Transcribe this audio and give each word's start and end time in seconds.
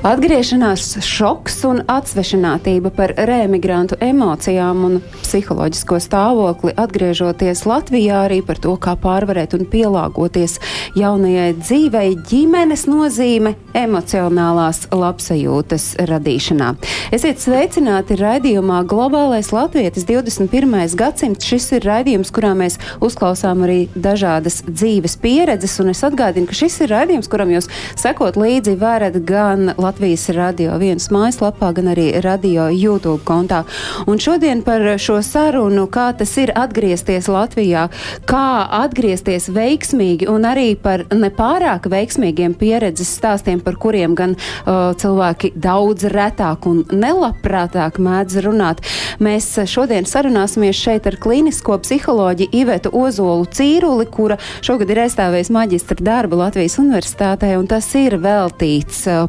Atgriešanās 0.00 0.94
šoks 1.04 1.58
un 1.68 1.82
atsvešinātība 1.92 2.88
par 2.96 3.12
reemigrantu 3.28 3.98
emocijām 4.00 4.78
un 4.86 4.94
psiholoģisko 5.18 5.98
stāvokli, 6.00 6.72
atgriežoties 6.72 7.66
Latvijā, 7.68 8.22
arī 8.24 8.38
par 8.40 8.56
to, 8.64 8.72
kā 8.80 8.94
pārvarēt 8.96 9.52
un 9.58 9.66
pielāgoties 9.68 10.56
jaunajai 10.96 11.50
dzīvei, 11.58 12.14
ģimenes 12.30 12.86
nozīme 12.88 13.52
emocionālās 13.76 14.86
labsajūtas 14.88 15.90
radīšanā. 16.08 16.70
Esiet 17.12 17.44
sveicināti 17.44 18.16
raidījumā 18.22 18.80
Globālais 18.88 19.52
Latvietis 19.52 20.08
21. 20.08 20.96
gadsimts. 20.96 21.44
Šis 21.44 21.68
ir 21.76 21.84
raidījums, 21.90 22.32
kurā 22.32 22.54
mēs 22.56 22.80
uzklausām 23.04 23.68
arī 23.68 23.78
dažādas 23.92 24.62
dzīves 24.64 25.20
pieredzes, 25.20 25.76
un 25.84 25.92
es 25.92 26.00
atgādinu, 26.08 26.48
ka 26.48 26.56
šis 26.56 26.80
ir 26.86 26.96
raidījums, 26.96 27.28
kuram 27.28 27.52
jūs 27.52 27.68
sekot 28.00 28.40
līdzi 28.40 28.78
varat 28.80 29.20
gan 29.28 29.74
Latvijas 29.76 29.89
Latvijas 29.90 30.28
radio 30.28 30.76
vienas 30.78 31.08
mājaslapā, 31.10 31.72
gan 31.74 31.88
arī 31.90 32.12
radio 32.22 32.68
YouTube 32.70 33.24
kontā. 33.26 33.64
Un 34.06 34.20
šodien 34.22 34.60
par 34.62 34.84
šo 35.02 35.16
sarunu, 35.18 35.88
kā 35.90 36.12
tas 36.14 36.30
ir 36.38 36.52
atgriezties 36.54 37.26
Latvijā, 37.26 37.88
kā 38.30 38.42
atgriezties 38.84 39.48
veiksmīgi 39.50 40.28
un 40.30 40.46
arī 40.46 40.76
par 40.78 41.02
nepārāk 41.10 41.88
veiksmīgiem 41.90 42.54
pieredzes 42.60 43.10
stāstiem, 43.18 43.58
par 43.66 43.80
kuriem 43.82 44.14
gan 44.14 44.36
uh, 44.36 44.92
cilvēki 44.94 45.50
daudz 45.58 46.06
retāk 46.14 46.70
un 46.70 46.84
nelabprātāk 46.94 47.98
mēdz 47.98 48.38
runāt. 48.46 48.84
Mēs 49.18 49.50
šodien 49.74 50.06
sarunāsimies 50.06 50.78
šeit 50.78 51.10
ar 51.10 51.18
klīnisko 51.18 51.80
psiholoģi 51.82 52.50
Ivetu 52.62 52.94
Ozolu 52.94 53.50
Cīruli, 53.50 54.06
kura 54.06 54.38
šogad 54.62 54.94
ir 54.94 55.02
aizstāvējusi 55.08 55.58
maģistra 55.58 56.08
darbu 56.12 56.38
Latvijas 56.44 56.78
universitātē, 56.78 57.56
un 57.58 57.66
tas 57.74 57.90
ir 57.98 58.20
veltīts 58.22 59.02
uh, 59.10 59.26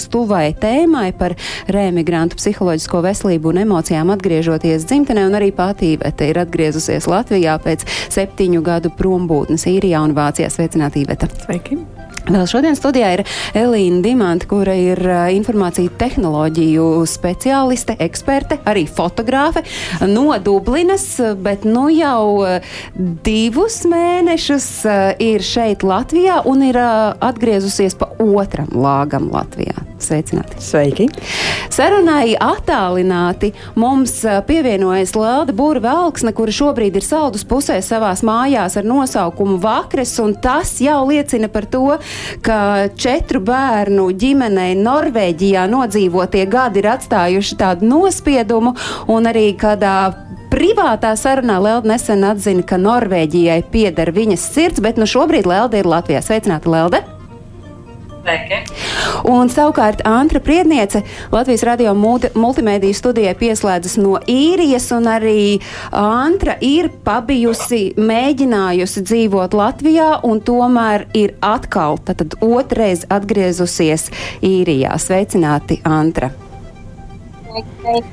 pašas 0.00 0.08
tuvai 0.10 0.54
tēmai 0.54 1.12
par 1.12 1.34
rēmigrantu 1.68 2.38
psiholoģisko 2.38 3.02
veselību 3.04 3.52
un 3.52 3.62
emocijām 3.66 4.10
atgriežoties 4.14 4.86
dzimtenē, 4.88 5.26
un 5.28 5.36
arī 5.36 5.52
pati 5.52 5.94
Iveta 5.96 6.24
ir 6.24 6.40
atgriezusies 6.40 7.06
Latvijā 7.06 7.58
pēc 7.60 7.84
septiņu 8.10 8.62
gadu 8.62 8.90
prombūtnes 8.90 9.66
īrijā 9.66 10.00
un 10.04 10.14
Vācijā. 10.14 10.50
Sveicināti, 10.50 11.04
Iveta! 11.04 11.28
Sveiki! 11.44 11.99
Vēl 12.30 12.44
šodien 12.46 12.76
studijā 12.78 13.08
ir 13.16 13.20
Elīna 13.58 14.04
Dimanta, 14.04 14.46
kura 14.46 14.76
ir 14.78 15.00
informāciju 15.34 15.90
tehnoloģiju 15.98 16.84
speciāliste, 17.10 17.96
eksperte, 17.98 18.60
arī 18.70 18.84
fotogrāfe 18.86 19.64
no 20.06 20.28
Dublinas, 20.38 21.08
bet 21.42 21.66
nu 21.66 21.88
jau 21.90 22.46
divus 23.26 23.82
mēnešus 23.90 24.70
ir 25.26 25.42
šeit 25.42 25.82
Latvijā 25.82 26.44
un 26.46 26.62
ir 26.70 26.78
atgriezusies 26.78 27.98
pa 27.98 28.12
otram 28.22 28.70
lāgam 28.78 29.26
Latvijā. 29.34 29.90
Sveicināti! 30.00 30.56
Sveiki! 30.64 31.08
Sarunai 31.70 32.32
attālināti 32.40 33.50
mums 33.78 34.14
pievienojas 34.46 35.12
Lelda 35.18 35.52
Būra 35.56 35.82
Velksne, 35.84 36.32
kura 36.36 36.54
šobrīd 36.54 36.96
ir 36.96 37.04
saldus 37.04 37.44
pusē 37.48 37.76
savās 37.84 38.22
mājās 38.24 38.78
ar 38.80 38.88
nosaukumu 38.88 39.58
Vakres, 39.60 40.14
un 40.22 40.32
tas 40.40 40.72
jau 40.80 41.02
liecina 41.10 41.50
par 41.52 41.68
to, 41.68 41.98
ka 42.44 42.88
četru 42.96 43.42
bērnu 43.44 44.08
ģimenei 44.20 44.74
Norvēģijā 44.80 45.66
nodzīvotie 45.70 46.46
gadi 46.50 46.82
ir 46.82 46.90
atstājuši 46.94 47.60
tādu 47.60 47.88
nospiedumu, 47.90 48.74
un 49.12 49.30
arī 49.30 49.50
kādā 49.60 49.96
privātā 50.50 51.14
sarunā 51.18 51.60
Lelde 51.62 51.92
nesen 51.92 52.26
atzina, 52.26 52.66
ka 52.66 52.80
Norvēģijai 52.80 53.62
pieder 53.70 54.12
viņas 54.16 54.50
sirds, 54.54 54.82
bet 54.82 54.98
nu 54.98 55.08
šobrīd 55.08 55.48
Lelde 55.48 55.80
ir 55.80 55.90
Latvijā. 55.90 56.24
Sveicināta 56.24 56.70
Lelde! 56.70 57.19
Sveiki. 58.20 58.58
Un 59.30 59.48
savukārt 59.48 60.02
Antra 60.04 60.40
Priedniece 60.44 61.02
Latvijas 61.32 61.62
radio 61.64 61.94
multi 61.96 62.28
multimediju 62.34 62.94
studijai 62.94 63.34
pieslēdzas 63.38 63.96
no 64.00 64.18
īrijas, 64.28 64.90
un 64.96 65.08
arī 65.08 65.60
Antra 65.96 66.56
ir 66.60 66.90
pabijusi, 67.04 67.94
mēģinājusi 67.96 69.04
dzīvot 69.08 69.56
Latvijā, 69.56 70.10
un 70.28 70.42
tomēr 70.44 71.06
ir 71.16 71.34
atkal, 71.40 71.98
tad 72.04 72.36
otrais 72.44 73.06
atgriezusies 73.08 74.10
īrijā. 74.44 74.96
Sveicināti, 75.00 75.80
Antra! 75.88 76.32
Sveiki. 77.50 78.04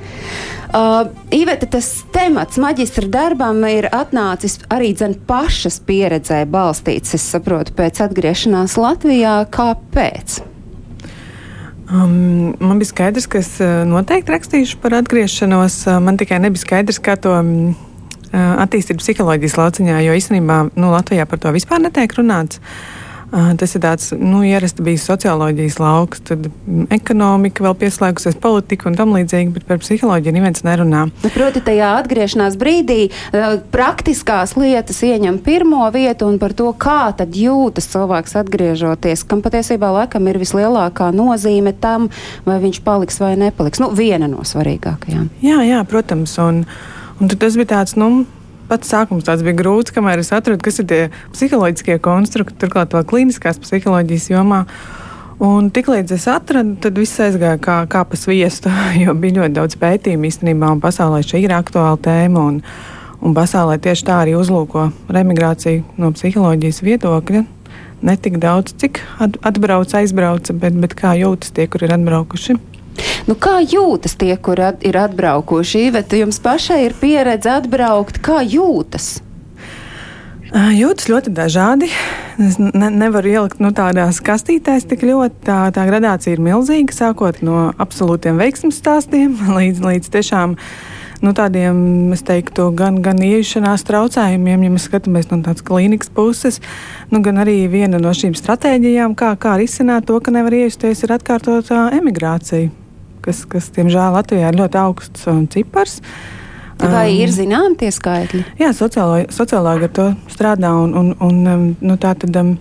Uh, 0.68 1.08
Iveta, 1.32 1.68
tas 1.78 1.88
temats 2.12 2.60
maģistra 2.60 3.08
darbam 3.08 3.62
ir 3.70 3.88
atnācis 3.88 4.58
arī 4.74 4.92
dzen 4.98 5.16
pašas 5.30 5.80
pieredzē 5.88 6.42
balstīts, 6.52 7.16
es 7.16 7.24
saprotu, 7.32 7.72
pēc 7.78 8.02
atgriešanās 8.04 8.76
Latvijā. 8.76 9.38
Kāpēc? 9.54 10.42
Um, 11.88 12.52
man 12.60 12.82
bija 12.82 12.92
skaidrs, 12.92 13.30
ka 13.32 13.40
es 13.40 13.54
uh, 13.64 13.86
noteikti 13.88 14.36
rakstīšu 14.36 14.82
par 14.84 14.98
atgriešanos. 15.00 15.80
Uh, 15.88 16.02
man 16.04 16.20
tikai 16.20 16.42
nebija 16.44 16.66
skaidrs, 16.66 17.00
kā 17.00 17.16
to 17.16 17.32
um, 17.40 17.56
attīstīt 18.36 19.00
psiholoģijas 19.00 19.56
lauciņā, 19.56 20.04
jo 20.04 20.20
īstenībā 20.20 20.62
nu, 20.76 20.92
Latvijā 20.92 21.24
par 21.32 21.40
to 21.40 21.56
vispār 21.56 21.80
netiek 21.86 22.12
runāts. 22.20 22.60
Uh, 22.60 22.97
Tas 23.28 23.74
ir 23.76 23.82
tāds 23.84 24.14
nu, 24.16 24.40
ierasts 24.48 24.80
bijis 24.80 25.04
socioloģijas 25.10 25.78
lauks, 25.84 26.22
tad 26.30 26.46
ekonomika 26.96 27.66
vēl 27.66 27.74
pieslēgusies 27.82 28.38
politika 28.40 28.88
un 28.88 28.96
tam 28.96 29.12
līdzīgi, 29.18 29.52
bet 29.52 29.66
par 29.68 29.82
psiholoģiju 29.82 30.36
neviens 30.38 30.64
nerunā. 30.64 31.02
Nu, 31.12 31.32
proti, 31.36 31.60
tajā 31.66 31.90
atgriešanās 32.00 32.56
brīdī 32.60 33.10
praktiskās 33.74 34.56
lietas 34.56 35.02
ieņem 35.04 35.42
pirmo 35.44 35.84
vietu 35.92 36.30
un 36.32 36.40
par 36.40 36.56
to, 36.56 36.70
kā 36.80 37.12
tad 37.20 37.36
jūtas 37.36 37.90
cilvēks 37.92 38.38
atgriežoties, 38.44 39.26
kam 39.28 39.44
patiesībā 39.44 39.92
laikam 40.00 40.32
ir 40.32 40.40
vislielākā 40.40 41.12
nozīme 41.16 41.76
tam, 41.76 42.08
vai 42.48 42.62
viņš 42.64 42.80
paliks 42.88 43.20
vai 43.24 43.36
nepaliks. 43.44 43.84
Nu, 43.84 43.92
viena 43.92 44.32
no 44.32 44.48
svarīgākajām. 44.48 45.28
Jā, 45.44 45.60
jā, 45.68 45.84
protams. 45.90 46.40
Un, 46.40 46.64
un 47.20 47.36
tas 47.36 47.60
bija 47.60 47.74
tāds, 47.76 48.00
nu, 48.00 48.24
pats 48.70 48.92
sākums 48.92 49.26
tāds 49.28 49.44
bija 49.46 49.58
grūts, 49.58 49.94
kamēr 49.96 50.22
es 50.22 50.34
atradu, 50.36 50.62
kas 50.64 50.82
ir 50.82 50.88
tie 50.90 51.02
psiholoģiskie 51.34 51.98
konstrukti, 52.04 52.58
turklāt 52.62 52.96
vēl 52.96 53.06
klīniskās 53.08 53.60
psiholoģijas 53.64 54.30
jomā. 54.34 54.64
Un 55.44 55.70
tiklīdz 55.70 56.16
es 56.16 56.26
atradu, 56.32 56.76
tad 56.82 56.98
viss 56.98 57.20
aizgāja 57.22 57.60
kā, 57.62 57.78
kā 57.90 58.04
pa 58.10 58.18
sviestu, 58.18 58.72
jo 59.04 59.14
bija 59.18 59.42
ļoti 59.42 59.58
daudz 59.58 59.78
pētījumu 59.82 60.32
īstenībā, 60.32 60.72
un 60.76 60.82
pasaulē 60.84 61.22
šī 61.26 61.44
ir 61.46 61.54
aktuāla 61.58 62.00
tēma. 62.02 62.48
Un, 62.54 62.62
un 63.22 63.38
pasaulē 63.38 63.78
tieši 63.82 64.08
tā 64.08 64.22
arī 64.24 64.38
uzlūko 64.38 64.90
remigrāciju 65.14 65.84
no 66.02 66.14
psiholoģijas 66.16 66.82
viedokļa. 66.86 67.46
Ne 68.08 68.14
tik 68.22 68.38
daudz, 68.42 68.76
cik 68.78 69.02
atbrauc, 69.22 69.94
aizbrauca, 69.98 70.54
bet, 70.54 70.76
bet 70.78 70.98
kā 70.98 71.16
jūtas 71.18 71.54
tie, 71.54 71.66
kur 71.70 71.86
ir 71.86 71.96
atbraukuši. 71.96 72.58
Nu, 73.28 73.36
kā 73.36 73.60
jūtas 73.60 74.16
tie, 74.20 74.34
kur 74.40 74.62
at, 74.64 74.84
ir 74.88 74.98
atbraukuši? 75.00 75.88
Bet 75.96 76.14
jums 76.16 76.40
pašai 76.44 76.86
ir 76.86 76.98
pieredze 77.00 77.58
atbraukt. 77.58 78.22
Kā 78.24 78.40
jūtas? 78.40 79.18
Jūtas 80.48 81.10
ļoti 81.12 81.32
dažādi. 81.36 81.90
Es 82.40 82.56
ne, 82.62 82.88
nevaru 82.88 83.34
ielikt 83.34 83.60
nu, 83.60 83.74
tādās 83.76 84.22
kastītēs 84.24 84.88
tik 84.88 85.04
ļoti. 85.04 85.42
Tā, 85.44 85.58
tā 85.76 85.84
gradācija 85.90 86.38
ir 86.38 86.44
milzīga, 86.44 86.96
sākot 86.96 87.42
no 87.44 87.74
absolūtiem 87.76 88.40
veiksmju 88.40 88.72
stāstiem 88.72 89.36
līdz, 89.58 89.84
līdz 89.84 90.14
tiešām 90.16 90.56
nu, 91.26 91.34
tādiem, 91.36 92.14
es 92.16 92.24
teiktu, 92.24 92.70
gan, 92.78 93.02
gan 93.04 93.20
ieiešanās 93.20 93.84
traucējumiem, 93.90 94.64
ja 94.64 94.72
mēs 94.72 94.88
skatāmies 94.88 95.32
no 95.34 95.42
tādas 95.44 95.66
klīnikas 95.68 96.14
puses, 96.14 96.62
nu, 97.12 97.24
gan 97.26 97.42
arī 97.44 97.64
viena 97.74 98.00
no 98.00 98.14
šīm 98.16 98.38
stratēģijām, 98.38 99.18
kā, 99.18 99.34
kā 99.42 99.58
risināt 99.60 100.08
to, 100.08 100.22
ka 100.22 100.32
nevar 100.32 100.56
iejusties, 100.62 101.04
ir 101.04 101.18
atkārtotā 101.18 101.88
emigrācija 101.98 102.87
kas, 103.28 103.44
kas 103.50 103.70
diemžēl, 103.76 104.16
Latvijā 104.16 104.52
ir 104.52 104.60
ļoti 104.62 104.82
augsts 104.82 105.28
um, 105.30 105.46
cipars. 105.52 106.00
Vai 106.78 107.08
um, 107.10 107.20
ir 107.24 107.34
zināmi 107.34 107.78
tie 107.80 107.92
skaitļi? 107.94 108.44
Jā, 108.62 108.72
sociālāgi 108.76 109.90
ar 109.90 109.94
to 109.94 110.12
strādā. 110.32 110.72
Un, 110.78 110.94
un, 110.98 111.14
un, 111.26 111.44
um, 111.54 111.68
nu, 111.82 112.00
tā 112.02 112.14
tad, 112.20 112.36
um, 112.40 112.56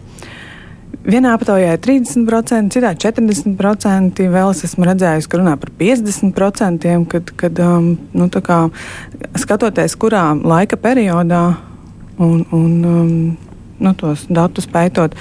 Vienā 1.06 1.36
aptaujā 1.36 1.76
ir 1.76 1.82
30%, 1.84 2.72
citā 2.74 2.90
40%. 2.98 4.24
Vēl 4.32 4.48
es 4.50 4.64
esmu 4.66 4.88
redzējis, 4.88 5.28
ka 5.30 5.38
runā 5.38 5.52
par 5.62 5.70
50%, 5.78 6.86
kad, 7.12 7.30
kad 7.38 7.60
um, 7.62 7.92
nu, 8.10 8.26
kā, 8.42 8.56
skatoties, 9.38 9.94
kurā 10.02 10.24
laika 10.34 10.78
periodā 10.82 11.44
un, 12.18 12.42
un 12.50 12.72
um, 12.90 13.12
nu, 13.78 13.92
tos 14.00 14.26
datus 14.26 14.66
pētot. 14.72 15.14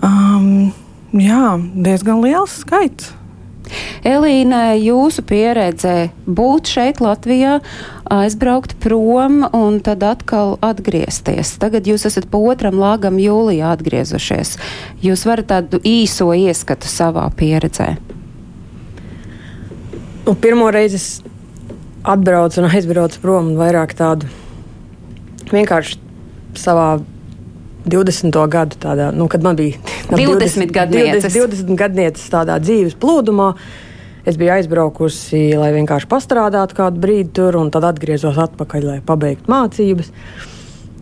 Um, 0.00 0.72
jā, 1.12 1.58
diezgan 1.60 2.24
liels 2.24 2.62
skaits. 2.64 3.12
Elīna, 4.06 4.72
jūsu 4.78 5.24
pieredze 5.26 6.10
būt 6.26 6.70
šeit 6.72 7.00
Latvijā, 7.02 7.58
aizbraukt 8.12 8.74
prom 8.82 9.42
un 9.56 9.78
tad 9.84 10.04
atkal 10.06 10.56
atgriezties. 10.64 11.54
Tagad 11.62 11.88
jūs 11.88 12.06
esat 12.10 12.28
pa 12.32 12.40
otram 12.40 12.80
lāgam 12.82 13.20
jūlijā 13.22 13.72
atgriezušies. 13.76 14.56
Jūs 15.04 15.26
varat 15.28 15.50
tādu 15.52 15.80
īso 15.86 16.30
ieskatu 16.36 16.90
savā 16.90 17.28
pieredzē. 17.36 17.94
Nu, 20.26 20.36
pirmo 20.38 20.68
reizi 20.70 21.00
es 21.00 21.08
atbraucu 22.06 22.62
un 22.62 22.68
aizbraucu 22.70 23.18
prom 23.22 23.52
un 23.52 23.58
vairāk 23.58 23.94
tādu 23.98 24.28
vienkārši 25.52 25.98
savā 26.58 27.00
20. 27.86 28.30
gadu, 28.50 28.78
tādā, 28.78 29.10
nu, 29.14 29.26
kad 29.30 29.42
man 29.42 29.58
bija 29.58 29.78
20 30.10 30.72
gadnieces. 30.74 31.32
20, 31.32 31.62
20 31.62 31.78
gadnieces 31.78 32.30
tādā 32.32 32.58
dzīves 32.62 32.96
plūdumā. 33.00 33.52
Es 34.22 34.36
biju 34.38 34.52
aizbraukusi, 34.54 35.56
lai 35.58 35.72
vienkārši 35.74 36.06
pastrādātu 36.10 36.76
kādu 36.78 37.00
brīdi 37.02 37.32
tur, 37.40 37.58
un 37.58 37.72
tad 37.74 37.88
atgriezos 37.88 38.38
atpakaļ, 38.38 38.84
lai 38.86 38.98
pabeigtu 39.02 39.50
mācības. 39.50 40.12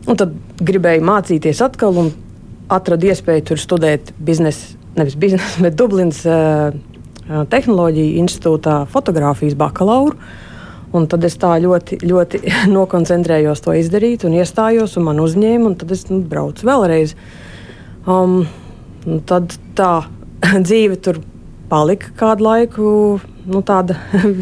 Un 0.08 0.17
tad 0.17 0.32
gribēju 0.64 1.05
mācīties 1.05 1.61
atkal, 1.64 1.99
un 2.00 2.14
atradu 2.73 3.11
iespēju 3.11 3.50
tur 3.50 3.61
studēt 3.61 4.14
biznesa, 4.17 4.73
nevis 4.97 5.19
biznesa, 5.20 5.61
bet 5.67 5.76
Dublinas 5.76 6.23
uh, 6.29 6.70
Tehnoloģiju 7.50 8.23
institūtā 8.25 8.85
fotografijas 8.91 9.58
bakalauru. 9.58 10.17
Un 10.97 11.05
tad 11.06 11.23
es 11.23 11.37
tā 11.38 11.52
ļoti, 11.62 12.00
ļoti 12.02 12.41
nokoncentrējos 12.79 13.62
to 13.62 13.76
izdarīt, 13.79 14.25
un 14.26 14.35
iestājos, 14.41 14.97
un 14.99 15.06
man 15.06 15.20
uzņēma, 15.23 15.69
un 15.69 15.76
tad 15.79 15.93
es 15.94 16.08
nu, 16.08 16.23
braucu 16.26 16.67
vēlreiz. 16.67 17.14
Um, 18.08 18.41
tad 19.29 19.55
tā 19.79 19.93
dzīve 20.67 20.99
tur 21.02 21.20
palika 21.70 22.11
kādu 22.19 22.47
laiku, 22.47 22.88
nu, 23.47 23.62
tāda 23.67 23.97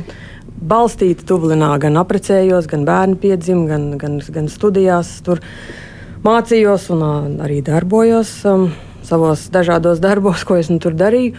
balstīta 0.72 1.26
Dublinā. 1.28 1.74
Gan 1.82 1.98
apprecējos, 2.00 2.68
gan 2.70 2.86
bērni 2.88 3.18
piedzima, 3.20 3.66
gan, 3.70 3.90
gan, 4.00 4.18
gan 4.34 4.48
studijās 4.52 5.18
tur 5.26 5.42
mācījos 6.24 6.88
un 6.94 7.04
arī 7.44 7.60
darbojos 7.66 8.32
um, 8.48 8.70
savos 9.06 9.46
dažādos 9.54 10.02
darbos, 10.02 10.44
ko 10.44 10.58
es 10.58 10.72
nu, 10.72 10.80
tur 10.82 10.96
darīju. 10.98 11.36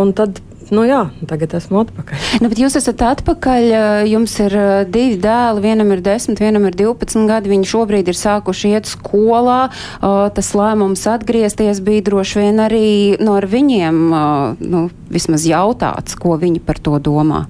Un 0.00 0.14
tad 0.16 0.38
nu 0.74 0.84
jā, 0.86 1.00
tagad 1.30 1.54
esmu 1.58 1.82
atpakaļ. 1.84 2.26
Nu, 2.42 2.50
bet 2.52 2.60
jūs 2.62 2.76
esat 2.80 3.02
atpakaļ, 3.06 3.66
jums 4.10 4.34
ir 4.42 4.56
divi 4.92 5.18
dēli, 5.20 5.64
vienam 5.64 5.92
ir 5.94 6.02
10, 6.06 6.40
vienam 6.40 6.66
ir 6.68 6.76
12 6.78 7.28
gadi, 7.30 7.52
viņi 7.52 7.70
šobrīd 7.70 8.10
ir 8.10 8.18
sākuši 8.18 8.74
iet 8.76 8.90
skolā. 8.90 9.60
Tas 10.00 10.52
lēmums 10.56 11.06
atgriezties 11.10 11.82
bija 11.84 12.06
droši 12.10 12.44
vien 12.44 12.62
arī 12.64 12.90
no 13.22 13.38
ar 13.38 13.48
viņiem, 13.50 14.02
nu, 14.60 14.84
vismaz 15.10 15.46
jautāts, 15.48 16.18
ko 16.18 16.38
viņi 16.40 16.62
par 16.64 16.80
to 16.82 16.98
domā. 17.02 17.46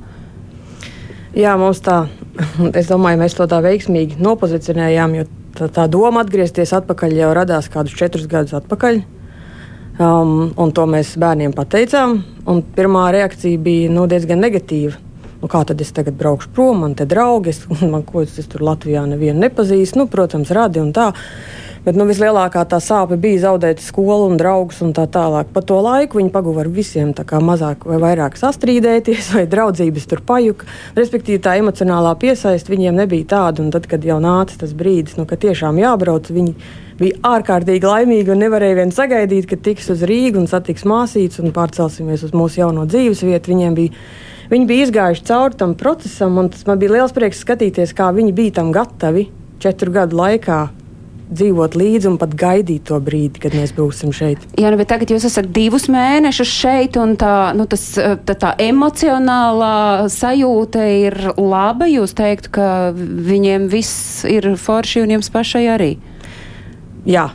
Jā, 1.36 1.54
mums 1.60 1.78
tā, 1.84 2.08
es 2.80 2.90
domāju, 2.90 3.20
mēs 3.22 3.38
to 3.38 3.46
tā 3.50 3.60
veiksmīgi 3.62 4.18
nopozicionējām, 4.22 5.16
jo 5.20 5.28
tā, 5.58 5.70
tā 5.70 5.86
doma 5.90 6.24
atgriezties 6.24 6.74
atpakaļ 6.80 7.16
jau 7.20 7.32
radās 7.36 7.70
kādus 7.70 7.94
četrus 7.98 8.26
gadus 8.30 8.56
atpakaļ. 8.58 9.02
Um, 10.00 10.54
un 10.56 10.70
to 10.72 10.86
mēs 10.88 11.10
bērniem 11.20 11.52
pateicām. 11.52 12.22
Pirmā 12.76 13.10
reakcija 13.12 13.60
bija 13.60 13.90
nu, 13.92 14.06
diezgan 14.08 14.40
negatīva. 14.40 14.96
Nu, 15.42 15.48
kā 15.48 15.60
tad 15.68 15.80
es 15.84 15.92
tagad 15.96 16.16
braukšu 16.20 16.48
prom, 16.56 16.80
man 16.84 16.94
te 16.96 17.04
draugi, 17.08 17.52
es, 17.52 17.60
man, 17.92 18.00
ko 18.08 18.22
es, 18.24 18.38
es 18.40 18.48
tur 18.48 18.64
Latvijā 18.64 19.02
nevienu 19.08 19.44
nepazīstu, 19.44 20.00
nu, 20.00 20.06
protams, 20.08 20.52
radi 20.56 20.80
un 20.80 20.94
tā. 20.96 21.10
Bet 21.80 21.96
nu, 21.96 22.04
vislielākā 22.04 22.66
tā 22.68 22.76
sāpe 22.84 23.16
bija 23.16 23.46
zaudēt 23.46 23.78
skolu 23.80 24.26
un 24.28 24.36
draugus 24.36 24.82
un 24.84 24.90
tā 24.92 25.06
tālāk. 25.08 25.48
Pa 25.54 25.62
to 25.64 25.78
laiku 25.80 26.18
viņi 26.18 26.32
paguva 26.34 26.60
ar 26.60 26.68
visiem 26.68 27.14
mazāk 27.16 27.86
vai 27.88 27.96
vairāk 28.02 28.36
sastrīdēties, 28.36 29.30
vai 29.36 29.46
draudzības 29.48 30.08
tur 30.10 30.20
pajuka. 30.28 30.68
Respektīvi, 30.98 31.40
tā 31.40 31.56
emocionālā 31.56 32.12
piesaiste 32.20 32.72
viņiem 32.72 33.00
nebija 33.00 33.30
tāda. 33.32 33.64
Tad, 33.72 33.88
kad 33.88 34.04
jau 34.04 34.18
nāca 34.20 34.58
tas 34.60 34.74
brīdis, 34.76 35.16
nu, 35.16 35.24
ka 35.24 35.38
tiešām 35.40 35.78
jābrauc, 35.80 36.28
viņi 36.28 36.52
bija 37.00 37.16
ārkārtīgi 37.24 37.88
laimīgi 37.88 38.34
un 38.34 38.42
nevarēja 38.44 38.76
vien 38.82 38.92
sagaidīt, 38.92 39.48
ka 39.48 39.56
tiks 39.56 39.88
uz 39.94 40.02
Rīgu 40.04 40.42
un 40.42 40.50
satiks 40.50 40.84
māsītes 40.84 41.40
un 41.40 41.54
pārcelsimies 41.56 42.26
uz 42.28 42.34
mūsu 42.36 42.60
jauno 42.60 42.84
dzīves 42.84 43.24
vietu. 43.24 43.54
Viņiem 43.54 43.78
bija, 43.78 43.94
viņi 44.52 44.68
bija 44.68 44.88
izgājuši 44.88 45.24
cauri 45.30 45.56
tam 45.64 45.72
procesam, 45.80 46.36
un 46.42 46.52
tas 46.52 46.68
man 46.68 46.82
bija 46.82 46.98
liels 46.98 47.16
prieks 47.16 47.40
skatīties, 47.40 47.96
kā 47.96 48.10
viņi 48.12 48.36
bija 48.36 48.58
tam 48.60 48.74
gatavi 48.76 49.30
četru 49.64 49.96
gadu 49.96 50.20
laikā 50.20 50.60
dzīvot 51.30 51.76
līdzi 51.78 52.08
un 52.10 52.18
pat 52.20 52.34
gaidīt 52.38 52.88
to 52.90 52.98
brīdi, 53.02 53.42
kad 53.42 53.54
mēs 53.56 53.72
būsim 53.76 54.12
šeit. 54.14 54.42
Jā, 54.60 54.70
nu, 54.72 54.78
bet 54.80 54.90
tagad 54.92 55.12
jūs 55.12 55.26
esat 55.28 55.50
divus 55.54 55.88
mēnešus 55.92 56.50
šeit, 56.50 56.98
un 57.00 57.16
tā, 57.20 57.52
nu, 57.56 57.66
tas, 57.70 57.84
tā, 57.96 58.34
tā 58.34 58.54
emocionālā 58.62 60.08
sajūta 60.12 60.86
ir 61.00 61.18
laba. 61.38 61.88
Jūs 61.90 62.16
teiktu, 62.18 62.54
ka 62.58 62.70
viņiem 62.96 63.68
viss 63.72 64.24
ir 64.28 64.52
forši 64.60 65.04
un 65.04 65.16
jums 65.18 65.30
pašai 65.32 65.66
arī. 65.76 65.92
Jā. 67.08 67.30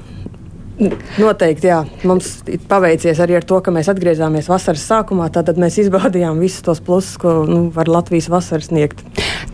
Noteikti, 0.75 1.69
jā. 1.69 1.77
Mums 2.03 2.41
paveicies 2.67 3.19
arī 3.23 3.37
ar 3.37 3.45
to, 3.47 3.61
ka 3.63 3.71
mēs 3.71 3.87
atgriezāmies 3.91 4.49
vasaras 4.51 4.83
sākumā. 4.89 5.29
Tad 5.31 5.55
mēs 5.61 5.77
izbaudījām 5.85 6.41
visus 6.43 6.65
tos 6.65 6.81
plusus, 6.83 7.15
ko 7.21 7.45
nu, 7.47 7.61
var 7.75 7.87
Latvijas 7.91 8.27
vasara 8.31 8.65
sniegt. 8.65 9.05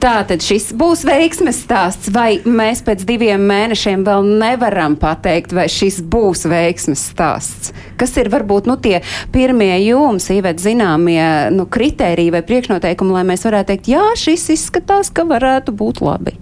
Tātad 0.02 0.42
šis 0.42 0.72
būs 0.78 1.04
veiksmes 1.06 1.62
stāsts, 1.62 2.10
vai 2.14 2.40
mēs 2.42 2.82
pēc 2.88 3.06
diviem 3.06 3.44
mēnešiem 3.52 4.06
vēl 4.08 4.26
nevaram 4.42 4.98
pateikt, 4.98 5.54
vai 5.54 5.68
šis 5.70 6.02
būs 6.02 6.48
veiksmes 6.50 7.06
stāsts? 7.14 7.70
Kas 8.02 8.18
ir 8.18 8.32
varbūt 8.34 8.70
nu, 8.70 8.80
tie 8.82 9.04
pirmie 9.34 9.76
jums, 9.84 10.32
īvet 10.34 10.62
zināmie 10.64 11.22
nu, 11.54 11.68
kritēriji 11.70 12.34
vai 12.34 12.42
priekšnoteikumi, 12.48 13.14
lai 13.20 13.28
mēs 13.30 13.46
varētu 13.46 13.76
teikt, 13.76 13.92
jā, 13.94 14.08
šis 14.18 14.50
izskatās, 14.58 15.14
ka 15.14 15.28
varētu 15.30 15.78
būt 15.78 16.02
labi? 16.02 16.40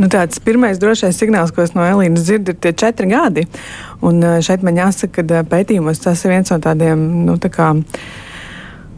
Nu, 0.00 0.08
tāds 0.08 0.40
pirmais 0.40 0.80
drošais 0.80 1.18
signāls, 1.20 1.52
ko 1.52 1.64
es 1.64 1.74
no 1.76 1.84
Elīnas 1.84 2.24
dzirdu, 2.24 2.54
ir 2.54 2.60
tie 2.64 2.72
četri 2.72 3.10
gadi. 3.10 3.44
Un 4.02 4.22
eh, 4.26 4.40
šeit 4.44 4.64
man 4.66 4.78
jāsaka, 4.80 5.22
ka 5.22 5.40
eh, 5.40 5.48
pētījumos 5.48 6.02
tas 6.02 6.24
ir 6.26 6.34
viens 6.34 6.52
no 6.52 6.58
tādiem, 6.62 7.08
nu, 7.28 7.38
tā 7.42 7.52
kā. 7.52 7.72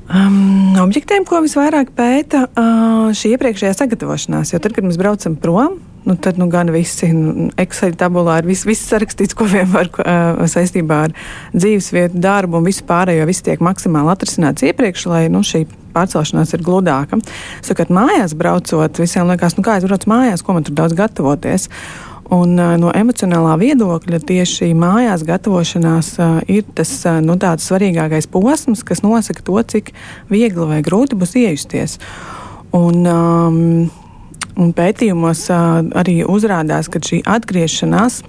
Um, 0.05 0.77
objektiem, 0.83 1.25
ko 1.25 1.41
visvairāk 1.41 1.95
pēta 1.97 2.45
uh, 2.45 3.09
šī 3.17 3.35
iepriekšējā 3.39 3.73
sagatavošanās, 3.79 4.53
jo 4.53 4.61
tad, 4.61 4.75
kad 4.77 4.85
mēs 4.85 4.99
braucam 5.01 5.33
prom, 5.41 5.79
nu, 6.05 6.17
tad 6.21 6.37
nu, 6.37 6.51
gan 6.53 6.69
visi 6.75 7.09
nu, 7.17 7.49
Excel 7.61 7.97
tabulā 7.97 8.43
ir 8.43 8.49
viss, 8.51 8.67
viss 8.69 8.85
sarakstīts, 8.93 9.33
ko 9.39 9.49
vien 9.49 9.71
var 9.73 9.89
uh, 9.89 10.45
saistībā 10.51 11.01
ar 11.09 11.17
dzīvesvietu, 11.57 12.21
darbu 12.21 12.61
un 12.61 12.69
visu 12.69 12.85
pārējo. 12.89 13.25
Viss 13.31 13.45
tiek 13.45 13.65
maksimāli 13.65 14.13
atrisināts 14.13 14.67
iepriekš, 14.69 15.09
lai 15.09 15.25
nu, 15.33 15.41
šī 15.45 15.65
pārcelšanās 15.95 16.53
ir 16.57 16.65
gludāka. 16.67 17.21
Sakat, 17.65 17.93
mājās 17.95 18.37
braucot, 18.37 19.01
visiem 19.01 19.29
liekas, 19.31 19.57
nu 19.57 19.65
kā 19.65 19.79
es 19.81 19.89
braucu 19.89 20.11
mājās, 20.13 20.45
ko 20.45 20.57
man 20.57 20.67
tur 20.67 20.77
daudz 20.77 20.97
gatavoties. 20.99 21.71
Un, 22.33 22.55
no 22.57 22.93
emocionālā 22.97 23.59
viedokļa 23.61 24.23
tieši 24.25 24.71
mājās 24.79 25.27
gatavošanās 25.29 26.15
ir 26.49 26.65
tas 26.77 26.93
nu, 27.21 27.37
svarīgākais 27.37 28.31
posms, 28.33 28.81
kas 28.87 29.05
nosaka 29.05 29.45
to, 29.45 29.59
cik 29.61 29.93
viegli 30.33 30.71
vai 30.71 30.81
grūti 30.87 31.19
būs 31.21 31.37
iejusties. 31.43 31.99
Un, 32.75 33.05
um, 33.05 33.61
Un 34.55 34.71
pētījumos 34.71 35.49
arī 35.51 36.21
uzrādās, 36.31 36.87
ka 36.87 37.01
šī 37.03 37.25
atgriešanās 37.27 38.21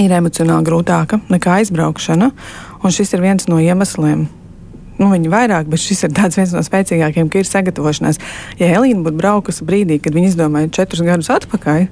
ir 0.00 0.12
emocionāli 0.12 0.68
grūtāka 0.68 1.20
nekā 1.32 1.62
aizbraukšana, 1.62 2.28
un 2.84 2.92
šis 2.92 3.14
ir 3.16 3.24
viens 3.24 3.48
no 3.48 3.56
iemesliem. 3.62 4.26
Nu, 5.00 5.08
viņi 5.08 5.32
vairāk, 5.32 5.70
bet 5.72 5.80
šis 5.80 6.04
ir 6.04 6.12
viens 6.12 6.52
no 6.52 6.60
spēcīgākajiem, 6.60 7.30
ka 7.32 7.40
ir 7.40 7.48
sagatavošanās. 7.48 8.20
Ja 8.60 8.68
Elīna 8.76 9.00
būtu 9.06 9.16
braukusi 9.16 9.64
brīdī, 9.64 9.96
kad 10.04 10.12
viņa 10.12 10.34
izdomāja 10.34 10.72
četrus 10.76 11.06
gadus 11.08 11.32
atpakaļ, 11.32 11.86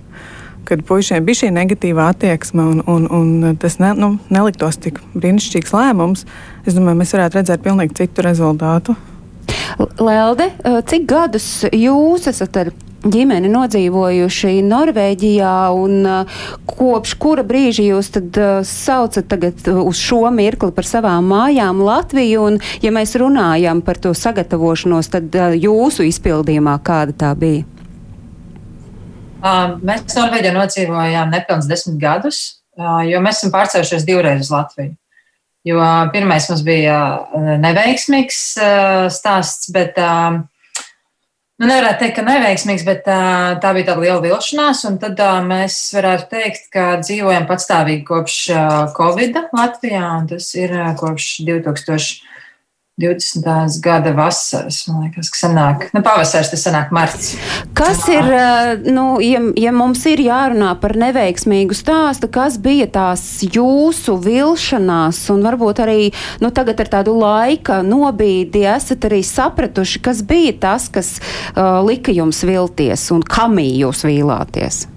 kad 0.68 0.84
puišiem 0.88 1.24
bija 1.26 1.42
šī 1.42 1.52
negatīvā 1.56 2.10
attieksme 2.12 2.64
un, 2.74 2.82
un, 2.86 3.06
un 3.18 3.60
tas 3.60 3.78
ne, 3.82 3.94
nu, 3.96 4.14
neliktos 4.32 4.80
tik 4.84 5.00
brīnišķīgs 5.16 5.72
lēmums, 5.76 6.26
es 6.66 6.76
domāju, 6.76 7.00
mēs 7.00 7.14
varētu 7.16 7.40
redzēt 7.40 7.64
pilnīgi 7.64 8.02
citu 8.02 8.26
rezultātu. 8.26 8.96
Lelde, 10.00 10.50
cik 10.88 11.08
gadus 11.08 11.48
jūs 11.72 12.28
esat 12.30 12.60
ar 12.60 12.70
ģimeni 13.06 13.50
nodzīvojuši 13.52 14.58
Norvēģijā, 14.66 15.54
un 15.78 16.02
uh, 16.02 16.40
kopš 16.66 17.14
kura 17.22 17.44
brīža 17.46 17.86
jūs 17.86 18.10
tad 18.16 18.40
uh, 18.42 18.58
saucat 18.66 19.28
tagad 19.30 19.70
uz 19.70 20.00
šo 20.02 20.24
mirkli 20.34 20.74
par 20.74 20.88
savām 20.88 21.30
mājām 21.30 21.82
Latviju, 21.86 22.48
un 22.50 22.60
ja 22.82 22.92
mēs 22.94 23.14
runājam 23.20 23.84
par 23.86 24.02
to 24.02 24.14
sagatavošanos, 24.18 25.12
tad 25.14 25.40
jūsu 25.54 26.08
izpildījumā 26.10 26.78
kāda 26.84 27.16
tā 27.24 27.34
bija? 27.38 27.77
Uh, 29.38 29.76
mēs 29.86 30.16
Norvēģijā 30.18 30.54
nodzīvojām 30.56 31.30
nepilnus 31.34 31.68
desmit 31.70 32.00
gadus, 32.02 32.40
uh, 32.78 33.04
jo 33.06 33.20
mēs 33.22 33.40
esam 33.40 33.54
pārcēlušies 33.54 34.06
divreiz 34.08 34.46
uz 34.46 34.52
Latviju. 34.54 34.96
Jo 35.66 35.82
pirmais 36.14 36.46
mums 36.48 36.62
bija 36.64 36.98
neveiksmīgs 37.60 38.38
stāsts, 39.12 39.68
bet 39.74 39.98
uh, 40.00 40.38
Nu, 41.58 41.66
nevarētu 41.66 41.98
teikt, 42.04 42.14
ka 42.14 42.22
neveiksmīgs, 42.22 42.84
bet 42.86 43.00
tā, 43.02 43.70
bija 43.74 43.88
tāda 43.88 43.98
liela 43.98 44.20
vilšanās. 44.22 44.84
Tad 45.02 45.22
mēs 45.48 45.78
varētu 45.96 46.28
teikt, 46.30 46.68
ka 46.70 46.84
dzīvojam 47.02 47.48
patstāvīgi 47.48 48.04
kopš 48.06 48.36
Covid 48.94 49.40
Latvijā, 49.50 50.04
un 50.20 50.28
tas 50.30 50.52
ir 50.54 50.76
kopš 51.00 51.26
2000. 51.48 52.20
20. 52.98 53.78
gada 53.80 54.10
vasaras, 54.10 54.80
man 54.88 55.04
liekas, 55.06 55.30
ka 55.30 55.38
sanāk, 55.38 55.84
nu, 55.94 56.02
pavasaris 56.02 56.50
tas 56.50 56.64
sanāk 56.66 56.90
marts. 56.94 57.36
Kas 57.78 58.02
ir, 58.10 58.26
nu, 58.90 59.20
ja, 59.22 59.38
ja 59.54 59.72
mums 59.74 60.02
ir 60.10 60.18
jārunā 60.24 60.72
par 60.82 60.96
neveiksmīgu 60.98 61.76
stāstu, 61.78 62.26
kas 62.34 62.58
bija 62.62 62.88
tās 62.90 63.22
jūsu 63.46 64.16
vilšanās, 64.24 65.22
un 65.30 65.46
varbūt 65.46 65.84
arī, 65.86 66.10
nu, 66.42 66.50
tagad 66.54 66.82
ar 66.82 66.92
tādu 66.98 67.14
laika 67.20 67.80
nobīdi 67.86 68.66
esat 68.66 69.06
arī 69.06 69.22
sapratuši, 69.22 70.02
kas 70.02 70.26
bija 70.26 70.58
tas, 70.66 70.90
kas 70.90 71.14
uh, 71.20 71.78
lika 71.86 72.10
jums 72.14 72.42
vilties 72.42 73.08
un 73.14 73.22
kamī 73.22 73.70
jūs 73.78 74.02
vīlāties? 74.10 74.88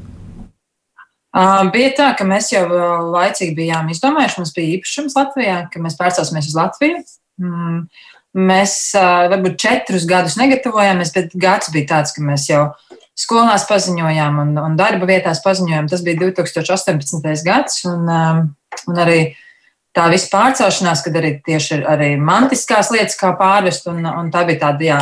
Uh, 1.32 1.62
bija 1.72 1.94
tā, 1.96 2.12
ka 2.18 2.26
mēs 2.28 2.50
jau 2.52 2.66
laicīgi 3.14 3.54
bijām 3.56 3.94
izdomājuši, 3.94 4.42
mums 4.42 4.58
bija 4.58 4.74
īpašums 4.76 5.14
Latvijā, 5.16 5.62
ka 5.72 5.80
mēs 5.80 6.02
pārcelsimies 6.02 6.50
uz 6.50 6.58
Latviju. 6.58 7.06
Mm. 7.42 7.86
Mēs 8.32 8.74
varbūt 8.96 9.58
četrus 9.60 10.06
gadus 10.08 10.38
negatavojāmies, 10.40 11.12
bet 11.16 11.34
gads 11.36 11.72
bija 11.74 11.90
tāds, 11.90 12.14
ka 12.16 12.24
mēs 12.24 12.46
jau 12.48 12.70
skolās 13.20 13.66
paziņojām 13.68 14.38
un, 14.46 14.54
un 14.62 14.78
darba 14.80 15.10
vietās 15.10 15.42
paziņojām. 15.44 15.90
Tas 15.92 16.04
bija 16.06 16.22
2018. 16.22 17.44
gads, 17.44 17.82
un, 17.90 18.08
un 18.88 19.02
arī 19.04 19.34
tā 19.96 20.08
visa 20.14 20.32
pārcelšanās, 20.32 21.04
kad 21.04 21.20
arī 21.20 21.34
tieši 21.44 21.82
arī 21.92 22.14
mantiskās 22.22 22.94
lietas 22.96 23.20
kā 23.20 23.34
pārvest, 23.40 23.90
un, 23.92 24.06
un 24.08 24.32
tā 24.32 24.46
bija 24.48 24.64
tāda, 24.64 24.88
jā, 24.88 25.02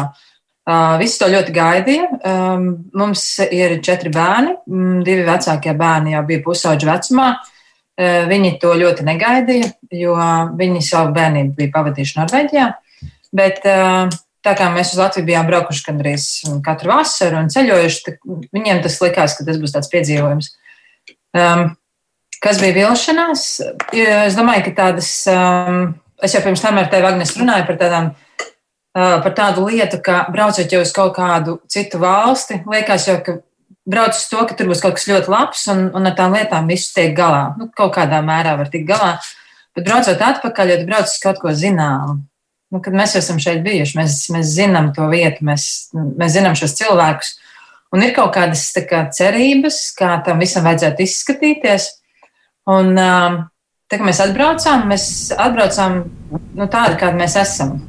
visi 1.02 1.22
to 1.22 1.30
ļoti 1.30 1.54
gaidīja. 1.54 2.10
Mums 2.98 3.28
ir 3.46 3.78
četri 3.86 4.12
bērni, 4.14 4.58
divi 5.06 5.26
vecākie 5.28 5.78
bērni 5.78 6.18
jau 6.18 6.26
bija 6.30 6.46
pusauģi 6.46 6.90
vecumā. 6.90 7.30
Eh, 8.00 8.24
viņi 8.30 8.54
to 8.62 8.72
ļoti 8.80 9.04
negaidīja, 9.04 9.74
jo 10.00 10.14
viņi 10.56 10.82
savu 10.86 11.12
bērnību 11.18 11.58
bija 11.58 11.72
pavadījuši 11.74 12.16
Norvēģijā. 12.16 12.68
Bet 13.36 13.66
eh, 13.68 14.14
tā 14.46 14.54
kā 14.56 14.70
mēs 14.72 14.94
uz 14.94 15.02
Latviju 15.02 15.28
bijām 15.28 15.50
braukuši 15.50 15.84
gandrīz 15.90 16.28
katru 16.64 16.94
vasaru 16.94 17.42
un 17.42 17.52
ceļojuši, 17.52 18.14
viņiem 18.56 18.80
tas 18.86 18.96
likās, 19.04 19.36
ka 19.36 19.44
tas 19.50 19.60
būs 19.60 19.76
tāds 19.76 19.92
piedzīvojums. 19.92 20.48
Um, 21.36 21.66
kas 22.40 22.62
bija 22.64 22.78
vilšanās? 22.78 23.44
Es 23.92 24.40
domāju, 24.40 24.70
ka 24.70 24.74
tādas, 24.78 25.12
um, 25.28 25.92
es 26.24 26.38
jau 26.38 26.42
pirms 26.46 26.64
tam 26.64 26.80
ar 26.80 26.88
tevi, 26.90 27.10
Agnes, 27.10 27.36
runāju 27.36 27.68
par 27.68 27.82
tādām 27.84 28.10
uh, 28.14 29.20
par 29.26 29.36
tādu 29.36 29.68
lietu, 29.68 30.00
ka 30.06 30.24
braucot 30.32 30.72
jau 30.72 30.82
uz 30.88 30.96
kaut 30.96 31.18
kādu 31.20 31.60
citu 31.68 32.00
valsti, 32.00 32.64
liekas 32.64 33.12
jau, 33.12 33.20
ka 33.28 33.42
brauc 33.90 34.16
uz 34.16 34.26
to, 34.30 34.46
ka 34.46 34.56
tur 34.58 34.70
būs 34.70 34.82
kaut 34.84 34.98
kas 34.98 35.08
ļoti 35.10 35.32
labs, 35.34 35.66
un, 35.72 35.88
un 35.98 36.10
ar 36.10 36.16
tām 36.18 36.36
lietām 36.38 36.70
viss 36.70 36.94
tiek 36.96 37.16
galā. 37.18 37.56
Nu, 37.60 37.70
kaut 37.76 37.96
kādā 37.98 38.22
mērā 38.26 38.56
var 38.60 38.70
tikt 38.72 38.88
galā. 38.90 39.16
Bet 39.78 39.88
braucot 39.88 40.22
atpakaļ, 40.30 40.74
ja 40.74 40.80
tu 40.82 40.90
brauc 40.90 41.10
uz 41.10 41.20
kaut 41.24 41.40
ko 41.42 41.54
zināmu, 41.56 42.20
nu, 42.74 42.82
kad 42.86 42.96
mēs 42.96 43.16
esam 43.20 43.40
šeit 43.42 43.62
bijuši, 43.66 43.98
mēs, 43.98 44.18
mēs 44.34 44.56
zinām 44.58 44.92
to 44.96 45.08
vietu, 45.12 45.46
mēs, 45.48 45.68
mēs 45.94 46.36
zinām 46.38 46.58
šos 46.60 46.76
cilvēkus. 46.80 47.38
Un 47.96 48.06
ir 48.06 48.14
kaut 48.14 48.36
kādas 48.36 48.68
kā, 48.86 49.08
cerības, 49.16 49.80
kā 49.98 50.20
tam 50.26 50.42
visam 50.44 50.68
vajadzētu 50.68 51.06
izskatīties. 51.06 51.88
Un, 52.70 52.94
um, 52.94 53.40
tā 53.90 53.98
kā 53.98 54.06
mēs 54.06 54.22
atbraucām, 54.22 54.86
mēs 54.92 55.06
atbraucām 55.34 56.04
nu, 56.30 56.68
tādi, 56.70 57.00
kādi 57.02 57.18
mēs 57.18 57.40
esam. 57.42 57.80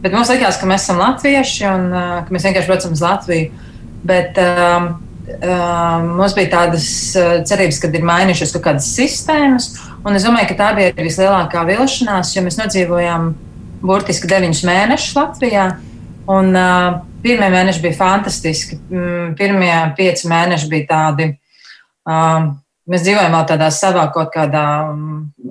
Bet 0.00 0.16
mums 0.16 0.32
likās, 0.32 0.56
ka 0.56 0.68
mēs 0.68 0.86
esam 0.86 1.02
latvieši 1.02 1.66
un 1.68 1.86
uh, 1.92 2.14
ka 2.24 2.32
mēs 2.32 2.48
vienkārši 2.48 2.72
braucam 2.72 2.96
uz 2.96 3.04
Latviju. 3.04 3.68
Bet 4.08 4.38
um, 4.40 4.94
mums 5.40 6.34
bija 6.36 6.50
tādas 6.56 6.86
cerības, 7.48 7.78
ka 7.82 7.90
ir 7.94 8.06
mainījušās 8.06 8.54
kaut 8.56 8.64
kādas 8.68 8.88
sistēmas. 8.96 9.70
Un 10.04 10.16
es 10.16 10.24
domāju, 10.26 10.50
ka 10.50 10.58
tā 10.58 10.70
bija 10.78 10.94
arī 10.94 11.06
vislielākā 11.10 11.62
vilšanās, 11.68 12.34
jo 12.34 12.42
mēs 12.46 12.58
nodzīvojām 12.60 13.30
burtiski 13.84 14.30
deviņus 14.30 14.64
mēnešus 14.68 15.16
Latvijā. 15.18 15.68
Un, 16.30 16.52
uh, 16.54 17.00
pirmie 17.22 17.50
mēneši 17.52 17.84
bija 17.84 17.98
fantastiski. 17.98 18.78
Pirmie 19.38 19.74
pieci 19.96 20.28
mēneši 20.30 20.68
bija 20.70 20.88
tādi. 20.90 21.30
Uh, 22.08 22.50
mēs 22.90 23.04
dzīvojam 23.06 23.36
vēl 23.36 23.48
tādā 23.48 23.70
savā 23.74 24.06
kaut 24.14 24.32
kādā 24.34 24.64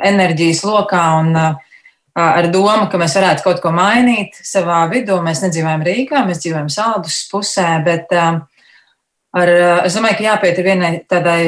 enerģijas 0.05 0.63
lokā 0.67 1.03
un 1.21 1.33
uh, 1.37 1.57
ar 2.19 2.49
domu, 2.51 2.89
ka 2.91 2.99
mēs 2.99 3.15
varētu 3.19 3.45
kaut 3.45 3.61
ko 3.63 3.73
mainīt 3.75 4.39
savā 4.45 4.81
vidū. 4.91 5.19
Mēs 5.23 5.43
nedzīvojam 5.45 5.85
Rīgā, 5.87 6.23
mēs 6.27 6.41
dzīvojam 6.43 6.71
Saldus 6.73 7.21
pusē, 7.31 7.69
bet 7.85 8.11
uh, 8.15 8.41
ar, 9.35 9.51
es 9.85 9.97
domāju, 9.97 10.19
ka 10.19 10.27
jāpiet 10.29 10.63
vienai 10.65 10.93
tādai 11.09 11.43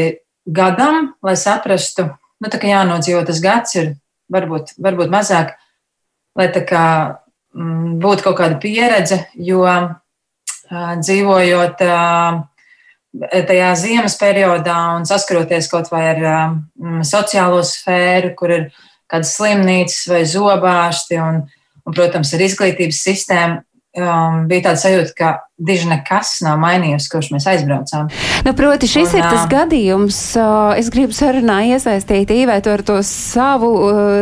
gadam, 0.46 1.14
lai 1.24 1.36
saprastu, 1.40 2.08
nu, 2.42 2.50
tā 2.50 2.60
kā 2.62 2.70
jānodzīvo 2.72 3.24
tas 3.28 3.42
gads, 3.44 3.76
ir 3.78 3.94
varbūt, 4.32 4.76
varbūt 4.82 5.12
mazāk, 5.14 5.56
lai 6.38 6.48
tā 6.54 6.64
kā 6.68 6.86
m, 7.56 7.66
mm, 7.66 7.98
būtu 8.04 8.28
kaut 8.28 8.40
kāda 8.40 8.60
pieredze, 8.62 9.24
jo 9.36 9.64
uh, 9.66 9.92
dzīvojot 10.72 11.84
uh, 11.86 12.42
tajā 13.32 13.72
ziemas 13.76 14.16
periodā 14.20 14.78
un 14.96 15.08
saskaroties 15.08 15.68
kaut 15.72 15.92
vai 15.92 16.06
ar 16.14 16.22
um, 16.32 17.02
sociālo 17.06 17.60
sfēru, 17.68 18.34
kur 18.40 18.56
ir 18.56 18.70
kādas 19.12 19.36
slimnīcas 19.36 20.06
vai 20.08 20.24
zobārsti 20.30 21.20
un, 21.20 21.44
un 21.86 21.98
protams, 21.98 22.32
ar 22.34 22.46
izglītības 22.46 23.02
sistēmu, 23.04 23.60
um, 24.00 24.46
bija 24.48 24.70
tāda 24.70 24.84
sajūta, 24.86 25.16
ka 25.18 25.34
diži 25.62 25.90
nekas 25.92 26.40
nav 26.46 26.60
mainījies, 26.62 27.08
kurš 27.12 27.32
mēs 27.36 27.46
aizbraucām. 27.52 28.10
Nu, 28.46 28.54
proti, 28.58 28.90
šis 28.90 29.14
un, 29.14 29.20
ir 29.20 29.28
tas 29.28 29.46
gadījums, 29.52 30.20
es 30.80 30.90
gribu 30.94 31.14
sarunā 31.16 31.60
iesaistīt 31.76 32.34
īvētu 32.34 32.72
ar 32.74 32.84
to 32.86 32.98
savu 33.06 33.70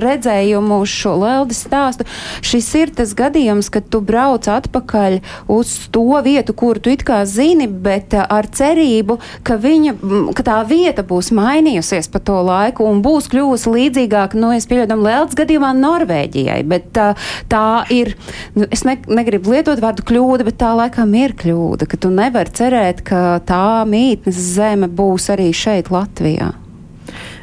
redzējumu 0.04 0.82
uz 0.84 0.92
šo 0.92 1.16
leldes 1.22 1.64
stāstu. 1.66 2.08
Šis 2.46 2.68
ir 2.80 2.94
tas 2.98 3.14
gadījums, 3.18 3.72
kad 3.72 3.88
tu 3.92 4.02
brauc 4.04 4.50
atpakaļ 4.52 5.20
uz 5.52 5.72
to 5.94 6.08
vietu, 6.26 6.56
kuru 6.58 6.84
tu 6.84 6.92
it 6.94 7.06
kā 7.08 7.22
zini, 7.30 7.70
bet 7.70 8.16
ar 8.20 8.50
cerību, 8.60 9.20
ka, 9.48 9.56
viņa, 9.62 9.96
ka 10.36 10.46
tā 10.46 10.60
vieta 10.68 11.06
būs 11.08 11.32
mainījusies 11.36 12.12
pa 12.12 12.20
to 12.24 12.42
laiku 12.46 12.88
un 12.90 13.04
būs 13.06 13.30
kļuvusi 13.32 13.76
līdzīgāka, 13.76 14.40
nu, 14.40 14.52
es 14.58 14.68
pieļaudam, 14.70 15.04
leldes 15.06 15.40
gadījumā 15.40 15.72
Norvēģijai, 15.80 16.60
bet 16.68 17.00
uh, 17.00 17.32
tā 17.52 17.66
ir, 17.96 18.16
nu, 18.58 18.68
es 18.68 18.84
ne, 18.88 18.98
negribu 19.08 19.56
lietot 19.56 19.80
vārdu 19.84 20.06
kļūda, 20.10 20.48
bet 20.48 20.60
tā 20.60 20.74
laikam 20.76 21.14
ir 21.18 21.29
kļūda, 21.38 21.88
ka 21.90 22.00
tu 22.02 22.12
nevari 22.14 22.54
cerēt, 22.56 23.04
ka 23.08 23.40
tā 23.48 23.84
mītnes 23.90 24.40
zeme 24.56 24.90
būs 24.90 25.30
arī 25.34 25.52
šeit 25.56 25.92
Latvijā. 25.94 26.54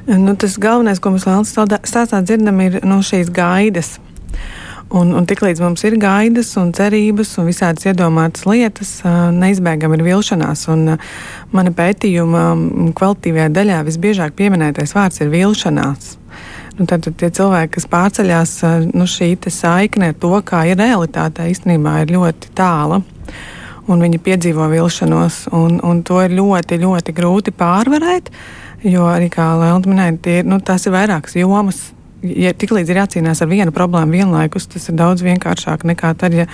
Nu, 0.06 0.36
tas 0.38 0.54
galvenais, 0.62 1.00
ko 1.02 1.10
mēs 1.14 1.26
Lēlas 1.26 1.54
stāstā 1.90 2.22
dzirdam, 2.22 2.60
ir 2.62 2.78
no 2.86 3.00
šīs 3.02 3.32
gaidas. 3.34 3.96
Un, 4.94 5.10
un 5.18 5.24
tiklīdz 5.26 5.58
mums 5.64 5.82
ir 5.82 5.96
gaidas 5.98 6.52
un 6.60 6.68
cerības 6.76 7.32
un 7.40 7.48
visādas 7.48 7.88
iedomātas 7.90 8.44
lietas, 8.46 8.92
neizbēgami 9.34 9.98
ir 9.98 10.04
vilšanās. 10.06 10.62
Un 10.70 10.92
mana 11.50 11.72
pētījuma 11.74 12.44
kvalitīvajā 12.94 13.48
daļā 13.56 13.80
visbiežāk 13.88 14.38
pieminētais 14.38 14.94
vārds 14.94 15.24
ir 15.24 15.34
vilšanās. 15.34 16.14
Nu, 16.76 16.84
tad, 16.84 17.02
tad 17.02 17.16
tie 17.18 17.32
cilvēki, 17.32 17.72
kas 17.78 17.88
pārceļās, 17.90 18.54
nu, 18.92 19.08
šī 19.10 19.32
saikne 19.50 20.12
ar 20.12 20.18
to, 20.22 20.34
kā 20.46 20.66
ir 20.70 20.78
realitāte, 20.78 21.48
īstenībā 21.50 22.02
ir 22.04 22.14
ļoti 22.14 22.54
tāla. 22.54 23.00
Un 23.86 24.02
viņi 24.02 24.18
piedzīvo 24.18 24.66
vilšanos, 24.72 25.44
un, 25.54 25.76
un 25.86 26.00
to 26.06 26.18
ir 26.24 26.34
ļoti, 26.34 26.80
ļoti 26.82 27.14
grūti 27.14 27.54
pārvarēt. 27.54 28.32
Jo 28.86 29.06
arī, 29.08 29.28
kā 29.32 29.52
Lielda 29.60 29.90
minēja, 29.90 30.16
tie, 30.22 30.38
nu, 30.46 30.58
tās 30.62 30.88
ir 30.88 30.94
vairākas 30.94 31.38
jomas, 31.38 31.78
ja 32.24 32.52
tiklīdz 32.56 32.90
ir 32.90 33.00
jācīnās 33.02 33.42
ar 33.42 33.50
vienu 33.50 33.72
problēmu 33.74 34.16
vienlaikus, 34.16 34.68
tas 34.72 34.88
ir 34.88 34.96
daudz 34.98 35.24
vienkāršāk 35.26 35.84
nekā 35.88 36.12
tad, 36.18 36.34
ja 36.36 36.46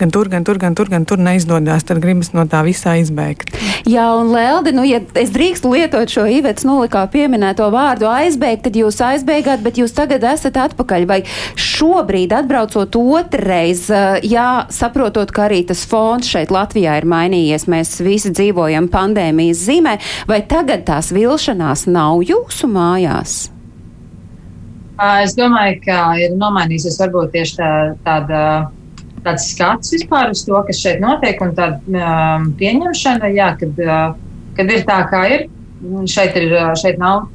gan 0.00 0.12
tur, 0.14 0.30
gan 0.32 0.46
tur, 0.46 0.60
gan 0.62 0.76
tur, 0.78 0.90
gan 0.92 1.06
tur 1.08 1.20
neizdodas. 1.20 1.84
Tad 1.86 2.00
gribas 2.02 2.32
no 2.32 2.46
tā 2.50 2.62
visā 2.66 2.96
izbeigt. 3.00 3.52
Jā, 3.88 4.06
un 4.16 4.32
Lelde, 4.34 4.72
nu, 4.76 4.84
ja 4.86 5.00
es 5.18 5.32
drīkstu 5.34 5.72
lietot 5.74 6.10
šo 6.12 6.26
īvets 6.30 6.64
nulikā 6.68 7.04
pieminēto 7.12 7.68
vārdu 7.72 8.08
aizbeigt, 8.10 8.64
tad 8.66 8.78
jūs 8.78 9.00
aizbeigāt, 9.04 9.64
bet 9.64 9.80
jūs 9.80 9.94
tagad 9.96 10.24
esat 10.32 10.58
atpakaļ. 10.60 11.06
Vai 11.10 11.20
šobrīd 11.60 12.34
atbraucot 12.40 13.00
otrreiz, 13.00 13.86
jā, 14.26 14.48
saprotot, 14.72 15.32
ka 15.34 15.48
arī 15.48 15.62
tas 15.68 15.84
fons 15.88 16.28
šeit 16.30 16.52
Latvijā 16.54 16.98
ir 17.00 17.08
mainījies, 17.10 17.68
mēs 17.70 17.96
visi 18.04 18.32
dzīvojam 18.34 18.90
pandēmijas 18.92 19.64
zīmē, 19.68 19.96
vai 20.30 20.42
tagad 20.48 20.86
tās 20.88 21.12
vilšanās 21.14 21.88
nav 21.90 22.24
jūsu 22.26 22.70
mājās? 22.70 23.40
Es 25.00 25.32
domāju, 25.32 25.78
ka 25.86 26.00
ir 26.20 26.34
nomainījusies 26.36 26.98
varbūt 27.00 27.32
tieši 27.36 27.56
tā, 27.56 27.70
tāda. 28.04 28.42
Tāds 29.20 29.50
skats 29.52 29.90
vispār 29.92 30.30
uz 30.32 30.40
to, 30.46 30.56
kas 30.64 30.78
šeit 30.80 31.02
notiek, 31.02 31.36
un 31.44 31.50
tāda 31.52 31.76
um, 31.92 32.46
pieņemšana, 32.56 33.28
jā, 33.36 33.50
kad, 33.60 33.82
uh, 33.84 34.14
kad 34.56 34.72
ir 34.72 34.86
tā, 34.88 34.96
kā 35.10 35.20
ir. 35.28 35.42
Šeit, 36.08 36.36
ir, 36.36 36.54
šeit 36.76 36.98
nav 37.00 37.30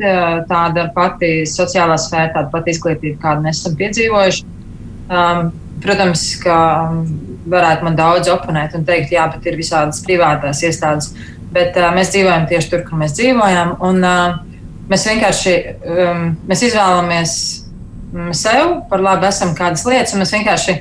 tāda 0.50 0.88
pati 0.94 1.30
sociālā 1.50 1.96
sfēra, 1.98 2.32
tāda 2.34 2.52
pati 2.54 2.74
izglītība, 2.74 3.20
kādu 3.22 3.46
mēs 3.46 3.62
esam 3.62 3.78
piedzīvojuši. 3.78 4.50
Um, 5.06 5.52
protams, 5.86 6.26
ka 6.42 6.58
varētu 7.54 7.86
man 7.86 7.98
daudz 7.98 8.34
oponēt 8.34 8.74
un 8.78 8.86
teikt, 8.86 9.14
jā, 9.14 9.26
bet 9.34 9.46
ir 9.46 9.58
visādas 9.62 10.02
privātās 10.06 10.62
iestādes, 10.66 11.14
bet 11.54 11.78
uh, 11.78 11.92
mēs 11.94 12.14
dzīvojam 12.14 12.50
tieši 12.50 12.74
tur, 12.74 12.86
kur 12.90 13.02
mēs 13.02 13.18
dzīvojam. 13.18 13.78
Un, 13.86 14.02
uh, 14.06 14.55
Mēs 14.90 15.06
vienkārši 15.10 15.54
um, 15.82 16.26
mēs 16.46 16.62
izvēlamies 16.68 17.32
mm, 18.14 18.34
sev 18.38 18.76
par 18.90 19.02
labu, 19.02 19.26
esam 19.30 19.56
kādas 19.58 19.86
lietas, 19.88 20.14
un 20.14 20.22
mēs 20.22 20.34
vienkārši 20.36 20.76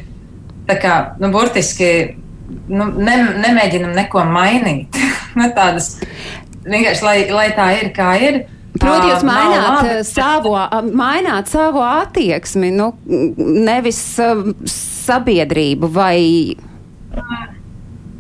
tā 0.69 0.77
kā, 0.81 0.97
nu, 1.21 1.31
burtiski 1.33 1.91
nu, 2.69 2.89
ne, 2.99 3.17
nemēģinam 3.45 3.95
neko 3.97 4.25
mainīt. 4.29 4.99
nu, 5.39 5.49
tādas, 5.57 5.95
vienkārši, 6.67 7.07
lai, 7.07 7.17
lai 7.33 7.49
tā 7.57 7.71
ir, 7.81 7.89
kā 7.97 8.13
ir. 8.21 8.45
Proti, 8.75 9.07
jūs 9.07 9.23
nav 9.23 9.53
maināt 9.53 9.87
eh, 9.87 9.99
savu, 10.03 10.55
maināt 10.99 11.51
savu 11.53 11.83
attieksmi, 11.87 12.73
nu, 12.75 12.91
nevis 13.07 14.01
eh, 14.19 14.41
sabiedrību 15.07 15.91
vai. 15.95 16.19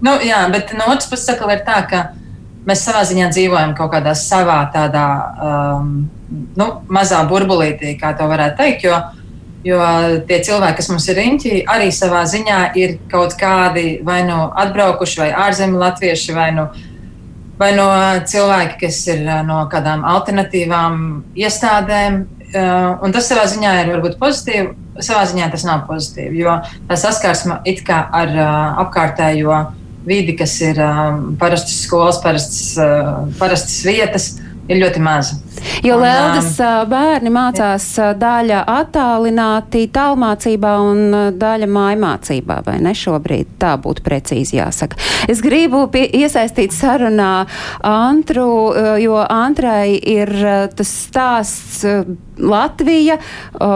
Nu, 0.04 0.14
jā, 0.22 0.44
bet 0.52 0.70
no 0.78 0.92
otras 0.92 1.08
puses, 1.10 1.26
ir 1.34 1.64
tā, 1.66 1.80
ka 1.90 2.04
mēs 2.68 2.84
savā 2.86 3.02
ziņā 3.08 3.28
dzīvojam 3.32 3.74
kaut 3.78 3.92
kādā 3.94 4.14
savā 4.18 4.60
tādā 4.74 5.04
um, 5.48 5.92
nu, 6.56 6.70
mazā 6.92 7.20
burbulītī, 7.28 7.94
kā 8.00 8.14
to 8.18 8.28
varētu 8.30 8.58
teikt. 8.60 8.86
Jo, 8.88 9.00
jo 9.64 9.80
tie 10.28 10.40
cilvēki, 10.44 10.78
kas 10.80 10.90
mums 10.92 11.08
ir 11.10 11.20
riņķi, 11.20 11.54
arī 11.70 11.90
savā 11.94 12.24
ziņā 12.30 12.60
ir 12.80 12.98
kaut 13.12 13.36
kādi 13.40 13.98
vai 14.06 14.22
nu 14.28 14.46
atbraukuši, 14.64 15.20
vai 15.22 15.30
ārzemju 15.46 15.80
latvieši, 15.82 16.36
vai 16.36 16.48
nu, 16.56 16.68
vai 17.60 17.72
no 17.76 17.88
cilvēki, 18.32 18.80
kas 18.86 19.02
ir 19.12 19.26
uh, 19.28 19.42
no 19.46 19.64
kādām 19.72 20.06
alternatīvām 20.14 21.04
iestādēm. 21.36 22.24
Uh, 22.54 23.00
un 23.02 23.12
tas 23.14 23.26
savā 23.26 23.48
ziņā 23.50 23.70
ir 23.82 23.88
varbūt 23.96 24.18
pozitīvi, 24.20 24.74
savā 25.02 25.24
ziņā 25.26 25.48
tas 25.50 25.64
nav 25.66 25.88
pozitīvi, 25.88 26.44
jo 26.44 26.60
tā 26.88 26.98
saskarsme 26.98 27.58
it 27.66 27.82
kā 27.86 28.04
ar 28.14 28.30
uh, 28.30 28.84
apkārtējo 28.84 29.56
vidi, 30.06 30.36
kas 30.38 30.56
ir 30.64 30.80
um, 30.84 31.34
parastas 31.40 31.82
skolas, 31.86 32.20
parastas, 32.22 32.74
uh, 32.80 33.24
parastas 33.38 33.80
vietas, 33.86 34.34
ir 34.68 34.80
ļoti 34.80 35.00
maza. 35.04 35.38
Jo 35.84 35.96
Un, 35.96 36.02
Leldas 36.04 36.56
ā, 36.60 36.70
bērni 36.88 37.30
mācās 37.32 37.86
ā, 38.00 38.10
daļa 38.20 38.62
attālināti 38.68 39.86
tālmācībā 39.92 40.72
un 40.84 41.02
ā, 41.16 41.22
daļa 41.40 41.68
mājmācībā, 41.70 42.60
vai 42.66 42.78
ne 42.84 42.94
šobrīd? 42.96 43.54
Tā 43.60 43.74
būtu 43.80 44.04
precīzi 44.04 44.58
jāsaka. 44.58 44.98
Es 45.30 45.40
gribu 45.44 45.86
pie, 45.92 46.04
iesaistīt 46.20 46.74
sarunā 46.76 47.46
Antru, 47.88 48.48
jo 49.00 49.20
Antrai 49.24 49.96
ir 49.98 50.32
tas 50.76 50.94
stāsts 51.06 51.84
Latvija, 52.38 53.18
ā, 53.62 53.66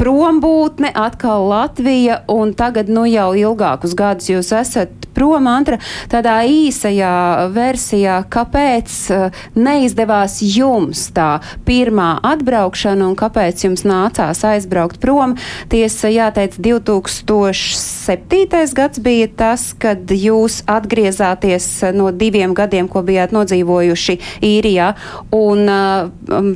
prombūtne, 0.00 0.90
atkal 0.96 1.48
Latvija, 1.50 2.22
un 2.32 2.54
tagad 2.56 2.88
nu 2.88 3.04
jau 3.08 3.34
ilgākus 3.36 3.94
gadus 3.98 4.30
jūs 4.30 4.52
esat 4.56 4.90
prom, 5.16 5.46
Antra, 5.48 5.78
tādā 6.12 6.44
īsajā 6.48 7.48
versijā, 7.52 8.24
kāpēc 8.32 9.10
ā, 9.12 9.30
neizdevās 9.56 10.40
jums 10.44 11.10
tā 11.16 11.40
pirmā 11.68 12.20
atbraukšana 12.24 13.06
un 13.08 13.16
kāpēc 13.16 13.64
jums 13.66 13.84
nācās 13.88 14.44
aizbraukt 14.48 15.00
prom. 15.00 15.36
Tiesa, 15.72 16.08
jāteic, 16.12 16.52
2007. 16.60 18.74
gads 18.76 18.98
bija 19.04 19.28
tas, 19.36 19.74
kad 19.78 20.10
jūs 20.12 20.62
atgriezāties 20.68 21.82
no 21.96 22.10
diviem 22.12 22.54
gadiem, 22.56 22.88
ko 22.88 23.02
bijāt 23.04 23.32
nodzīvojuši 23.36 24.18
īrijā, 24.44 24.94
un 25.36 25.68
uh, 25.68 26.10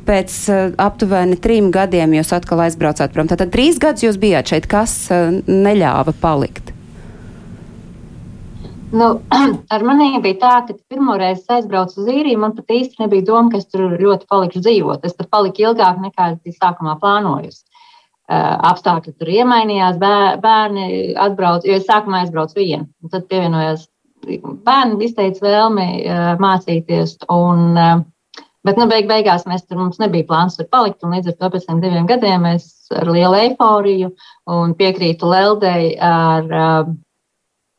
pēc 0.09 0.49
uh, 0.49 0.73
aptuveni 0.81 1.10
trim 1.43 1.71
gadiem 1.75 2.14
jūs 2.19 2.35
atkal 2.37 2.64
aizbraucāt 2.67 3.14
prom. 3.14 3.31
Tātad 3.31 3.52
trīs 3.55 3.81
gadus 3.83 4.07
jūs 4.07 4.21
bijāt 4.21 4.52
šeit, 4.52 4.69
kas 4.71 4.95
uh, 5.14 5.40
neļāva 5.47 6.14
palikt. 6.21 6.75
Nu, 8.90 9.21
ar 9.75 9.85
mani 9.87 10.19
bija 10.23 10.38
tā, 10.43 10.55
ka 10.67 10.75
pirmo 10.90 11.14
reizi 11.21 11.47
aizbraucu 11.55 12.02
uz 12.02 12.11
īriju. 12.11 12.40
Man 12.43 12.55
pat 12.57 12.73
īsti 12.75 13.05
nebija 13.05 13.26
doma, 13.29 13.52
ka 13.52 13.61
es 13.61 13.69
tur 13.71 13.95
ļoti 14.00 14.26
palikšu 14.31 14.62
dzīvot. 14.67 15.07
Es 15.07 15.14
pat 15.19 15.31
paliku 15.31 15.69
ilgāk 15.69 16.00
nekā 16.02 16.33
es 16.35 16.40
biju 16.45 16.59
sākumā 16.59 16.97
plānojusi. 17.02 17.62
Uh, 18.31 18.55
apstākļi 18.71 19.17
tur 19.19 19.31
iemainījās, 19.35 19.97
bēr, 19.99 20.37
bērni 20.43 20.85
atbrauca, 21.19 21.67
jo 21.67 21.79
es 21.81 21.87
sākumā 21.88 22.23
aizbraucu 22.23 22.61
vienu. 22.61 22.87
Tad 23.11 23.26
pievienojās 23.31 23.88
bērni, 24.67 25.00
izteica 25.07 25.43
vēlmi 25.47 25.87
uh, 26.05 26.26
mācīties. 26.43 27.17
Un, 27.31 27.64
uh, 27.75 28.05
bet, 28.67 28.79
nu, 28.81 28.87
beig, 28.90 29.09
beigās 29.11 29.47
mēs 29.49 29.64
tur 29.67 29.81
mums 29.81 30.00
nebija 30.02 30.26
plāns 30.29 30.59
tur 30.59 30.69
palikt. 30.73 31.05
Līdz 31.05 31.33
ar 31.33 31.38
to 31.38 31.50
pēc 31.55 31.69
tam 31.69 31.81
diviem 31.83 32.09
gadiem 32.09 32.47
es 32.52 32.67
ar 32.95 33.09
lielu 33.09 33.38
eiforiju 33.45 34.11
un 34.50 34.75
piekrītu 34.79 35.31
Leldei 35.31 35.95
ar 35.97 36.50
uh, 36.50 36.90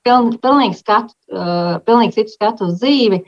piln, 0.07 0.33
pilnīgi, 0.41 0.79
skatu, 0.79 1.15
uh, 1.33 1.77
pilnīgi 1.85 2.19
citu 2.19 2.35
skatu 2.35 2.69
uz 2.69 2.79
dzīvi. 2.81 3.21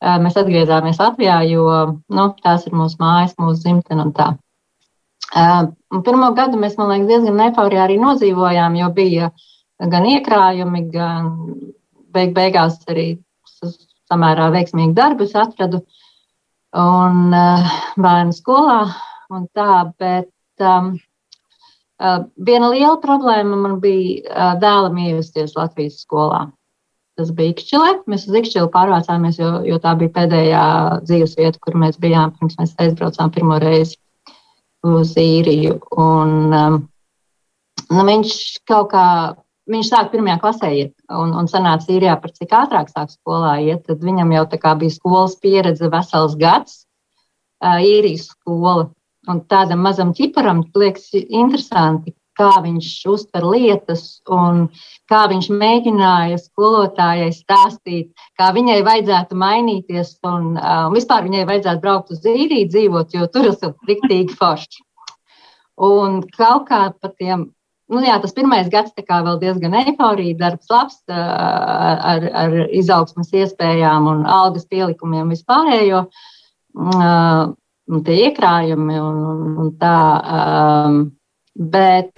Uh, 0.00 0.16
mēs 0.22 0.38
atgriezāmies 0.40 1.00
Latvijā, 1.00 1.40
jo 1.50 1.66
nu, 2.08 2.28
tās 2.44 2.64
ir 2.68 2.76
mūsu 2.76 3.00
mājas, 3.02 3.36
mūsu 3.40 3.66
dzimtene 3.66 4.06
un 4.06 4.14
tā. 4.16 4.30
Uh, 5.30 5.68
pirmo 6.06 6.32
gadu 6.34 6.58
mēs, 6.58 6.78
man 6.78 6.90
liekas, 6.90 7.10
diezgan 7.10 7.36
nefaurijā 7.38 7.84
arī 7.86 7.98
nodzīvojām, 8.02 8.78
jo 8.80 8.88
bija 8.96 9.30
gan 9.92 10.06
iekrājumi, 10.08 10.86
gan 10.92 11.28
beig 12.14 12.32
beigās 12.36 12.80
arī 12.90 13.06
samērā 14.10 14.50
veiksmīgi 14.54 14.96
darbus 14.96 15.36
atradu 15.38 15.84
un 16.78 17.30
uh, 17.34 17.78
bērnu 17.98 18.34
skolā 18.36 18.82
un 19.30 19.46
tā, 19.54 19.84
bet 19.98 20.30
um, 20.62 20.94
Uh, 22.00 22.22
viena 22.40 22.70
liela 22.72 22.96
problēma 22.96 23.58
man 23.60 23.74
bija 23.82 24.22
uh, 24.24 24.52
dēlam 24.60 24.96
ievesties 25.02 25.52
Latvijas 25.52 25.98
skolā. 26.00 26.46
Tas 27.20 27.28
bija 27.36 27.52
Ikšķilē. 27.52 27.90
Mēs 28.08 28.24
uz 28.24 28.38
Ikšķili 28.40 28.70
pārvācāmies, 28.72 29.36
jo, 29.36 29.50
jo 29.68 29.76
tā 29.84 29.92
bija 30.00 30.14
pēdējā 30.14 30.62
dzīves 31.04 31.34
vieta, 31.36 31.60
kur 31.60 31.76
mēs 31.82 31.98
bijām 32.00 32.32
pirms 32.38 32.56
mēs 32.56 32.72
aizbraucām 32.80 33.34
pirmo 33.34 33.58
reizi 33.60 33.98
uz 34.88 35.12
īriju. 35.20 35.76
Un, 36.00 36.32
um, 36.56 36.78
nu, 37.90 38.06
viņš 38.08 38.32
kaut 38.70 38.88
kā, 38.94 39.04
viņš 39.70 39.90
sāk 39.90 40.12
pirmajā 40.12 40.38
klasē 40.42 40.70
iet 40.76 40.94
un, 41.08 41.34
un 41.36 41.48
sanāca 41.50 41.90
īrijā 41.92 42.16
par 42.20 42.32
cik 42.36 42.54
ātrāk 42.58 42.92
sāk 42.92 43.12
skolā 43.14 43.56
iet, 43.64 43.84
tad 43.86 44.04
viņam 44.04 44.32
jau 44.36 44.46
tā 44.52 44.60
kā 44.62 44.74
bija 44.78 44.94
skolas 44.94 45.36
pieredze 45.40 45.90
vesels 45.92 46.36
gads, 46.40 46.84
īrijas 47.62 48.30
skola. 48.34 48.90
Un 49.28 49.42
tādam 49.52 49.82
mazam 49.84 50.14
ķiparam 50.16 50.62
liekas 50.74 51.10
interesanti, 51.12 52.14
kā 52.40 52.62
viņš 52.64 52.88
uztver 53.12 53.44
lietas 53.52 54.04
un 54.32 54.62
kā 55.10 55.26
viņš 55.28 55.50
mēģināja 55.52 56.38
skolotājai 56.40 57.28
stāstīt, 57.36 58.14
kā 58.40 58.48
viņai 58.56 58.78
vajadzētu 58.86 59.36
mainīties 59.36 60.14
un 60.24 60.54
uh, 60.56 60.88
vispār 60.94 61.26
viņai 61.26 61.44
vajadzētu 61.50 61.84
braukt 61.84 62.14
uz 62.14 62.24
īriju 62.24 62.70
dzīvot, 62.72 63.16
jo 63.18 63.28
tur 63.34 63.50
ir 63.50 63.74
riktīgi 63.90 64.38
forši. 64.40 64.86
Un 65.80 66.20
kaut 66.36 66.68
kā 66.68 66.86
pa 66.96 67.12
tiem, 67.12 67.50
nu 67.90 68.02
jā, 68.04 68.16
tas 68.22 68.34
pirmais 68.36 68.68
gads 68.72 68.94
kā 68.96 69.20
vēl 69.26 69.38
diezgan 69.42 69.74
eiforija, 69.82 70.38
darbs 70.38 70.70
labs 70.70 70.98
ar, 71.10 72.26
ar 72.44 72.58
izaugsmas 72.70 73.32
iespējām 73.34 74.08
un 74.10 74.26
algas 74.30 74.68
pielikumiem 74.70 75.32
vispārējo. 75.34 76.04
Tie 78.06 78.18
iekrājumi 78.28 79.00
un, 79.02 79.24
un, 79.32 79.48
un 79.64 79.72
tā. 79.80 79.96
Um, 80.34 81.00
Bet, 81.60 82.14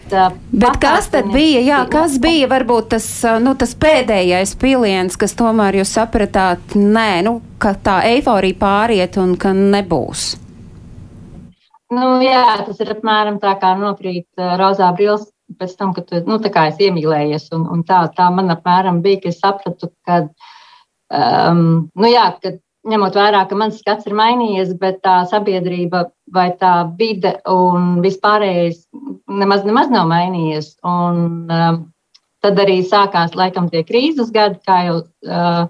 Bet 0.52 0.76
kas 0.78 1.08
tad 1.10 1.30
bija? 1.32 1.62
Jā, 1.64 1.78
kas 1.90 2.18
bija 2.22 2.46
varbūt 2.50 2.90
tas, 2.92 3.06
nu, 3.42 3.54
tas 3.58 3.72
pēdējais 3.80 4.52
piliens, 4.60 5.16
kas 5.18 5.32
tomēr 5.34 5.80
jūs 5.80 5.94
sapratāt, 5.96 6.76
nē, 6.76 7.24
nu, 7.26 7.32
ka 7.58 7.72
tā 7.74 7.96
eiforija 8.12 8.58
pāriet 8.60 9.16
un 9.18 9.32
ka 9.40 9.50
nebūs? 9.56 10.26
Nu, 11.92 12.20
jā, 12.22 12.44
tas 12.68 12.78
ir 12.84 12.92
apmēram 12.94 13.40
tā 13.42 13.56
kā 13.60 13.72
nokrīt 13.80 14.28
rozā 14.60 14.92
brīvs 14.94 15.26
pēc 15.58 15.76
tam, 15.78 15.94
kad 15.96 16.08
tu, 16.08 16.20
nu, 16.26 16.38
es 16.42 16.82
iemīlējies. 16.82 17.48
Un, 17.56 17.66
un 17.70 17.84
tā, 17.88 18.04
tā 18.16 18.28
man 18.34 18.52
apmēram 18.54 19.02
bija, 19.04 19.22
ka 19.22 19.32
es 19.32 19.40
sapratu, 19.40 19.90
ka, 20.06 20.26
um, 21.12 21.90
nu 21.94 22.12
jā, 22.12 22.28
kad 22.42 22.60
ņemot 22.88 23.14
vērā, 23.14 23.44
ka 23.48 23.58
mans 23.58 23.78
skats 23.78 24.08
ir 24.10 24.16
mainījies, 24.18 24.74
bet 24.80 25.02
tā 25.06 25.22
sabiedrība 25.30 26.08
vai 26.34 26.48
tā 26.58 26.74
vide 26.98 27.36
un 27.50 28.00
vispārējais 28.02 28.86
nemaz, 29.30 29.62
nemaz 29.68 29.92
nav 29.92 30.08
mainījies. 30.10 30.74
Un, 30.82 31.22
um, 31.46 31.80
tad 32.42 32.58
arī 32.58 32.80
sākās 32.82 33.36
laikam 33.38 33.68
tie 33.70 33.84
krīzes 33.86 34.32
gadi, 34.34 34.58
kā 34.66 34.80
jau 34.88 34.98
uh, 35.02 35.68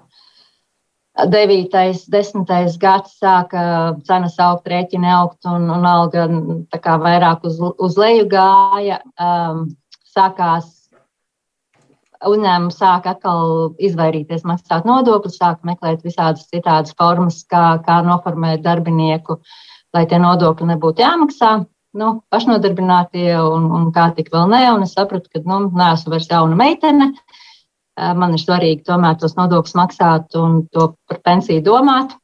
9. 1.18 1.68
un 1.75 2.46
10. 2.46 2.79
gads 2.81 3.18
sāka 3.20 3.62
cenas 4.09 4.38
augt, 4.40 4.68
rēķini 4.68 5.11
augt 5.12 5.44
un, 5.44 5.68
un 5.70 5.85
alga 5.87 6.25
kā, 6.81 6.96
vairāk 7.03 7.44
uz, 7.44 7.59
uz 7.61 7.98
leju 8.01 8.29
gāja. 8.33 9.03
Um, 9.20 9.66
sākās 10.12 10.70
uzņēmumi 12.29 12.72
sāk 12.75 13.09
atkal 13.11 13.75
izvairīties 13.83 14.46
maksāt 14.48 14.87
nodokļus, 14.88 15.37
sāk 15.40 15.61
meklēt 15.66 16.05
visādas 16.07 16.46
citādas 16.48 16.94
formas, 16.98 17.42
kā, 17.51 17.83
kā 17.85 18.01
noformēt 18.07 18.62
darbinieku, 18.64 19.40
lai 19.92 20.07
tie 20.09 20.20
nodokļi 20.22 20.72
nebūtu 20.72 21.05
jāmaksā. 21.05 21.53
Nu, 21.92 22.22
pašnodarbinātie 22.33 23.35
un, 23.37 23.66
un 23.77 23.90
kā 23.92 24.07
tik 24.16 24.31
vēl 24.33 24.46
ne. 24.48 24.62
Un 24.72 24.87
es 24.87 24.94
sapratu, 24.96 25.29
ka 25.29 25.42
nu, 25.44 25.66
neesmu 25.77 26.14
vairs 26.14 26.31
jauna 26.31 26.57
meitene. 26.57 27.11
Man 28.19 28.37
ir 28.37 28.43
svarīgi 28.43 28.85
tomēr 28.88 29.19
tos 29.21 29.37
nodokļus 29.38 29.77
maksāt 29.79 30.37
un 30.38 30.62
to 30.75 30.93
par 31.09 31.23
pensiju 31.29 31.65
domāt. 31.67 32.17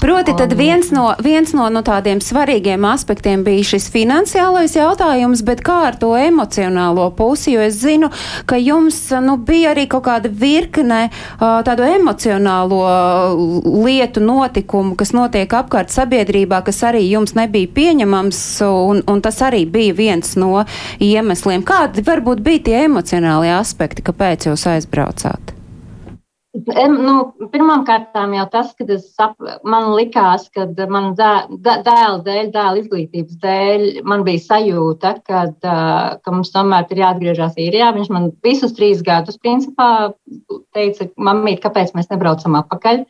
Proti, 0.00 0.34
tad 0.38 0.52
viens 0.58 0.90
no, 0.94 1.10
viens 1.22 1.52
no, 1.56 1.68
no 1.72 1.82
tādiem 1.86 2.20
svarīgiem 2.22 2.84
aspektiem 2.86 3.42
bija 3.46 3.66
šis 3.72 3.88
finansiālais 3.94 4.76
jautājums, 4.76 5.42
bet 5.46 5.62
kā 5.66 5.78
ar 5.88 5.98
to 6.00 6.12
emocionālo 6.18 7.08
pusi, 7.16 7.56
jo 7.56 7.64
es 7.64 7.80
zinu, 7.82 8.10
ka 8.46 8.58
jums 8.60 9.00
nu, 9.24 9.36
bija 9.42 9.72
arī 9.74 9.88
kaut 9.90 10.06
kāda 10.06 10.30
virkne 10.30 11.08
tādu 11.40 11.86
emocionālo 11.88 12.80
lietu 13.84 14.22
notikumu, 14.24 14.94
kas 14.98 15.14
notiek 15.16 15.58
apkārt 15.60 15.92
sabiedrībā, 15.94 16.62
kas 16.66 16.82
arī 16.86 17.04
jums 17.08 17.34
nebija 17.38 17.70
pieņemams, 17.74 18.42
un, 18.68 19.02
un 19.08 19.22
tas 19.24 19.42
arī 19.46 19.64
bija 19.66 19.98
viens 19.98 20.34
no 20.38 20.64
iemesliem. 21.02 21.66
Kādi 21.66 22.06
varbūt 22.06 22.42
bija 22.44 22.66
tie 22.70 22.80
emocionālie 22.86 23.54
aspekti, 23.58 24.06
kāpēc 24.06 24.50
jūs 24.50 24.68
aizbraucāt? 24.76 25.57
Nu, 26.66 27.14
Pirmkārt, 27.52 28.14
jau 28.14 28.44
tas, 28.50 28.70
ka 28.74 28.96
sap, 29.02 29.36
man 29.68 29.90
likās, 29.94 30.48
ka 30.54 30.64
man 30.90 31.12
dēla 31.18 32.18
dēļ, 32.24 32.50
dēla 32.54 32.80
izglītības 32.80 33.38
dēļ, 33.42 33.84
man 34.08 34.24
bija 34.26 34.42
sajūta, 34.46 35.12
kad, 35.28 35.56
ka 35.60 36.34
mums 36.34 36.50
tomēr 36.54 36.88
ir 36.90 37.02
jāatgriežas 37.04 37.58
īrijā. 37.60 37.90
Viņš 37.96 38.10
man 38.14 38.30
visus 38.44 38.74
trīs 38.76 39.04
gadus, 39.06 39.38
principā, 39.42 40.14
teica, 40.76 41.10
mamīt, 41.16 41.62
kāpēc 41.64 41.94
mēs 41.96 42.10
nebraucam 42.12 42.58
atpakaļ. 42.62 43.04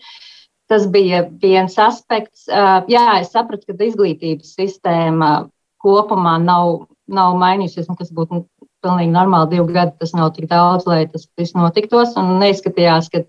Tas 0.69 0.85
bija 0.93 1.25
viens 1.41 1.79
aspekts. 1.81 2.49
Jā, 2.49 3.07
es 3.23 3.33
sapratu, 3.33 3.71
ka 3.71 3.87
izglītības 3.87 4.53
sistēma 4.59 5.33
kopumā 5.81 6.37
nav, 6.43 6.89
nav 7.09 7.39
mainījusies, 7.41 7.89
un 7.89 7.97
kas 7.97 8.13
būtu 8.13 8.43
pilnīgi 8.85 9.15
normāli 9.15 9.57
divi 9.57 9.77
gadi, 9.77 9.97
tas 10.01 10.15
nav 10.17 10.33
tik 10.37 10.49
daudz, 10.51 10.87
lai 10.89 11.05
tas 11.11 11.27
viss 11.39 11.57
notiktos. 11.57 12.15
Un 12.21 12.37
neizskatījās, 12.43 13.11
ka, 13.13 13.25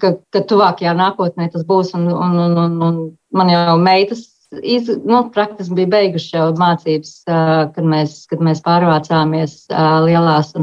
ka, 0.00 0.14
ka 0.34 0.44
tuvākajā 0.50 0.94
nākotnē 0.98 1.50
tas 1.52 1.66
būs. 1.68 1.94
Un, 1.98 2.08
un, 2.12 2.38
un, 2.46 2.56
un, 2.66 2.78
un 2.88 3.02
man 3.34 3.52
jau 3.52 3.76
meitas 3.82 4.26
iz, 4.62 4.88
nu, 5.04 5.28
praktiski 5.34 5.74
bija 5.80 5.92
beigušas 5.96 6.34
jau 6.36 6.48
mācības, 6.58 7.12
kad 7.26 7.84
mēs, 7.94 8.16
kad 8.30 8.42
mēs 8.44 8.62
pārvācāmies 8.64 9.64
lielās. 10.06 10.54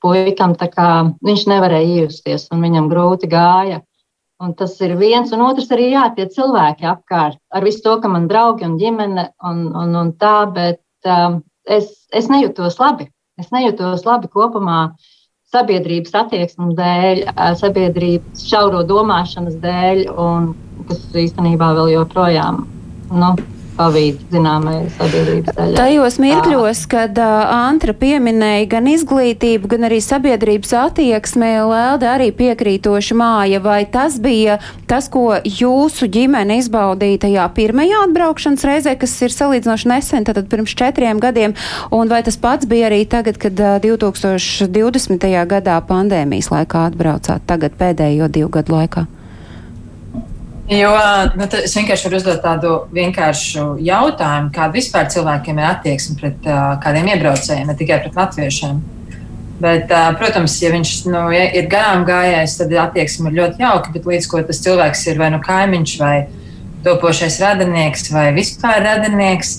Puikam 0.00 0.54
tā 0.56 0.70
kā 0.72 0.88
viņš 1.20 1.42
nevarēja 1.50 1.88
iejusties, 2.00 2.46
un 2.54 2.62
viņam 2.64 2.88
grūti 2.88 3.28
gāja. 3.28 3.82
Un 4.40 4.54
tas 4.56 4.72
ir 4.80 4.94
viens, 4.96 5.28
un 5.36 5.42
otrs 5.44 5.68
arī 5.74 5.90
jā, 5.92 6.06
tie 6.16 6.24
cilvēki 6.32 6.86
apkārt. 6.88 7.36
Ar 7.52 7.66
visu 7.66 7.82
to, 7.84 7.98
ka 8.00 8.08
man 8.08 8.24
draugi 8.30 8.64
un 8.64 8.78
ģimene 8.80 9.26
un, 9.44 9.66
un, 9.76 9.92
un 10.00 10.12
tā, 10.16 10.46
bet 10.54 10.80
um, 11.04 11.42
es, 11.70 11.90
es 12.12 12.28
nejūtos 12.32 12.78
labi. 12.80 13.08
Es 13.40 13.52
nejūtos 13.54 14.04
labi 14.04 14.28
kopumā 14.32 14.90
sabiedrības 15.50 16.14
attieksmes 16.14 16.76
dēļ, 16.78 17.22
sabiedrības 17.58 18.44
šauro 18.46 18.82
domāšanas 18.86 19.56
dēļ, 19.62 20.04
un 20.14 20.52
kas 20.90 21.00
īstenībā 21.24 21.72
vēl 21.78 21.94
joprojām. 21.96 22.62
Nu, 23.10 23.32
pavīd 23.76 24.20
zināmai 24.32 24.76
sabiedrības 24.96 25.56
daļai. 25.56 25.76
Tajos 25.78 26.18
mirkļos, 26.22 26.82
kad 26.90 27.18
uh, 27.20 27.50
Antra 27.70 27.94
pieminēja 27.96 28.68
gan 28.74 28.88
izglītību, 28.90 29.70
gan 29.70 29.86
arī 29.88 30.00
sabiedrības 30.04 30.74
attieksmi, 30.84 31.50
Lelde 31.70 32.08
arī 32.10 32.30
piekrītoši 32.36 33.16
māja, 33.18 33.60
vai 33.64 33.82
tas 33.90 34.18
bija 34.22 34.58
tas, 34.90 35.08
ko 35.12 35.38
jūsu 35.44 36.08
ģimene 36.10 36.60
izbaudīja 36.62 37.24
tajā 37.26 37.46
pirmajā 37.56 38.02
atbraukšanas 38.08 38.66
reizē, 38.66 38.96
kas 39.00 39.14
ir 39.24 39.34
salīdzinoši 39.34 39.92
nesen, 39.92 40.26
tad 40.28 40.42
pirms 40.50 40.74
četriem 40.78 41.22
gadiem, 41.22 41.54
un 41.94 42.10
vai 42.10 42.22
tas 42.26 42.38
pats 42.40 42.68
bija 42.70 42.90
arī 42.90 43.04
tagad, 43.08 43.40
kad 43.40 43.54
uh, 43.60 43.78
2020. 43.84 45.30
gadā 45.54 45.78
pandēmijas 45.86 46.52
laikā 46.52 46.88
atbraucāt, 46.90 47.46
tagad 47.48 47.78
pēdējo 47.80 48.30
divu 48.32 48.52
gadu 48.60 48.78
laikā? 48.78 49.08
Jo 50.70 50.90
nu, 51.34 51.48
es 51.58 51.72
vienkārši 51.74 52.06
varu 52.06 52.18
uzdot 52.20 52.44
tādu 52.44 52.72
vienkāršu 52.94 53.64
jautājumu, 53.82 54.52
kāda 54.54 54.76
vispār 54.76 55.08
cilvēkiem 55.10 55.58
ir 55.58 55.66
attieksme 55.66 56.14
pret 56.20 56.46
uh, 56.46 56.76
kādiem 56.84 57.08
iebraucējiem, 57.10 57.66
ne 57.66 57.74
tikai 57.74 57.98
pret 58.04 58.18
latviešiem. 58.20 58.78
Bet, 59.60 59.90
uh, 59.90 60.12
protams, 60.20 60.54
ja 60.62 60.70
viņš 60.70 60.92
nu, 61.10 61.24
ja 61.34 61.48
ir 61.58 61.66
garām 61.72 62.06
gājējis, 62.06 62.54
tad 62.60 62.76
attieksme 62.84 63.32
ir 63.32 63.40
ļoti 63.40 63.64
jauka. 63.64 63.90
Bet 63.96 64.06
līdz 64.12 64.30
ko 64.30 64.44
tas 64.46 64.62
cilvēks 64.62 65.02
ir 65.10 65.18
vai 65.18 65.32
nu 65.34 65.42
kaimiņš, 65.42 65.96
vai 65.98 66.14
topošais 66.86 67.40
radinieks, 67.42 68.06
vai 68.14 68.28
vispār 68.38 68.78
radinieks, 68.86 69.54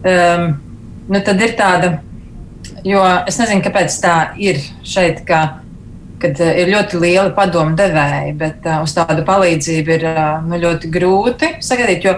um, 0.00 0.46
nu, 1.04 1.20
tad 1.20 1.44
ir 1.44 1.52
tāda. 1.60 1.98
Jo 2.86 3.04
es 3.28 3.36
nezinu, 3.36 3.60
kāpēc 3.66 4.00
tā 4.00 4.16
ir 4.40 4.64
šeit. 4.88 5.20
Ka, 5.28 5.60
kad 6.20 6.40
uh, 6.40 6.52
ir 6.60 6.70
ļoti 6.72 7.00
liela 7.00 7.30
padomu 7.36 7.76
devēja, 7.78 8.34
bet 8.38 8.68
uh, 8.68 8.82
uz 8.84 8.94
tādu 8.96 9.24
palīdzību 9.26 9.96
ir 9.96 10.06
uh, 10.10 10.22
nu, 10.46 10.60
ļoti 10.60 10.90
grūti 10.92 11.54
sagaidīt. 11.64 12.08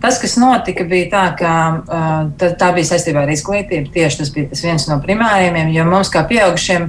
Tas, 0.00 0.16
kas 0.16 0.38
notika, 0.40 0.86
bija 0.88 1.10
tā, 1.12 1.24
ka 1.36 1.54
uh, 1.76 2.20
tā, 2.40 2.54
tā 2.60 2.70
bija 2.76 2.88
saistībā 2.88 3.26
ar 3.26 3.32
izglītību. 3.34 3.92
Tieši 3.92 4.22
tas 4.22 4.30
bija 4.32 4.52
tas 4.52 4.62
viens 4.64 4.86
no 4.88 4.96
primāriem, 5.04 5.58
jo 5.74 5.84
mums 5.88 6.12
kā 6.12 6.22
pieaugušiem, 6.28 6.86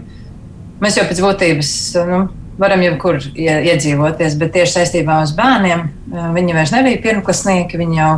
mēs 0.83 0.99
jau 0.99 1.07
pēc 1.09 1.25
būtības. 1.25 1.73
Nu, 2.11 2.27
Varam 2.61 2.81
jebkur 2.83 3.15
iedzīvoties, 3.39 4.35
bet 4.37 4.51
tieši 4.53 4.73
saistībā 4.75 5.21
uz 5.23 5.31
bērniem 5.33 5.85
uh, 5.87 6.29
viņi 6.35 6.55
vairs 6.55 6.73
nebija 6.75 6.99
pirmklasnieki, 7.01 7.79
viņi 7.79 7.97
jau 7.97 8.11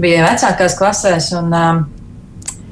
bija 0.00 0.24
vecākās 0.26 0.74
klasēs. 0.78 1.30
Un, 1.38 1.52
uh, 1.54 1.82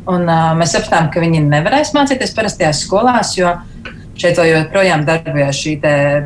un, 0.08 0.24
uh, 0.24 0.52
mēs 0.58 0.74
sapratām, 0.74 1.10
ka 1.12 1.22
viņi 1.22 1.44
nevarēs 1.46 1.94
mācīties 1.94 2.34
parastajās 2.34 2.82
skolās, 2.86 3.36
jo 3.38 3.52
uh, 3.52 3.77
Šeit 4.18 4.38
joprojām 4.42 5.04
darbojas 5.06 5.58
šī 5.60 5.76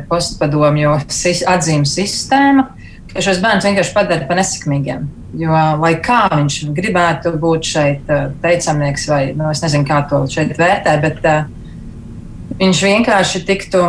postpadomju 0.09 0.95
atzīmes 0.97 1.93
sistēma, 1.93 2.71
ka 3.11 3.21
šos 3.21 3.41
bērnus 3.43 3.67
vienkārši 3.67 3.93
padara 3.93 4.25
par 4.29 4.39
nesekmīgiem. 4.39 5.05
Jo, 5.37 5.53
lai 5.81 5.95
kā 6.01 6.27
viņš 6.31 6.57
gribētu 6.77 7.33
būt 7.41 7.69
šeit 7.69 8.09
eh, 8.13 8.27
teicamnieks, 8.41 9.07
vai 9.09 9.21
nu, 9.37 9.47
es 9.49 9.63
nezinu, 9.65 9.85
kā 9.89 10.03
to 10.09 10.23
šeit 10.29 10.53
vērtē, 10.59 10.93
bet 11.01 11.25
uh, 11.25 11.47
viņš 12.59 12.81
vienkārši 12.85 13.41
tiktu 13.47 13.81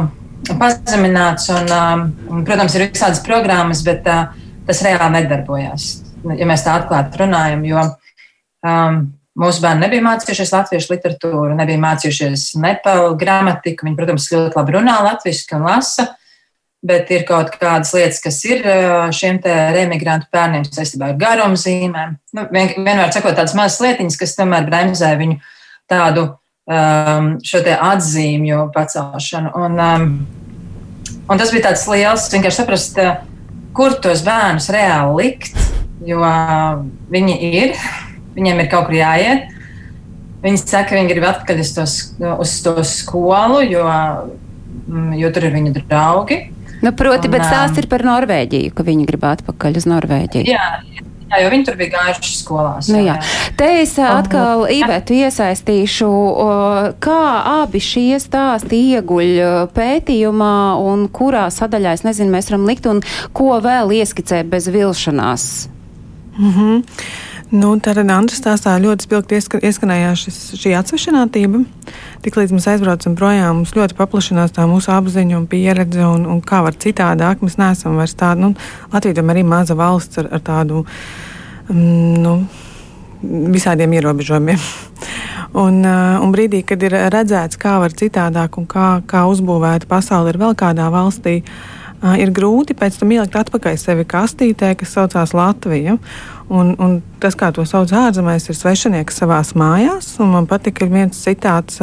pazemināts. 0.60 1.50
Un, 1.52 1.68
um, 1.72 2.44
protams, 2.46 2.76
ir 2.76 2.86
visādas 2.88 3.20
programmas, 3.24 3.84
bet 3.84 4.08
uh, 4.08 4.32
tas 4.68 4.80
reāli 4.86 5.18
nedarbojās. 5.18 5.90
Ja 6.38 6.48
mēs 6.48 6.64
tā 6.64 6.78
atklāti 6.80 7.20
runājam, 7.20 7.66
jo 7.68 7.82
um, 7.84 9.02
Mūsu 9.34 9.64
bērni 9.64 9.82
nebija 9.82 10.02
mācījušies 10.04 10.52
latviešu 10.54 10.92
literatūru, 10.92 11.56
nebija 11.58 11.80
mācījušies 11.82 12.52
nepālu 12.62 13.16
gramatiku. 13.18 13.88
Viņi, 13.88 13.96
protams, 13.98 14.28
ļoti 14.30 14.60
labi 14.60 14.76
runā 14.76 14.94
latviešu 15.08 15.56
un 15.58 15.66
lasa, 15.66 16.06
bet 16.84 17.10
ir 17.10 17.24
kaut 17.26 17.50
kādas 17.58 17.90
lietas, 17.96 18.20
kas 18.22 18.38
ir 18.46 18.62
šiem 19.16 19.40
remigrantu 19.74 20.30
bērniem 20.34 20.68
saistībā 20.68 21.10
ar 21.10 21.18
garumzīmēm. 21.18 22.14
Nu, 22.36 22.46
vien, 22.54 22.70
vienmēr 22.76 23.10
sakot, 23.16 23.34
tādas 23.34 23.56
mazas 23.58 23.80
lietiņas, 23.82 24.20
kas 24.20 24.36
tomēr 24.38 24.68
bremzē 24.68 25.10
viņu 25.18 25.40
tādu 25.90 26.28
um, 26.70 27.34
šo 27.42 27.64
te 27.66 27.74
atzīmju 27.74 28.68
pacelšanu. 28.76 29.50
Un, 29.66 29.82
um, 29.82 30.08
un 31.26 31.42
tas 31.42 31.50
bija 31.50 31.72
tāds 31.72 31.88
liels, 31.90 32.30
vienkārši 32.30 32.62
saprast, 32.62 33.02
kur 33.74 33.98
tos 33.98 34.22
bērnus 34.22 34.70
reāli 34.70 35.24
likt, 35.24 35.62
jo 36.06 36.22
viņi 37.10 37.38
ir 37.50 37.78
viņiem 38.36 38.64
ir 38.64 38.70
kaut 38.72 38.88
kur 38.88 38.98
jāiet. 38.98 39.52
Viņi 40.44 40.60
saka, 40.60 40.90
ka 40.90 40.98
viņi 40.98 41.12
grib 41.12 41.24
atpakaļ 41.30 41.62
uz 41.62 41.72
to, 41.72 41.86
uz 42.44 42.58
to 42.66 42.74
skolu, 42.84 43.62
jo, 43.64 43.86
mm, 44.84 45.14
jo 45.16 45.30
tur 45.32 45.48
ir 45.48 45.56
viņu 45.56 45.72
draugi. 45.78 46.42
Nu, 46.84 46.92
proti, 46.92 47.30
un, 47.30 47.32
bet 47.32 47.46
stāsts 47.46 47.80
ir 47.80 47.88
par 47.88 48.04
Norvēģiju, 48.04 48.74
ka 48.76 48.84
viņi 48.84 49.08
grib 49.08 49.24
atpakaļ 49.24 49.80
uz 49.80 49.88
Norvēģiju. 49.88 50.44
Jā, 50.50 50.66
Jā, 51.34 51.40
jo 51.42 51.50
viņi 51.50 51.64
tur 51.66 51.76
bija 51.78 51.90
gājuši 51.96 52.36
skolās. 52.38 52.88
Nu, 52.92 53.00
jā. 53.02 53.16
Te 53.58 53.66
es 53.80 53.96
atkal 53.98 54.68
Ivetu 54.70 55.16
iesaistīšu, 55.18 56.10
kā 57.02 57.22
abi 57.64 57.80
šie 57.82 58.20
stāsti 58.22 58.78
ieguļ 58.94 59.40
pētījumā 59.74 60.54
un 60.84 61.08
kurā 61.14 61.48
sadaļā, 61.54 61.96
es 61.98 62.04
nezinu, 62.06 62.30
mēs 62.36 62.52
varam 62.52 62.68
likt 62.68 62.86
un 62.90 63.02
ko 63.34 63.58
vēl 63.64 63.96
ieskicē 63.98 64.44
bez 64.46 64.68
vilšanās. 64.70 65.48
Mm 66.38 66.52
-hmm. 66.52 66.82
Nu, 67.54 67.76
tad 67.78 68.00
Andris 68.02 68.40
stāstā 68.40 68.72
ļoti 68.82 69.06
spilgti 69.06 69.36
ieskanējās 69.38 70.22
šis, 70.24 70.38
šī 70.58 70.72
atsvešinātība. 70.74 71.60
Tiklīdz 72.24 72.54
mēs 72.56 72.66
aizbraucam 72.72 73.14
projām, 73.14 73.60
mums 73.60 73.76
ļoti 73.76 73.94
paplašinās 73.94 74.54
tā 74.56 74.64
mūsu 74.66 74.90
apziņa 74.90 75.36
un 75.38 75.44
pieredze, 75.50 76.02
un, 76.02 76.24
un 76.32 76.40
kā 76.42 76.64
var 76.66 76.74
citādāk. 76.82 77.44
Mēs 77.46 77.54
neesam 77.60 78.00
vairs 78.00 78.16
tādi, 78.18 78.42
nu, 78.42 78.50
Latvija 78.90 79.20
tomēr 79.20 79.44
ir 79.44 79.46
maza 79.52 79.76
valsts 79.78 80.18
ar, 80.24 80.32
ar 80.34 80.42
tādu, 80.48 80.82
mm, 81.68 82.24
nu, 82.24 82.34
visādiem 83.54 83.94
ierobežojumiem. 84.00 84.66
Un, 85.54 85.76
uh, 85.86 86.16
un 86.18 86.32
brīdī, 86.34 86.64
kad 86.66 86.82
ir 86.82 86.96
redzēts, 87.14 87.60
kā 87.62 87.76
var 87.78 87.92
citādāk 87.94 88.56
un 88.58 88.64
kā, 88.66 88.88
kā 89.06 89.20
uzbūvēta 89.30 89.86
pasaule 89.86 90.32
ir 90.32 90.38
vēl 90.40 90.56
kādā 90.58 90.88
valstī, 90.90 91.36
uh, 91.44 91.73
ir 92.20 92.32
grūti 92.34 92.76
pēc 92.76 92.98
tam 93.00 93.12
ielikt 93.14 93.36
atpakaļ 93.38 93.78
sevi 93.80 94.04
kastītē, 94.08 94.74
kas 94.78 94.92
saucās 94.96 95.34
Latvija. 95.36 95.96
Un, 96.52 96.74
un 96.76 96.98
tas, 97.22 97.36
kā 97.40 97.48
to 97.56 97.64
sauc 97.68 97.92
ārzemēs, 97.96 98.50
ir 98.50 98.58
svešinieks 98.58 99.22
savā 99.22 99.40
mājās. 99.56 100.10
Man 100.20 100.48
patika 100.50 100.88
viens 100.90 101.22
citāts, 101.24 101.80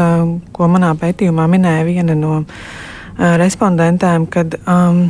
ko 0.53 0.69
manā 0.69 0.93
pētījumā 1.01 1.47
minēja 1.49 1.87
viena 1.87 2.17
no 2.17 2.43
respondentēm, 3.17 4.27
kad 4.31 4.55
um, 4.69 5.07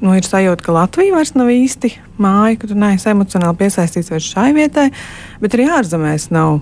nu, 0.00 0.14
ir 0.16 0.26
sajūta, 0.26 0.64
ka 0.64 0.74
Latvija 0.74 1.14
vairs 1.14 1.34
nav 1.36 1.52
īsti 1.52 1.92
māja, 2.20 2.58
ka 2.60 2.70
tu 2.70 2.78
neesi 2.78 3.10
emocionāli 3.12 3.60
piesaistīts 3.60 4.12
vairs 4.12 4.32
šai 4.32 4.50
vietai, 4.56 4.88
bet 5.42 5.56
arī 5.56 5.68
ārzemēs 5.78 6.30
nav 6.34 6.58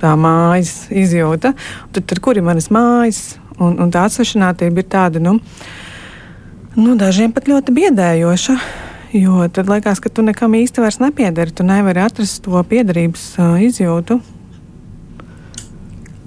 tā 0.00 0.14
mājas 0.18 0.88
izjūta. 0.94 1.52
Tad, 1.92 2.06
tad 2.06 2.22
kur 2.24 2.38
ir 2.38 2.46
manas 2.46 2.70
mājas? 2.72 3.36
Un, 3.60 3.76
un 3.82 3.90
tā 3.92 4.06
atsvešinātība 4.08 4.80
ir 4.80 4.86
tāda, 4.88 5.20
nu, 5.20 5.36
nu, 6.80 6.96
dažiem 6.98 7.32
pat 7.36 7.48
ļoti 7.50 7.74
biedējoša. 7.76 8.56
Jo 9.16 9.46
tad 9.50 9.70
liekas, 9.70 9.98
ka 9.98 10.10
tu 10.12 10.22
nekam 10.22 10.54
īsti 10.54 10.82
vairs 10.82 11.00
nepiedari. 11.02 11.50
Tu 11.50 11.66
nevari 11.66 12.02
atrast 12.04 12.44
to 12.46 12.60
piederības 12.70 13.24
uh, 13.42 13.56
izjūtu. 13.58 14.20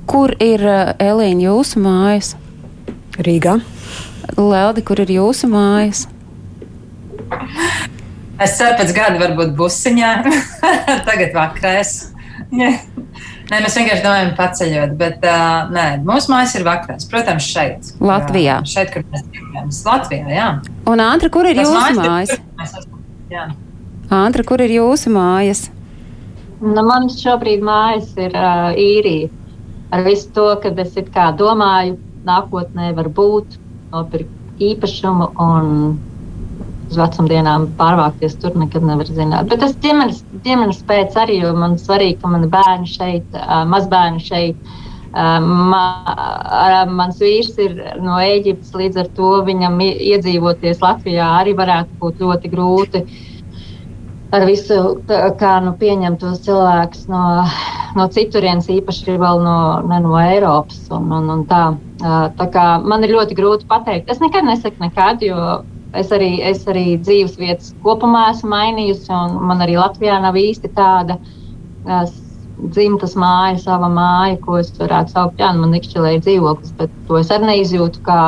Kur 0.09 0.33
ir 0.43 0.65
uh, 0.67 0.91
Elīna 0.99 1.47
jūsu 1.47 1.79
mājas? 1.83 2.33
Rīgā. 3.23 3.59
Leldi, 4.35 4.83
kur 4.83 4.99
ir 5.03 5.13
jūsu 5.15 5.47
mājas? 5.51 6.05
Es 8.43 8.57
ceru, 8.57 8.75
pēc 8.81 8.91
gada 8.95 9.21
varbūt 9.21 9.53
busiņā. 9.57 10.11
Tagad 11.07 11.35
vakarēs. 11.37 11.95
Nē, 13.53 13.59
mēs 13.61 13.75
vienkārši 13.77 14.01
domājam, 14.01 14.29
paceļot, 14.33 14.93
bet 14.97 15.25
uh, 15.29 15.67
nē, 15.69 15.83
mūsu 16.07 16.31
mājas 16.31 16.55
ir 16.57 16.63
vakarās. 16.65 17.05
Protams, 17.05 17.45
šeit. 17.45 17.91
Latvijā. 18.01 18.55
Jā, 18.55 18.71
šeit, 18.71 18.89
kur 18.95 19.03
mēs 19.11 19.27
dzīvojam. 19.27 19.67
Latvijā, 19.85 20.31
jā. 20.33 20.47
Un 20.89 21.03
Antra, 21.05 21.29
kur 21.35 21.45
ir 21.45 21.59
Tas 21.59 21.69
jūsu 21.69 21.99
mājas, 22.01 22.31
mājas? 22.57 22.87
Jā. 23.29 23.43
Antra, 24.17 24.45
kur 24.49 24.63
ir 24.65 24.73
jūsu 24.73 25.13
mājas? 25.13 25.67
Nu, 26.63 26.81
man 26.87 27.05
šobrīd 27.13 27.61
mājas 27.67 28.09
ir 28.17 28.33
uh, 28.33 28.71
īrija. 28.73 29.29
Ar 29.93 30.01
visu 30.07 30.33
to, 30.33 30.47
ka 30.63 30.73
es 30.81 30.97
domāju, 31.37 31.99
nākotnē 32.25 32.89
var 32.97 33.11
būt 33.13 33.59
nopirkt 33.93 34.65
īpašumu 34.65 35.29
un 35.45 35.69
uz 36.93 36.99
vecumdienām 37.01 37.67
pārvākties 37.79 38.37
tur 38.41 38.55
nekad 38.59 38.85
nevar 38.85 39.09
zināt. 39.09 39.49
Bet 39.49 39.63
tas 39.63 39.75
ģimenes, 39.83 40.21
ģimenes 40.45 40.81
pēc 40.89 41.17
arī, 41.19 41.41
jo 41.43 41.53
man 41.57 41.75
svarīgi, 41.81 42.19
ka 42.21 42.31
mani 42.31 42.49
bērni 42.53 42.89
šeit, 42.89 43.37
mazbērni 43.69 44.23
šeit. 44.23 44.79
Ma, 45.13 45.83
mans 46.89 47.19
vīrs 47.21 47.51
ir 47.61 47.75
no 48.01 48.15
Ēģiptes, 48.17 48.71
līdz 48.73 49.03
ar 49.03 49.11
to 49.17 49.35
viņam 49.45 49.77
iedzīvoties 49.85 50.81
Latvijā 50.81 51.27
arī 51.41 51.53
varētu 51.57 51.99
būt 52.01 52.23
ļoti 52.25 52.49
grūti. 52.49 53.03
Ar 54.33 54.47
visu, 54.49 54.79
kā 55.37 55.51
nu, 55.61 55.75
pieņemt 55.77 56.23
tos 56.23 56.39
cilvēkus 56.47 57.03
no, 57.11 57.21
no 57.93 58.07
citurienes, 58.15 58.71
īpaši 58.73 59.19
vēl 59.21 59.43
no, 59.45 59.57
ne 59.85 59.99
no 60.01 60.17
Eiropas. 60.17 60.79
Un, 60.89 61.13
un, 61.13 61.29
un 61.29 61.45
tā, 61.45 61.61
tā 62.39 62.49
kā 62.55 62.65
man 62.81 63.05
ir 63.05 63.13
ļoti 63.13 63.37
grūti 63.37 63.69
pateikt. 63.69 64.09
Es 64.09 64.23
nekad 64.23 64.49
nesaku 64.49 64.81
nekad, 64.87 65.21
jo 65.21 65.61
es 65.99 66.11
arī, 66.15 66.31
es 66.45 66.63
arī 66.69 66.97
dzīves 67.01 67.37
vietas 67.39 67.73
kopumā 67.85 68.29
esmu 68.31 68.51
mainījusi, 68.53 69.09
un 69.13 69.39
man 69.49 69.63
arī 69.65 69.77
Latvijā 69.79 70.19
nav 70.23 70.37
īsti 70.39 70.71
tāda 70.77 71.19
uh, 71.19 72.05
dzimtas 72.73 73.15
māja, 73.19 73.59
sava 73.61 73.89
māja, 73.91 74.37
ko 74.43 74.57
es 74.61 74.71
varētu 74.77 75.15
saukt, 75.15 75.41
jā, 75.41 75.51
nu, 75.53 75.65
man 75.65 75.77
ikšķilē 75.77 76.15
ir 76.15 76.25
dzīvoklis, 76.25 76.75
bet 76.79 76.93
to 77.07 77.19
es 77.19 77.31
arī 77.33 77.49
neizjūtu 77.49 78.03
kā 78.05 78.19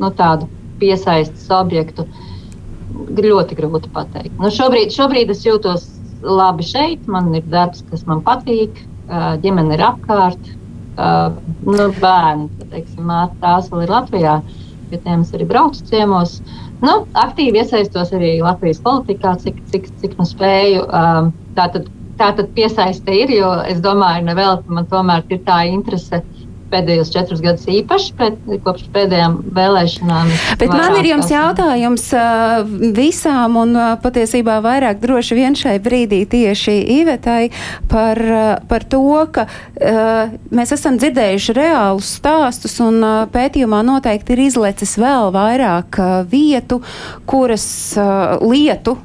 nu, 0.00 0.10
tādu 0.16 0.48
piesaistes 0.80 1.48
objektu. 1.52 2.06
Ļoti 2.90 3.56
grūti 3.56 3.90
pateikt. 3.94 4.34
Nu, 4.40 4.50
šobrīd, 4.52 4.92
šobrīd 4.94 5.30
es 5.32 5.44
jūtos 5.46 5.86
labi 6.26 6.66
šeit, 6.66 7.06
man 7.08 7.30
ir 7.36 7.44
darbs, 7.52 7.84
kas 7.90 8.02
man 8.08 8.22
patīk, 8.26 8.82
uh, 9.08 9.36
ģimene 9.42 9.76
ir 9.76 9.84
apkārt. 9.92 10.56
Uh, 11.00 11.30
nu, 11.64 11.86
bērni, 12.00 12.48
teiksim, 12.72 13.12
tās 13.40 13.70
vēl 13.70 13.86
ir 13.86 13.92
Latvijā, 13.94 14.34
pie 14.90 14.98
tiem 15.00 15.22
es 15.24 15.30
arī 15.36 15.46
braucu 15.48 15.86
ciemos. 15.88 16.40
Nu, 16.80 16.92
aktīvi 17.18 17.60
iesaistos 17.60 18.12
arī 18.16 18.38
Latvijas 18.40 18.80
politikā, 18.84 19.34
cik, 19.42 19.58
cik, 19.72 19.88
cik 20.00 20.14
nu 20.16 20.24
spēju. 20.28 20.86
Um, 20.88 21.32
tā 21.56 21.66
tad, 21.74 21.90
tā 22.20 22.30
tad 22.38 22.52
piesaiste 22.56 23.16
ir, 23.16 23.32
jo 23.36 23.50
es 23.68 23.82
domāju, 23.84 24.32
ka 24.32 24.76
man 24.78 24.88
tomēr 24.88 25.26
ir 25.28 25.42
tā 25.44 25.62
interese 25.68 26.22
pēdējos 26.70 27.12
četrus 27.12 27.42
gadus 27.44 27.66
īpaši, 27.70 28.14
pēc, 28.18 28.38
kopš 28.64 28.86
pēdējām 28.94 29.36
vēlēšanām. 29.56 30.32
Bet 30.60 30.72
man 30.74 30.96
ir 31.00 31.10
jums 31.12 31.30
jautājums 31.32 32.06
visām, 32.96 33.58
un 33.60 33.76
patiesībā 34.02 34.60
vairāk 34.64 35.00
droši 35.02 35.38
vien 35.38 35.58
šai 35.58 35.76
brīdī 35.82 36.22
tieši 36.30 36.76
Ivetai 37.00 37.50
par, 37.90 38.20
par 38.70 38.86
to, 38.90 39.02
ka 39.34 39.46
mēs 40.54 40.74
esam 40.76 40.98
dzirdējuši 41.00 41.56
reālus 41.56 42.14
stāstus, 42.20 42.76
un 42.84 43.02
pētījumā 43.32 43.82
noteikti 43.86 44.34
ir 44.36 44.44
izlecis 44.48 44.96
vēl 45.00 45.30
vairāk 45.34 46.00
vietu, 46.30 46.80
kuras 47.30 47.66
lietu, 48.42 48.96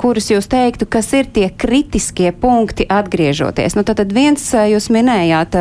kuras 0.00 0.30
jūs 0.32 0.48
teiktu, 0.50 0.88
kas 0.90 1.10
ir 1.16 1.30
tie 1.34 1.48
kritiskie 1.50 2.32
punkti 2.32 2.86
atgriežoties. 2.88 3.76
Nu, 3.78 3.84
tad, 3.88 4.12
viens 4.14 4.44
jūs 4.52 4.88
minējāt, 4.94 5.56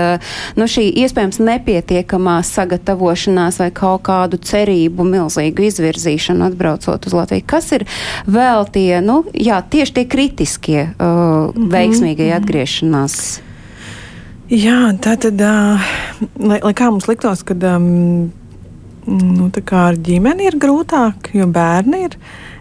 nu, 0.57 0.67
šī 0.69 0.87
iespējams 1.03 1.41
nepietiekamā 1.47 2.37
sagatavošanās 2.45 3.59
vai 3.61 3.69
kaut 3.75 4.05
kādu 4.07 4.39
cerību 4.43 5.05
milzīgu 5.07 5.67
izvirzīšanu 5.67 6.47
atbraucot 6.51 7.07
uz 7.09 7.15
Latviju. 7.17 7.45
Kas 7.47 7.71
ir 7.75 7.87
vēl 8.27 8.67
tie, 8.73 8.99
nu, 9.05 9.23
jā, 9.33 9.61
tieši 9.61 9.99
tie 9.99 10.05
kritiskie 10.05 10.81
uh, 10.87 11.05
mm 11.05 11.51
-hmm. 11.51 11.69
veiksmīgie 11.75 12.31
atgriešanās? 12.35 13.41
Jā, 14.47 14.95
tā 15.03 15.17
tad, 15.19 15.41
uh, 15.43 15.87
lai, 16.39 16.59
lai 16.63 16.73
kā 16.73 16.91
mums 16.91 17.07
liktos, 17.07 17.43
kad 17.43 17.63
um, 17.63 18.31
nu, 19.05 19.49
ar 19.71 19.95
ģimeni 19.95 20.47
ir 20.47 20.55
grūtāk, 20.55 21.33
jo 21.33 21.47
bērni 21.47 22.03
ir. 22.05 22.15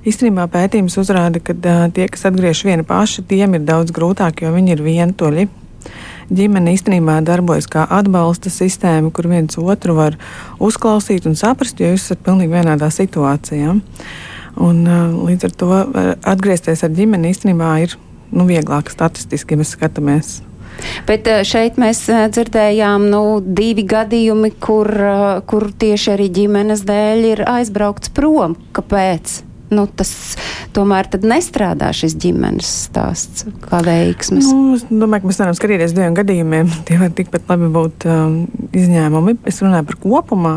Īstenībā 0.06 0.46
pētījums 0.46 0.98
uzrāda, 0.98 1.40
ka 1.42 1.52
uh, 1.52 1.86
tie, 1.92 2.08
kas 2.08 2.24
atgriežas 2.24 2.64
vieni 2.64 2.82
paši, 2.82 3.22
tiem 3.22 3.54
ir 3.54 3.60
daudz 3.60 3.90
grūtāk, 3.94 4.42
jo 4.42 4.52
viņi 4.54 4.72
ir 4.72 4.82
vientuļi 4.82 5.48
ģimene 6.30 6.74
īstenībā 6.76 7.20
darbojas 7.26 7.68
kā 7.70 7.86
atbalsta 7.98 8.50
sistēma, 8.52 9.12
kur 9.14 9.28
viens 9.30 9.58
otru 9.60 9.96
var 9.98 10.16
uzklausīt 10.62 11.28
un 11.28 11.38
saprast, 11.38 11.80
jo 11.80 11.92
jūs 11.92 12.08
esat 12.08 12.24
pilnīgi 12.26 12.54
vienādā 12.56 12.90
situācijā. 12.92 13.76
Un, 14.56 14.82
līdz 15.28 15.48
ar 15.50 15.54
to 15.60 15.70
atgriezties 16.24 16.84
ar 16.86 16.92
ģimeni 16.96 17.34
īstenībā 17.34 17.72
ir 17.84 17.96
nu, 18.32 18.46
vieglāk 18.48 18.90
statistiski, 18.92 19.54
ja 19.54 19.60
mēs 19.60 19.74
skatāmies. 19.76 20.36
Bet 21.08 21.28
šeit 21.48 21.78
mēs 21.80 22.02
dzirdējām 22.08 23.06
nu, 23.12 23.22
divi 23.40 23.84
gadījumi, 23.88 24.52
kur, 24.60 24.90
kur 25.48 25.68
tieši 25.72 26.14
arī 26.16 26.28
ģimenes 26.40 26.84
dēļ 26.88 27.28
ir 27.32 27.44
aizbraukts 27.48 28.12
prom. 28.16 28.56
Kāpēc? 28.76 29.40
Nu, 29.72 29.86
tas 29.86 30.10
tomēr 30.76 31.08
nestrādā 31.26 31.88
šis 31.96 32.16
ģimenes 32.22 32.68
stāsts 32.88 33.46
kā 33.64 33.80
veiksmes. 33.86 34.50
Nu, 34.50 34.76
es 34.76 34.84
domāju, 34.90 35.24
ka 35.24 35.30
mēs 35.30 35.40
nevaram 35.40 35.56
skatīties 35.58 35.96
diviem 35.96 36.18
gadījumiem. 36.18 36.70
Tie 36.88 37.00
var 37.00 37.10
tikpat 37.16 37.50
labi 37.50 37.70
būt 37.74 38.06
um, 38.10 38.38
izņēmumi. 38.76 39.38
Es 39.48 39.62
runāju 39.64 39.88
par 39.90 39.98
kopumā. 40.04 40.54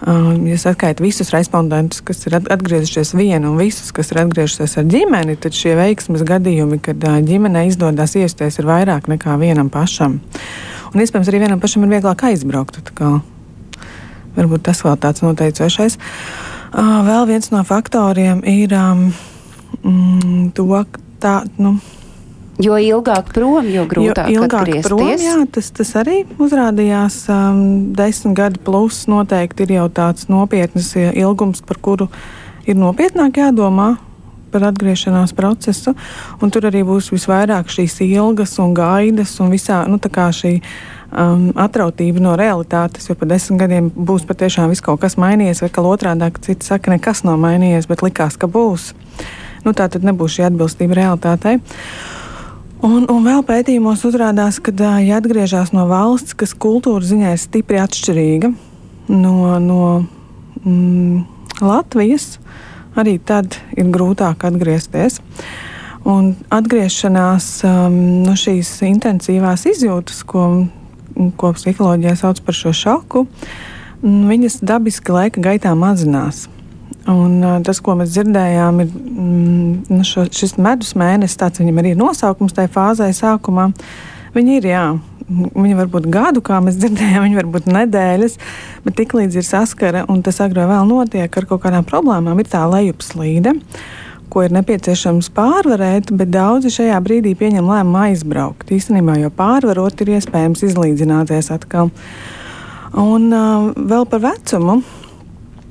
Um, 0.00 0.46
ja 0.48 0.56
atskaitām 0.56 1.04
visus 1.04 1.28
respondentus, 1.34 2.00
kas 2.00 2.24
ir 2.24 2.38
atgriezušies 2.40 3.12
vienu 3.18 3.52
un 3.52 3.58
visus, 3.60 3.90
kas 3.92 4.14
ir 4.14 4.22
atgriežušies 4.22 4.78
ar 4.80 4.86
ģimeni, 4.88 5.36
tad 5.36 5.56
šie 5.56 5.74
veiksmes 5.76 6.24
gadījumi, 6.28 6.80
kad 6.84 7.04
uh, 7.04 7.18
ģimenei 7.24 7.66
izdodas 7.68 8.16
iesties, 8.16 8.56
ir 8.56 8.68
vairāk 8.68 9.10
nekā 9.12 9.36
vienam 9.40 9.68
pašam. 9.72 10.22
Un 10.90 11.04
iespējams, 11.04 11.28
arī 11.28 11.44
vienam 11.44 11.60
pašam 11.60 11.84
ir 11.84 11.92
vieglāk 11.98 12.24
aizbraukt. 12.30 12.80
Varbūt 14.38 14.64
tas 14.64 14.80
vēl 14.86 14.96
tāds 15.04 15.20
noteicošais. 15.26 16.00
Uh, 16.00 16.49
vēl 16.72 17.26
viens 17.30 17.50
no 17.50 17.62
faktoriem 17.66 18.44
ir 18.46 18.74
um, 18.78 19.08
mm, 19.82 20.50
to, 20.54 20.68
ka 20.68 21.02
tā. 21.22 21.34
Nu, 21.58 21.78
Jo 22.60 22.76
ilgāk 22.76 23.30
prom, 23.32 23.64
jo 23.72 23.86
grūtāk 23.88 24.28
jo 24.28 24.42
ilgāk 24.42 24.68
prom, 24.84 25.06
jā, 25.16 25.38
tas, 25.48 25.70
tas 25.72 25.94
arī 25.96 26.26
uzrādījās. 26.36 27.22
Um, 27.32 27.62
desmit 27.96 28.36
gadi 28.36 28.60
plus 28.60 29.06
noteikti 29.08 29.64
ir 29.64 29.78
jau 29.78 29.86
tāds 29.96 30.28
nopietns 30.28 30.92
ilgums, 30.98 31.62
par 31.64 31.80
kuru 31.80 32.10
ir 32.68 32.76
nopietnāk 32.76 33.40
jādomā 33.40 33.94
par 34.52 34.66
atgriešanās 34.68 35.32
procesu. 35.36 35.94
Un 36.42 36.52
tur 36.52 36.68
arī 36.68 36.82
būs 36.86 37.10
visvairāk 37.14 37.70
šīs 37.72 38.00
ilgas 38.04 38.58
un 38.60 38.74
gaidas 38.76 39.38
un 39.40 39.52
visā 39.54 39.84
nu, 39.88 39.96
šī 40.00 40.58
um, 41.10 41.50
atrautība 41.58 42.22
no 42.22 42.36
realitātes, 42.38 43.08
jo 43.10 43.16
pa 43.18 43.28
desmit 43.30 43.60
gadiem 43.62 43.90
būs 43.94 44.26
patiešām 44.28 44.70
viss 44.72 44.84
kaut 44.84 45.02
kas 45.02 45.18
mainījies, 45.20 45.62
vai 45.64 45.70
kā 45.72 45.84
otrādi 45.84 46.30
citi 46.46 46.66
saka, 46.66 46.94
nekas 46.94 47.24
nav 47.26 47.40
mainījies, 47.42 47.88
bet 47.90 48.04
likās, 48.06 48.38
ka 48.40 48.50
būs. 48.50 48.92
Nu, 49.66 49.74
tā 49.76 49.90
tad 49.92 50.06
nebūs 50.06 50.38
šī 50.38 50.48
atbilstība 50.48 50.96
realitātei. 51.02 51.58
Un, 52.80 53.04
un 53.12 53.26
vēl 53.26 53.42
pētījumos 53.44 54.06
uzrādās, 54.08 54.56
ka, 54.64 54.72
ja 55.04 55.18
atgriežas 55.20 55.74
no 55.76 55.84
valsts, 55.90 56.32
kas 56.32 56.56
kultūra 56.56 57.04
ziņā 57.04 57.34
ir 57.34 57.40
stipri 57.42 57.80
atšķirīga 57.82 58.54
no, 59.12 59.34
no 59.60 59.82
mm, 60.64 61.26
Latvijas, 61.60 62.38
arī 62.96 63.18
tad 63.20 63.58
ir 63.76 63.90
grūtāk 63.92 64.46
atgriezties. 64.48 65.20
Un 66.08 66.32
atgriešanās 66.48 67.50
um, 67.68 67.96
no 68.24 68.32
šīs 68.32 68.70
intensīvās 68.88 69.66
izjūtas, 69.68 70.22
ko, 70.24 70.46
ko 71.40 71.52
psiholoģijā 71.56 72.14
sauc 72.18 72.40
par 72.46 72.56
šo 72.56 72.72
šoku, 72.76 73.26
viņas 74.02 74.60
dabiski 74.64 75.12
laika 75.14 75.42
gaitā 75.44 75.74
mazinās. 75.76 76.46
Un, 77.08 77.38
uh, 77.40 77.58
tas, 77.64 77.80
ko 77.80 77.94
mēs 77.96 78.12
dzirdējām, 78.12 78.80
ir 78.84 78.90
mm, 78.92 79.70
nu, 79.88 80.02
šo, 80.06 80.26
šis 80.36 80.58
medus 80.60 80.92
mēnesis, 80.98 81.38
tāds 81.40 81.62
viņam 81.62 81.80
arī 81.80 81.94
ir 81.94 82.00
nosaukums 82.00 82.54
tajā 82.56 82.70
fāzē, 82.74 83.08
sākumā. 83.16 83.70
Viņi 84.34 84.58
ir, 84.60 84.68
jā, 84.68 84.84
viņi 85.30 85.78
var 85.78 85.88
būt 85.90 86.10
gadu, 86.12 86.42
kā 86.44 86.60
mēs 86.62 86.78
dzirdējām, 86.80 87.24
viņi 87.24 87.38
var 87.38 87.48
būt 87.54 87.70
nedēļas, 87.70 88.36
bet 88.84 88.98
tiklīdz 89.00 89.40
ir 89.40 89.46
saskara 89.46 90.04
un 90.12 90.20
tas 90.26 90.42
agrāk 90.44 90.68
vēl 90.70 90.86
notiek 90.90 91.40
ar 91.40 91.48
kaut 91.50 91.64
kādām 91.64 91.88
problēmām, 91.88 92.38
ir 92.42 92.50
tā 92.50 92.66
lejupslīde, 92.70 93.56
ko 94.30 94.44
ir 94.46 94.54
nepieciešams 94.54 95.30
pārvarēt, 95.36 96.12
bet 96.16 96.30
daudzi 96.34 96.72
šajā 96.74 97.00
brīdī 97.04 97.34
pieņem 97.38 97.66
lēmumu 97.66 98.04
aizbraukt. 98.06 98.70
Īstenībā 98.74 99.18
jau 99.20 99.32
pārvarot 99.34 100.04
ir 100.04 100.14
iespējams 100.16 100.64
izlīdzināties 100.70 101.50
atkal. 101.54 101.90
Un 102.98 103.28
uh, 103.30 103.70
vēl 103.74 104.06
par 104.10 104.24
vecumu. 104.24 104.80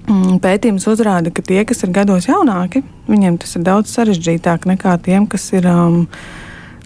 Mm, 0.10 0.40
pētījums 0.42 0.88
uzrāda, 0.90 1.30
ka 1.30 1.44
tie, 1.46 1.62
kas 1.70 1.84
ir 1.86 1.92
gados 1.94 2.26
jaunāki, 2.26 2.82
viņiem 3.10 3.36
tas 3.42 3.52
ir 3.60 3.66
daudz 3.68 3.92
sarežģītāk 3.94 4.66
nekā 4.72 4.96
tiem, 5.06 5.28
kas 5.30 5.44
ir, 5.54 5.68
um, 5.70 6.08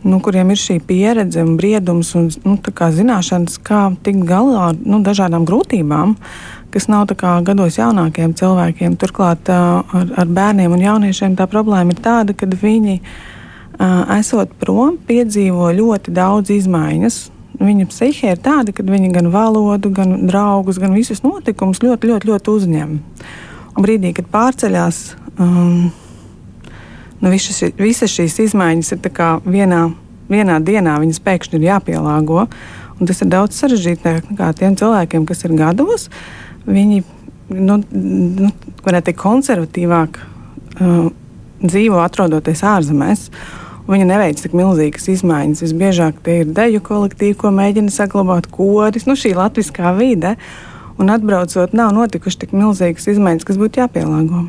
nu, 0.03 0.19
kuriem 0.23 0.53
ir 0.53 0.59
šī 0.59 0.79
pieredze 0.87 1.43
un 1.43 1.57
briedums 1.59 2.13
un 2.19 2.29
nu, 2.45 2.57
kā 2.75 2.91
zināšanas, 2.93 3.59
kā 3.63 3.85
tikt 4.05 4.25
galā 4.29 4.69
ar 4.71 4.79
nu, 4.79 5.01
dažādām 5.05 5.47
grūtībām, 5.49 6.15
kas 6.73 6.89
nav 6.91 7.11
kā 7.17 7.35
gados 7.45 7.77
jaunākiem 7.79 8.33
cilvēkiem. 8.37 8.97
Turklāt 9.01 9.51
ar, 9.53 9.85
ar 9.91 10.27
bērniem 10.27 10.73
un 10.73 10.83
jauniešiem 10.83 11.37
tā 11.39 11.47
problēma 11.49 11.95
ir 11.95 12.01
tāda, 12.03 12.35
ka 12.37 12.49
viņi, 12.49 12.99
esot 14.19 14.57
prom, 14.61 14.97
piedzīvo 15.07 15.71
ļoti 15.77 16.13
daudz 16.13 16.53
izmaiņas 16.53 17.23
Viņa 17.61 17.85
psihe 17.87 18.33
ir 18.33 18.39
tāda, 18.41 18.73
ka 18.73 18.83
viņa 18.85 19.11
gan 19.13 19.29
valodu, 19.33 19.91
gan 19.93 20.25
draugus, 20.27 20.79
gan 20.81 20.95
visus 20.97 21.21
notikumus 21.23 21.83
ļoti, 21.83 22.09
ļoti, 22.09 22.29
ļoti 22.31 22.53
uzņem. 22.57 22.95
Un 23.73 23.85
brīdī, 23.85 24.13
kad 24.17 24.27
pārceļās, 24.33 25.01
um, 25.37 25.91
nu, 27.23 27.31
visas, 27.31 27.63
visas 27.79 28.11
šīs 28.11 28.39
izmaiņas 28.49 28.93
ir 28.95 29.01
vienā, 29.47 29.83
vienā 30.31 30.59
dienā, 30.59 30.99
viņas 30.99 31.23
pēkšņi 31.23 31.59
ir 31.59 31.69
jāpielāgo. 31.71 32.47
Un 32.99 33.09
tas 33.09 33.23
ir 33.23 33.31
daudz 33.31 33.57
sarežģītāk 33.57 34.29
nekā 34.31 34.51
tiem 34.59 34.75
cilvēkiem, 34.79 35.25
kas 35.27 35.43
ir 35.47 35.55
gados. 35.57 36.09
Viņi 36.67 37.01
nu, 37.49 37.79
nu, 37.81 38.51
varētu 38.85 39.09
teikt, 39.09 39.19
konservatīvāk 39.23 40.19
uh, 40.19 41.09
dzīvo 41.63 41.99
atrodoties 42.03 42.63
ārzemēs. 42.67 43.27
Viņa 43.89 44.07
neveic 44.07 44.39
tik 44.39 44.53
milzīgas 44.55 45.09
izmaiņas. 45.11 45.63
Visbiežāk 45.65 46.21
tie 46.23 46.39
ir 46.43 46.53
deju 46.55 46.83
kolektīvi, 46.85 47.35
ko 47.39 47.51
mēģina 47.55 47.91
saglabāt 47.91 48.47
koris, 48.51 49.07
nu, 49.09 49.17
šī 49.19 49.33
latviskā 49.35 49.91
vide. 49.97 50.37
Un 51.01 51.09
atbraucot, 51.11 51.73
nav 51.75 51.91
notikušas 51.97 52.45
tik 52.45 52.55
milzīgas 52.55 53.09
izmaiņas, 53.15 53.47
kas 53.49 53.59
būtu 53.59 53.83
jāpielāgo. 53.83 54.45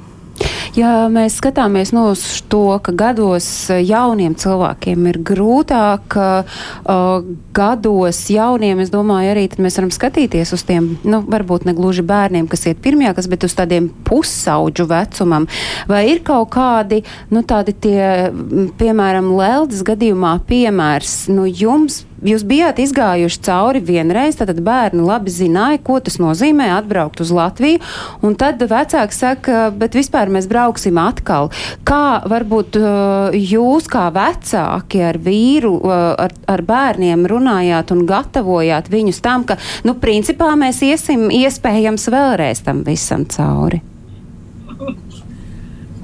Ja 0.74 1.06
mēs 1.06 1.36
skatāmies 1.38 1.92
no 1.94 2.08
uz 2.10 2.22
to, 2.50 2.80
ka 2.82 2.90
gados 2.98 3.46
jauniem 3.70 4.32
cilvēkiem 4.34 5.04
ir 5.06 5.18
grūtāk, 5.22 6.16
uh, 6.18 7.28
gados 7.54 8.18
jauniem, 8.34 8.82
es 8.82 8.90
domāju, 8.90 9.30
arī 9.36 9.44
mēs 9.62 9.78
varam 9.78 9.92
skatīties 9.94 10.50
uz 10.56 10.64
tiem, 10.66 10.88
nu, 11.06 11.20
varbūt 11.30 11.68
ne 11.68 11.76
gluži 11.78 12.02
bērniem, 12.06 12.48
kas 12.50 12.66
iet 12.66 12.82
pirmajā, 12.82 13.12
kas, 13.14 13.30
bet 13.30 13.46
uz 13.46 13.54
tādiem 13.54 13.86
pusauģu 14.08 14.88
vecumam. 14.90 15.46
Vai 15.86 16.08
ir 16.10 16.24
kaut 16.26 16.50
kādi, 16.56 17.04
nu, 17.30 17.44
tādi 17.46 17.76
tie, 17.86 18.32
piemēram, 18.80 19.30
Leldas 19.38 19.86
gadījumā 19.86 20.40
piemērs, 20.50 21.28
nu, 21.30 21.46
jums 21.46 22.02
jūs 22.24 22.44
bijāt 22.48 22.80
izgājuši 22.82 23.40
cauri 23.44 23.82
vienreiz, 23.84 24.38
tad 24.38 24.52
bērni 24.64 25.04
labi 25.04 25.32
zināja, 25.32 25.80
ko 25.84 25.98
tas 26.04 26.18
nozīmē 26.22 26.70
atbraukt 26.78 27.22
uz 27.24 27.32
Latviju, 27.34 27.82
un 28.24 28.36
tad 28.40 28.62
vecāki 28.70 29.16
saka, 29.16 29.68
bet 29.74 29.96
vispār 29.98 30.32
mēs 30.32 30.48
brauksim 30.50 30.98
atkal. 31.00 31.50
Kā 31.86 32.24
varbūt 32.30 32.78
uh, 32.80 33.36
jūs 33.36 33.88
kā 33.92 34.08
vecāki 34.14 35.04
ar 35.04 35.20
vīru, 35.22 35.76
uh, 35.82 36.04
ar, 36.26 36.34
ar 36.50 36.64
bērniem 36.66 37.26
runājāt 37.30 37.94
un 37.94 38.04
gatavojāt 38.08 38.90
viņus 38.92 39.22
tam, 39.24 39.46
ka, 39.48 39.58
nu, 39.86 39.96
principā 40.00 40.54
mēs 40.58 40.82
iesim 40.86 41.28
iespējams 41.34 42.08
vēlreiz 42.12 42.64
tam 42.64 42.84
visam 42.86 43.28
cauri? 43.28 43.82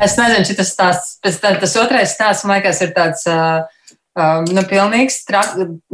Es 0.00 0.14
nezinu, 0.16 0.46
šis 0.48 0.70
stāsts, 0.72 1.18
tas 1.20 1.76
otrais 1.76 2.14
stāsts, 2.14 2.46
man 2.48 2.59
liekas, 2.59 2.80
ir 2.85 2.94
tāds. 2.96 3.26
Uh, 3.28 3.68
Um, 4.18 4.42
nu, 4.51 4.62
pilnīgs 4.66 5.20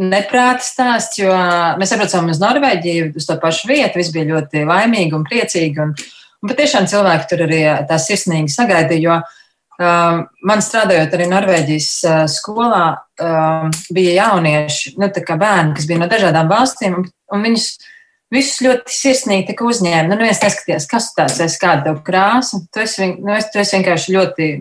neprāta 0.00 0.64
stāsts, 0.64 1.18
jo 1.20 1.32
mēs 1.76 1.90
atbraucām 1.92 2.30
uz 2.32 2.38
Norvēģiju, 2.40 3.10
uz 3.20 3.26
to 3.28 3.36
pašu 3.42 3.68
vietu. 3.68 4.00
Viss 4.00 4.14
bija 4.14 4.30
ļoti 4.30 4.62
laimīgi 4.64 5.12
un 5.18 5.26
priecīgi. 5.26 5.82
Un, 5.84 5.92
un 6.40 6.52
patiešām 6.52 6.88
cilvēki 6.88 7.28
tur 7.28 7.44
arī 7.44 7.60
tā 7.90 8.00
sirsnīgi 8.00 8.54
sagaidīja, 8.54 9.02
jo 9.04 9.18
uh, 9.20 10.24
man 10.48 10.64
strādājot 10.64 11.12
arī 11.12 11.28
Norvēģijas 11.34 11.90
uh, 12.08 12.24
skolā, 12.32 12.86
uh, 12.96 13.68
bija 13.92 14.16
jaunieši, 14.22 14.96
nu, 14.96 15.12
bērni, 15.12 15.76
kas 15.76 15.92
bija 15.92 16.00
no 16.00 16.08
dažādām 16.08 16.48
valstīm, 16.48 16.96
un, 17.02 17.08
un 17.36 17.48
viņus 17.50 17.70
visus 18.32 18.64
ļoti 18.64 18.96
sirsnīgi 18.96 19.60
uzņēma. 19.60 20.08
Nu, 20.14 20.22
viens 20.24 20.40
neskatījās, 20.40 20.88
kas 20.88 21.12
tu 21.12 21.20
tāds 21.20 21.40
esi, 21.44 21.60
kāda 21.60 21.90
tev 21.90 22.00
krāsa. 22.06 22.64
Tu 22.72 22.88
esi, 22.88 23.12
nu, 23.20 23.36
tu 23.52 23.60
esi 23.60 23.76
vienkārši 23.76 24.16
ļoti, 24.16 24.52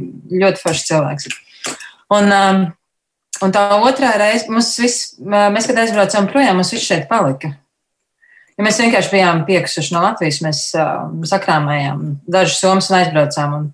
ļoti 0.43 0.67
foršs 0.67 0.89
cilvēks. 0.91 1.37
Un, 2.13 2.35
um, 2.35 2.65
Un 3.43 3.51
tā 3.51 3.65
otrā 3.83 4.13
reize, 4.19 4.47
mums 4.47 4.69
viss, 4.79 5.15
mēs, 5.19 5.67
kad 5.67 5.79
aizbraucām 5.81 6.29
projām, 6.31 6.59
mums 6.59 6.71
viss 6.71 6.87
šeit 6.87 7.09
palika. 7.09 7.51
Ja 8.55 8.63
mēs 8.63 8.77
vienkārši 8.79 9.11
bijām 9.11 9.41
piekusuši 9.47 9.91
no 9.91 10.03
Latvijas, 10.05 10.39
mēs 10.43 10.59
uh, 10.79 11.09
sakrāmējām 11.27 12.05
dažas 12.31 12.61
somas 12.61 12.87
un 12.87 13.01
aizbraucām. 13.01 13.57
Un 13.57 13.65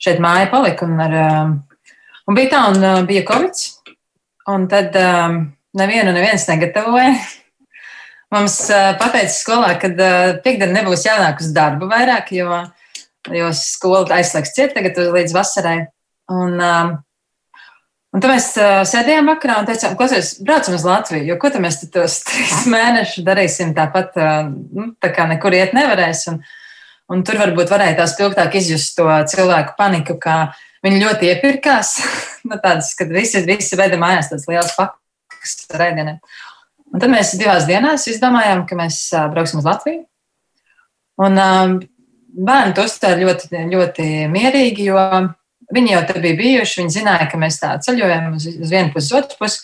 šeit 0.00 0.22
māja 0.24 0.48
palika. 0.52 0.88
Un, 0.88 1.02
ar, 1.04 1.16
uh, 1.20 1.92
un 2.24 2.38
bija 2.38 2.54
tā, 2.54 2.62
un 2.72 2.80
uh, 2.80 3.02
bija 3.08 3.26
Covid. 3.28 3.66
Un 4.48 4.64
tad 4.72 4.96
um, 4.96 5.42
nevienu 5.76 6.16
neviens 6.16 6.48
negatavoja. 6.48 7.12
Mums 8.32 8.56
uh, 8.72 8.94
pateica 8.96 9.34
skolā, 9.34 9.74
ka 9.82 9.92
uh, 9.92 10.32
piekdiena 10.40 10.78
nebūs 10.78 11.04
jānāk 11.04 11.44
uz 11.44 11.52
darbu 11.52 11.90
vairāk, 11.90 12.32
jo, 12.32 12.62
jo 13.36 13.52
skola 13.58 14.06
aizslēgs 14.16 14.54
ciet 14.56 14.72
tagad 14.78 14.96
līdz 15.18 15.36
vasarai. 15.36 15.78
Un, 16.32 16.56
uh, 16.56 16.96
Un 18.10 18.22
tad 18.22 18.32
mēs 18.32 18.48
sēdējām 18.90 19.28
vakarā 19.30 19.60
un 19.60 19.68
teicām, 19.68 19.92
klausies, 19.98 20.32
braucam 20.42 20.74
uz 20.74 20.82
Latviju, 20.86 21.28
jo 21.28 21.36
ko 21.38 21.50
tad 21.54 21.62
mēs 21.62 21.78
tos 21.94 22.16
trīs 22.26 22.64
mēnešus 22.74 23.26
darīsim 23.26 23.70
tāpat, 23.76 24.18
nu, 24.50 24.88
tā 24.98 25.12
kā 25.14 25.28
nekur 25.30 25.54
iet 25.54 25.76
nevarēs. 25.76 26.24
Un, 26.32 26.40
un 27.14 27.22
tur 27.26 27.38
varbūt 27.38 27.70
varēja 27.70 28.00
tā 28.00 28.08
spilgtāk 28.10 28.58
izjust 28.58 28.98
to 28.98 29.06
cilvēku 29.30 29.76
paniku, 29.78 30.18
kā 30.18 30.40
viņi 30.82 31.02
ļoti 31.04 31.30
iepirkās. 31.30 31.94
nu, 32.48 32.58
tādas, 32.58 32.90
kad 32.98 33.14
visi, 33.14 33.44
visi 33.46 33.78
veda 33.78 34.00
mājās 34.00 34.32
tādas 34.32 34.50
lielas 34.50 34.74
pakas 34.78 35.56
ar 35.70 35.86
ēdieniem. 35.90 36.20
Un 36.90 36.98
tad 37.02 37.12
mēs 37.12 37.36
divās 37.38 37.70
dienās 37.70 38.08
izdomājām, 38.10 38.66
ka 38.66 38.74
mēs 38.78 39.04
brauksim 39.30 39.62
uz 39.62 39.70
Latviju. 39.70 40.02
Un 41.20 41.38
uh, 41.38 41.76
bērni 42.34 42.74
to 42.74 42.86
uztvēra 42.88 43.22
ļoti, 43.22 43.66
ļoti 43.70 44.06
mierīgi, 44.32 44.90
jo 44.90 44.98
Viņi 45.74 45.94
jau 45.94 46.04
tur 46.08 46.20
bija 46.22 46.38
bijuši, 46.38 46.82
viņi 46.82 46.94
zināja, 46.98 47.26
ka 47.30 47.38
mēs 47.38 47.60
tā 47.62 47.74
ceļojam 47.84 48.32
uz, 48.34 48.46
uz 48.50 48.70
vienu 48.72 48.90
pusi, 48.94 49.10
uz 49.10 49.18
otru 49.20 49.38
pusi. 49.44 49.60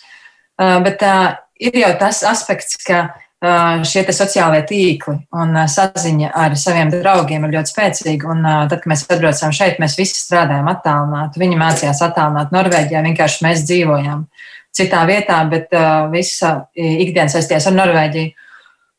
Uh, 0.56 0.78
bet 0.84 1.02
uh, 1.04 1.34
ir 1.60 1.74
jau 1.76 1.92
tas 2.00 2.22
aspekts, 2.24 2.78
ka 2.86 3.00
uh, 3.10 3.82
šie 3.84 4.04
sociālie 4.14 4.62
tīkli 4.68 5.16
un 5.36 5.58
saziņa 5.68 6.30
ar 6.32 6.54
saviem 6.56 6.92
draugiem 6.94 7.44
ir 7.44 7.56
ļoti 7.58 7.72
spēcīga. 7.74 8.30
Un, 8.32 8.46
tad, 8.70 8.78
kad 8.80 8.90
mēs 8.92 9.04
atbraucām 9.10 9.54
šeit, 9.56 9.80
mēs 9.82 9.98
visi 9.98 10.20
strādājām 10.22 10.70
attālināti. 10.72 11.42
Viņi 11.42 11.60
mācījās 11.60 12.02
attālināt 12.06 12.54
Norvēģijā, 12.54 13.02
vienkārši 13.10 13.46
mēs 13.48 13.66
dzīvojām 13.66 14.26
citā 14.76 15.06
vietā, 15.08 15.40
bet 15.48 15.72
visa 16.12 16.66
ikdiena 16.76 17.32
saistījās 17.32 17.70
ar 17.70 17.76
Norvēģiju. 17.78 18.32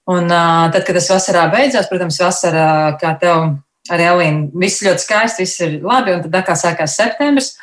Un 0.09 0.31
tad, 0.31 0.79
kad 0.87 0.95
tas 0.95 1.09
vasarā 1.11 1.43
beidzās, 1.51 1.89
protams, 1.91 2.17
vasarā, 2.23 2.69
kā 3.01 3.11
tev 3.21 3.49
ar 3.93 4.03
Elīnu. 4.03 4.51
Viss 4.59 4.83
ļoti 4.85 5.03
skaisti, 5.03 5.45
viss 5.45 5.63
ir 5.65 5.79
labi, 5.83 6.15
un 6.15 6.25
tad 6.25 6.41
atkal 6.41 6.59
sākās 6.59 6.97
septembris. 6.99 7.53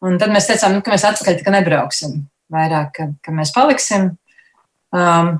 Un 0.00 0.16
tad 0.20 0.32
mēs 0.32 0.48
teicām, 0.48 0.74
nu, 0.76 0.82
ka 0.84 0.92
mēs 0.94 1.04
atpakaļ 1.08 1.42
ka 1.44 1.54
nebrauksim 1.54 2.22
vairāk, 2.50 2.90
ka, 2.96 3.06
ka 3.24 3.34
mēs 3.36 3.52
paliksim. 3.54 4.10
Um, 4.96 5.38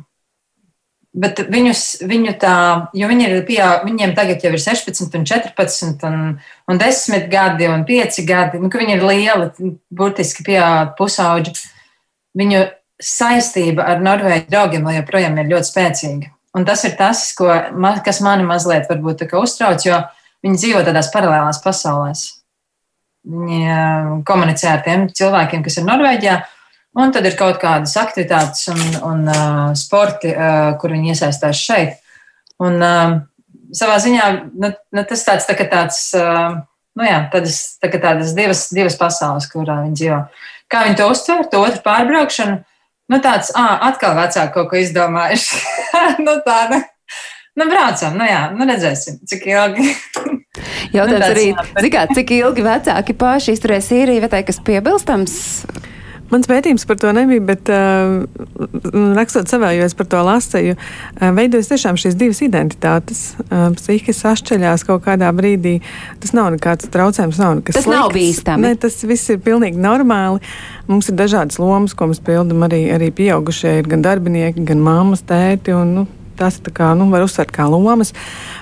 bet 1.16 1.40
viņus, 1.51 1.85
viņu 2.07 2.35
tā, 2.40 2.57
jo 2.95 3.09
viņi 3.11 3.27
ir 3.27 3.40
pieaug, 3.49 3.87
viņiem 3.88 4.14
tagad 4.19 4.45
jau 4.45 4.53
ir 4.55 4.62
16, 4.62 5.16
un 5.19 5.27
14, 5.27 6.05
un, 6.07 6.21
un 6.71 6.83
10 6.83 7.31
gadi, 7.33 7.71
un 7.71 7.87
5 7.88 8.21
gadi, 8.29 8.61
nu, 8.62 8.71
ka 8.71 8.83
viņi 8.83 8.97
ir 8.99 9.07
lieli, 9.07 9.73
burtiski 9.90 10.47
pieaug 10.47 10.95
pusauģi. 11.01 11.57
Viņu 12.39 12.68
saistība 13.01 13.89
ar 13.91 14.05
Norvēģu 14.05 14.53
draugiem 14.53 14.87
joprojām 15.01 15.41
ir 15.41 15.51
ļoti 15.51 15.72
spēcīga. 15.72 16.31
Un 16.59 16.66
tas 16.66 16.83
ir 16.87 16.97
tas, 16.99 17.28
ko, 17.39 17.47
kas 18.05 18.18
mani 18.22 18.47
mazliet 18.47 18.89
varbūt 18.91 19.22
uztrauc, 19.39 19.83
jo 19.87 19.99
Viņi 20.45 20.61
dzīvo 20.61 20.84
tādās 20.86 21.11
paralēlās 21.12 21.61
pasaulēs. 21.64 22.22
Viņi 23.28 23.61
eh, 23.68 24.12
komunicē 24.28 24.70
ar 24.72 24.84
tiem 24.86 25.09
cilvēkiem, 25.12 25.64
kas 25.66 25.76
ir 25.80 25.88
Norvēģijā, 25.88 26.36
un 27.01 27.12
tad 27.14 27.28
ir 27.28 27.36
kaut 27.38 27.61
kādas 27.62 27.93
aktivitātes 28.01 28.64
un, 28.72 28.80
un 29.07 29.28
uh, 29.30 29.59
sporti, 29.78 30.32
uh, 30.32 30.72
kur 30.80 30.91
viņi 30.97 31.12
iesaistās 31.12 31.61
šeit. 31.61 32.01
Un 32.61 32.80
uh, 32.82 33.20
savā 33.76 34.01
ziņā 34.03 34.24
nu, 34.51 34.72
nu, 34.72 35.05
tas 35.07 35.22
tāds, 35.28 35.47
tā, 35.47 35.55
tāds 35.70 36.01
uh, 36.18 36.57
nu 36.99 37.07
jā, 37.07 37.20
tādas, 37.32 37.61
tā 37.80 37.91
tādas 37.95 38.34
divas, 38.36 38.66
divas 38.74 38.97
pasaules, 38.99 39.49
kurā 39.51 39.80
viņi 39.84 40.01
dzīvo. 40.01 40.20
Kā 40.70 40.84
viņi 40.86 40.99
to 41.01 41.09
uztver, 41.11 41.45
to 41.51 41.62
otru 41.66 41.82
pārbraukšanu, 41.84 42.59
nu 43.11 43.20
tāds, 43.22 43.53
ah, 43.59 43.76
atkal 43.91 44.16
vecāki 44.18 44.55
kaut 44.55 44.70
ko 44.70 44.80
izdomājuši. 44.80 45.61
nu 46.26 46.38
tāda. 46.47 46.82
Nu, 47.59 47.66
braucam, 47.66 48.14
nu 48.16 48.26
jā, 48.28 48.45
nu 48.55 48.66
redzēsim, 48.68 49.18
cik 49.28 49.49
ilgi. 49.51 49.95
Jautājums 50.95 51.22
nu, 51.22 51.30
arī, 51.30 51.47
cik, 51.86 52.01
cik 52.16 52.34
ilgi 52.41 52.66
vecāki 52.66 53.16
paši 53.18 53.57
izturēs 53.57 53.93
īriju, 53.95 54.24
vai 54.24 54.32
tā, 54.32 54.43
kas 54.47 54.61
piebilstams? 54.66 55.38
Mans 56.30 56.47
pētījums 56.47 56.84
par 56.86 56.99
to 57.03 57.11
nebija, 57.14 57.43
bet 57.43 57.70
uh, 57.74 58.22
rakstot 59.16 59.51
savā, 59.51 59.72
jo 59.74 59.86
es 59.86 59.97
par 59.99 60.07
to 60.12 60.20
lasīju, 60.22 60.76
uh, 60.76 61.24
veidojas 61.34 61.72
tiešām 61.72 61.99
šīs 61.99 62.14
divas 62.18 62.38
identitātes. 62.47 63.22
Uh, 63.49 63.72
Psihiski 63.74 64.14
sašķeļās 64.14 64.86
kaut 64.86 65.03
kādā 65.09 65.32
brīdī. 65.34 65.80
Tas 66.22 66.34
nav 66.36 66.53
nekāds 66.55 66.86
traucējums, 66.95 67.41
nav 67.43 67.59
nekas 67.59 67.80
tas 67.80 67.88
slikts. 67.88 67.99
nav 67.99 68.14
bīstami. 68.14 68.68
Ne, 68.68 68.78
tas 68.78 69.01
viss 69.03 69.34
ir 69.34 69.43
pilnīgi 69.43 69.82
normāli. 69.82 70.38
Mums 70.91 71.11
ir 71.11 71.18
dažādas 71.18 71.59
lomas, 71.62 71.97
ko 71.99 72.12
mēs 72.12 72.22
pildam 72.22 72.62
arī, 72.66 72.84
arī 72.95 73.11
pieaugušie, 73.14 73.80
ir 73.82 73.91
gan 73.91 74.07
darbinieki, 74.07 74.62
gan 74.70 74.86
mammas, 74.86 75.26
tēti. 75.26 75.74
Un, 75.74 75.95
nu, 75.99 76.07
tās 76.41 76.59
kā, 76.74 76.93
nu, 76.99 77.09
var 77.12 77.24
uzsvērt 77.26 77.53
kā 77.55 77.66
lomas. 77.70 78.12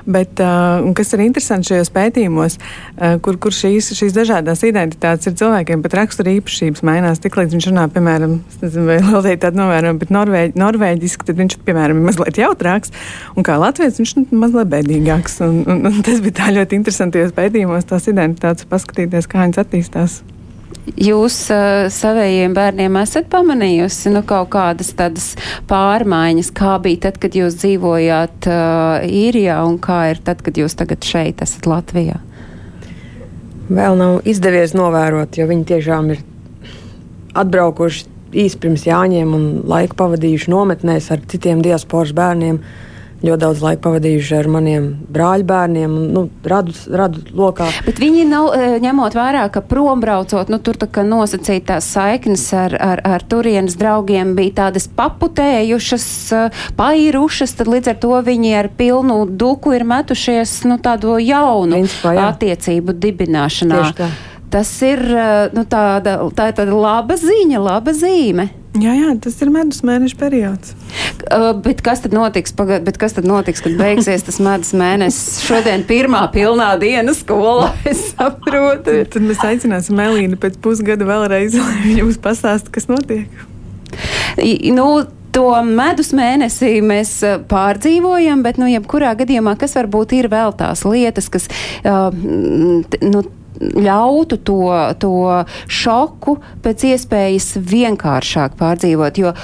Bet, 0.09 0.41
uh, 0.43 0.87
kas 0.99 1.15
ir 1.15 1.25
interesanti 1.25 1.73
šajos 1.73 1.93
pētījumos, 1.95 2.59
uh, 2.59 3.17
kur, 3.25 3.39
kur 3.43 3.55
šīs, 3.55 3.93
šīs 3.99 4.17
dažādas 4.17 4.65
identitātes 4.67 5.31
ir 5.31 5.37
cilvēkiem, 5.41 5.83
pat 5.85 5.99
rakstura 6.01 6.35
īpašības 6.39 6.85
mainās. 6.87 7.23
Tiklīdz 7.25 7.57
viņš 7.57 7.69
runā, 7.71 7.89
piemēram, 7.95 8.39
nezinu, 8.63 8.87
vai 8.89 8.99
Latvijā 9.03 9.43
tāda 9.47 9.63
novērojama, 9.63 10.03
bet 10.03 10.15
norvēģi, 10.15 10.57
norvēģiski, 10.63 11.29
tad 11.29 11.43
viņš, 11.43 11.59
piemēram, 11.69 12.01
ir 12.01 12.09
mazliet 12.11 12.41
jautrāks, 12.41 12.95
un 13.37 13.47
kā 13.47 13.59
latviečs 13.61 14.01
viņš 14.03 14.17
ir 14.17 14.33
mazliet 14.45 14.73
bēdīgāks. 14.73 15.39
Un, 15.47 15.63
un, 15.69 15.87
un 15.93 16.03
tas 16.07 16.23
bija 16.25 16.41
tā 16.43 16.51
ļoti 16.57 16.81
interesanti, 16.81 17.23
jo 17.23 17.31
pētījumos 17.37 17.89
tās 17.89 18.11
identitātes 18.11 18.69
paskatīties, 18.71 19.31
kā 19.31 19.47
viņas 19.47 19.65
attīstās. 19.67 20.21
Jūs 20.99 21.37
uh, 21.53 21.87
savējiem 21.93 22.55
bērniem 22.57 22.97
esat 23.01 23.29
pamanījusi 23.33 24.13
nu, 24.15 24.23
kaut 24.27 24.51
kādas 24.55 24.91
tādas 24.97 25.31
pārmaiņas, 25.69 26.51
kā 26.57 26.77
bija 26.83 27.05
tad, 27.07 27.21
kad 27.23 27.37
jūs 27.37 27.59
dzīvojāt 27.61 28.49
uh, 28.51 29.05
īrijā 29.05 29.61
un 29.69 29.79
kā 29.85 30.01
ir 30.13 30.23
tad, 30.25 30.43
kad 30.45 30.59
jūs 30.59 30.79
tagad 30.79 31.05
šeit 31.05 31.45
esat 31.45 31.69
Latvijā? 31.69 32.19
Vēl 33.69 33.99
nav 34.01 34.29
izdevies 34.29 34.73
novērot, 34.77 35.37
jo 35.37 35.49
viņi 35.49 35.69
tiešām 35.75 36.13
ir 36.15 36.25
atbraukuši 37.39 38.07
īsi 38.41 38.61
pirms 38.61 38.85
Jāņiem 38.89 39.33
un 39.37 39.49
laiku 39.69 39.97
pavadījuši 40.01 40.53
nometnēs 40.53 41.13
ar 41.15 41.25
citiem 41.29 41.61
diasporas 41.65 42.17
bērniem. 42.17 42.59
Uh, 42.59 42.89
ļoti 43.25 43.41
daudz 43.43 43.63
laika 43.65 43.83
pavadījuši 43.87 44.35
ar 44.39 44.49
maniem 44.53 44.87
brāļu 45.11 45.47
bērniem, 45.49 45.95
nu, 46.15 46.25
radu, 46.47 46.75
radu 46.91 47.23
lokā. 47.37 47.67
Bet 47.87 47.99
viņi 48.03 48.25
nav 48.29 48.51
e, 48.55 48.69
ņemot 48.85 49.17
vērā, 49.19 49.47
ka 49.55 49.63
prom 49.67 50.03
braucot, 50.03 50.51
nu, 50.53 50.61
tur 50.63 50.79
tā 50.79 50.87
kā 50.93 51.03
nosacītās 51.07 51.89
saiknes 51.97 52.47
ar, 52.57 52.77
ar, 52.79 53.03
ar 53.17 53.27
turienes 53.29 53.75
draugiem 53.81 54.37
bija 54.39 54.59
tādas 54.63 54.89
paputējušas, 54.99 56.09
e, 56.31 56.45
pairušas, 56.79 57.57
tad 57.59 57.73
līdz 57.75 57.95
ar 57.95 58.01
to 58.05 58.15
viņi 58.29 58.55
ar 58.61 58.71
pilnu 58.79 59.21
duku 59.41 59.75
ir 59.79 59.87
metušies, 59.89 60.61
nu, 60.71 60.79
tādu 60.83 61.19
jaunu 61.23 61.81
Principā, 61.81 62.15
jā. 62.15 62.31
attiecību 62.33 62.95
dibināšanā. 63.03 63.83
Tas 64.49 64.71
ir, 64.87 65.03
e, 65.11 65.27
nu, 65.53 65.67
tāda, 65.69 66.21
tā 66.37 66.53
ir 66.53 66.57
tāda 66.63 66.79
laba 66.87 67.19
ziņa, 67.21 67.59
laba 67.61 67.93
zīme. 67.97 68.49
Jā, 68.79 68.93
jā, 68.95 69.13
tas 69.23 69.35
ir 69.43 69.51
medus 69.51 69.81
mēneša 69.87 70.17
periods. 70.21 70.75
Uh, 71.27 71.51
bet 71.63 71.83
kas 71.85 72.03
tad 72.05 72.15
notiks, 72.15 72.53
pagad, 72.57 72.85
bet 72.87 72.99
kas 73.01 73.17
tad 73.17 73.27
notiks, 73.29 73.63
kad 73.65 73.75
beigsies 73.79 74.25
tas 74.27 74.39
medus 74.43 74.71
mēnesis? 74.77 75.43
Šodien 75.47 75.83
pirmā 75.89 76.23
pilnā 76.35 76.71
diena 76.81 77.15
skolā, 77.17 77.73
es 77.91 78.11
saprotu. 78.13 79.01
Tad, 79.11 79.25
mēs 79.27 79.43
aicināsim 79.47 80.01
Elīnu 80.05 80.39
pēc 80.41 80.59
pusgada 80.65 81.09
vēlreiz, 81.09 81.57
lai 81.63 81.79
viņa 81.85 82.09
mums 82.09 82.21
pastāsta, 82.25 82.73
kas 82.75 82.91
notiek. 82.91 83.47
I, 84.39 84.71
nu, 84.75 84.89
to 85.35 85.49
medus 85.67 86.13
mēnesi 86.17 86.79
mēs 86.85 87.17
pārdzīvojam, 87.51 88.45
bet, 88.47 88.61
nu, 88.63 88.69
jebkurā 88.71 89.15
gadījumā, 89.19 89.57
kas 89.61 89.77
varbūt 89.79 90.15
ir 90.19 90.31
vēl 90.33 90.55
tās 90.59 90.85
lietas, 90.87 91.31
kas, 91.33 91.51
uh, 91.83 92.09
nu, 92.15 93.25
ļautu 93.59 94.39
to, 94.47 94.61
to 95.03 95.15
šoku 95.67 96.37
pēc 96.65 96.85
iespējas 96.93 97.57
vienkāršāk 97.59 98.55
pārdzīvot. 98.59 99.19
Jo 99.19 99.35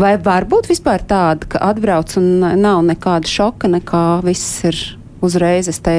vai 0.00 0.14
var 0.22 0.46
būt 0.50 0.68
vispār 0.72 1.04
tāda, 1.06 1.48
ka 1.54 1.62
atbrauc 1.70 2.16
un 2.20 2.44
nav 2.60 2.82
nekāda 2.86 3.30
šoka, 3.30 3.70
nekā 3.70 4.04
viss 4.26 4.64
ir 4.68 4.78
uzreiz 5.24 5.70
es 5.70 5.80
te 5.84 5.96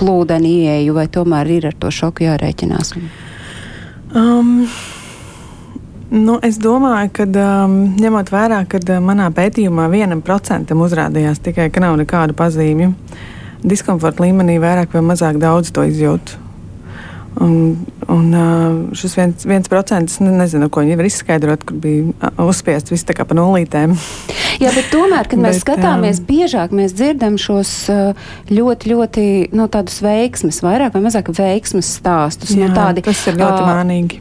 plūdeni 0.00 0.56
ieeju, 0.64 0.96
vai 0.96 1.06
tomēr 1.12 1.50
ir 1.58 1.68
ar 1.70 1.78
to 1.78 1.92
šoku 1.92 2.26
jārēķinās? 2.28 2.96
Um. 4.14 4.66
Nu, 6.12 6.34
es 6.44 6.58
domāju, 6.60 7.08
ka 7.16 7.24
um, 7.24 7.76
ņemot 7.96 8.28
vērā, 8.28 8.58
ka 8.68 8.76
uh, 8.82 8.98
manā 9.00 9.30
pētījumā 9.32 9.86
vienam 9.88 10.20
procentam 10.20 10.82
uzrādījās 10.84 11.40
tikai, 11.40 11.70
ka 11.72 11.80
nav 11.80 11.96
nekādu 11.96 12.36
pazīmju, 12.36 12.90
diskomforta 13.64 14.26
līmenī 14.26 14.58
vairāk 14.60 14.92
vai 14.92 15.00
mazāk 15.08 15.40
daudz 15.40 15.72
to 15.72 15.86
izjūtu. 15.88 16.36
Un, 17.40 17.76
un 18.12 18.26
šis 18.98 19.14
viens, 19.16 19.44
viens 19.48 19.70
procents, 19.70 20.18
nu, 20.20 20.32
nezinu, 20.36 20.68
ko 20.72 20.82
viņi 20.84 20.98
var 21.00 21.08
izskaidrot, 21.08 21.62
kur 21.68 21.78
bija 21.80 22.32
uzspiests 22.44 22.92
viss 22.92 23.08
tā 23.08 23.16
kā 23.16 23.24
pa 23.28 23.36
nulītēm. 23.38 23.94
Jā, 24.60 24.72
bet 24.76 24.90
tomēr, 24.92 25.30
kad 25.32 25.40
mēs 25.40 25.56
bet, 25.58 25.64
skatāmies 25.64 26.20
um, 26.20 26.26
biežāk, 26.28 26.74
mēs 26.76 26.92
dzirdam 26.98 27.38
šos 27.40 27.72
ļoti, 28.52 28.92
ļoti 28.92 29.24
nu, 29.56 29.68
tādus 29.72 30.02
veiksmes, 30.04 30.60
vairāk 30.64 30.98
vai 30.98 31.06
mazāk 31.06 31.32
veiksmes 31.32 31.94
stāstus. 32.02 32.52
Nu, 32.52 32.66
jā, 32.66 32.68
nu, 32.74 32.76
tādi, 32.76 33.06
tas 33.08 33.24
ir 33.30 33.40
ļoti 33.40 33.64
mānīgi. 33.70 34.20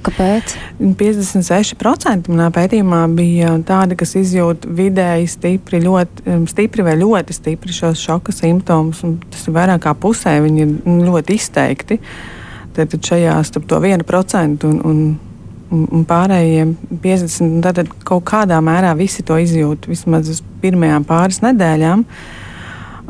Kāpēc? 0.00 0.54
56% 0.80 2.30
manā 2.32 2.46
pētījumā 2.54 3.02
bija 3.12 3.52
tādi, 3.68 3.98
kas 4.00 4.14
izjūt 4.16 4.64
vidēji 4.64 5.28
stipri, 5.28 5.82
ļoti 5.84 6.36
stipri 6.48 6.86
vai 6.86 6.94
ļoti 7.00 7.36
stipri 7.36 7.74
šos 7.76 8.00
šoka 8.00 8.32
simptomus. 8.32 9.02
Tas 9.32 9.44
ir 9.44 9.56
vairāk 9.56 9.82
kā 9.84 9.92
pusē, 10.00 10.38
viņi 10.44 10.64
ir 10.64 11.02
ļoti 11.04 11.36
izteikti. 11.36 12.00
Tad 12.76 12.96
šajā 12.96 13.34
starp 13.44 13.66
to 13.68 13.80
1% 13.84 14.64
un, 14.70 14.78
un, 14.88 15.02
un, 15.84 16.04
pārējiem 16.08 16.72
50%, 17.02 17.60
tad 17.66 17.92
kaut 18.06 18.24
kādā 18.30 18.60
mērā 18.64 18.94
visi 18.96 19.26
to 19.26 19.36
izjūt 19.42 19.90
vismaz 19.90 20.32
uz 20.32 20.40
pirmajām 20.62 21.04
pāris 21.08 21.42
nedēļām. 21.44 22.06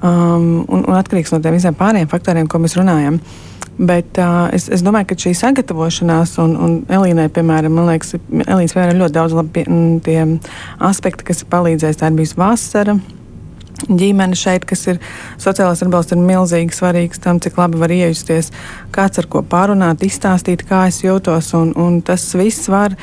Um, 0.01 0.65
un, 0.65 0.87
un 0.87 0.97
atkarīgs 0.97 1.35
no 1.35 1.43
tiem 1.45 1.59
visiem 1.59 1.77
pārējiem 1.77 2.09
faktoriem, 2.09 2.47
ko 2.49 2.61
mēs 2.63 2.79
runājam. 2.79 3.19
Uh, 3.21 3.51
Bet 3.81 4.19
uh, 4.21 4.51
es, 4.53 4.67
es 4.69 4.83
domāju, 4.85 5.07
ka 5.09 5.17
šī 5.23 5.31
sagatavošanās, 5.39 6.35
un, 6.43 6.51
un 6.61 6.73
Elīnai, 6.93 7.31
piemēram, 7.33 7.79
liekas, 7.87 8.13
Elīnas 8.45 8.75
vēl 8.77 8.93
ir 8.93 8.99
ļoti 9.01 9.15
daudz 9.17 9.37
labi 9.39 9.63
tie 10.05 10.19
aspekti, 10.85 11.25
kas 11.31 11.41
ir 11.41 11.49
palīdzējis. 11.55 12.01
Tā 12.03 12.11
ir 12.11 12.19
bijusi 12.19 12.37
vasara. 12.37 12.99
Ģimene 13.89 14.37
šeit, 14.37 14.67
kas 14.69 14.85
ir 14.93 15.01
sociālais 15.41 15.81
atbalsts, 15.81 16.13
ir 16.13 16.21
milzīgi 16.21 16.77
svarīgs 16.77 17.23
tam, 17.25 17.41
cik 17.41 17.57
labi 17.57 17.81
var 17.81 17.95
iejusties, 17.95 18.51
kāds 18.93 19.23
ar 19.23 19.31
ko 19.33 19.41
pārunāt, 19.49 20.05
izstāstīt, 20.05 20.67
kā 20.69 20.83
es 20.91 21.01
jūtos. 21.01 21.49
Un, 21.57 21.73
un 21.81 22.03
tas 22.05 22.27
viss 22.37 22.69
var 22.69 22.99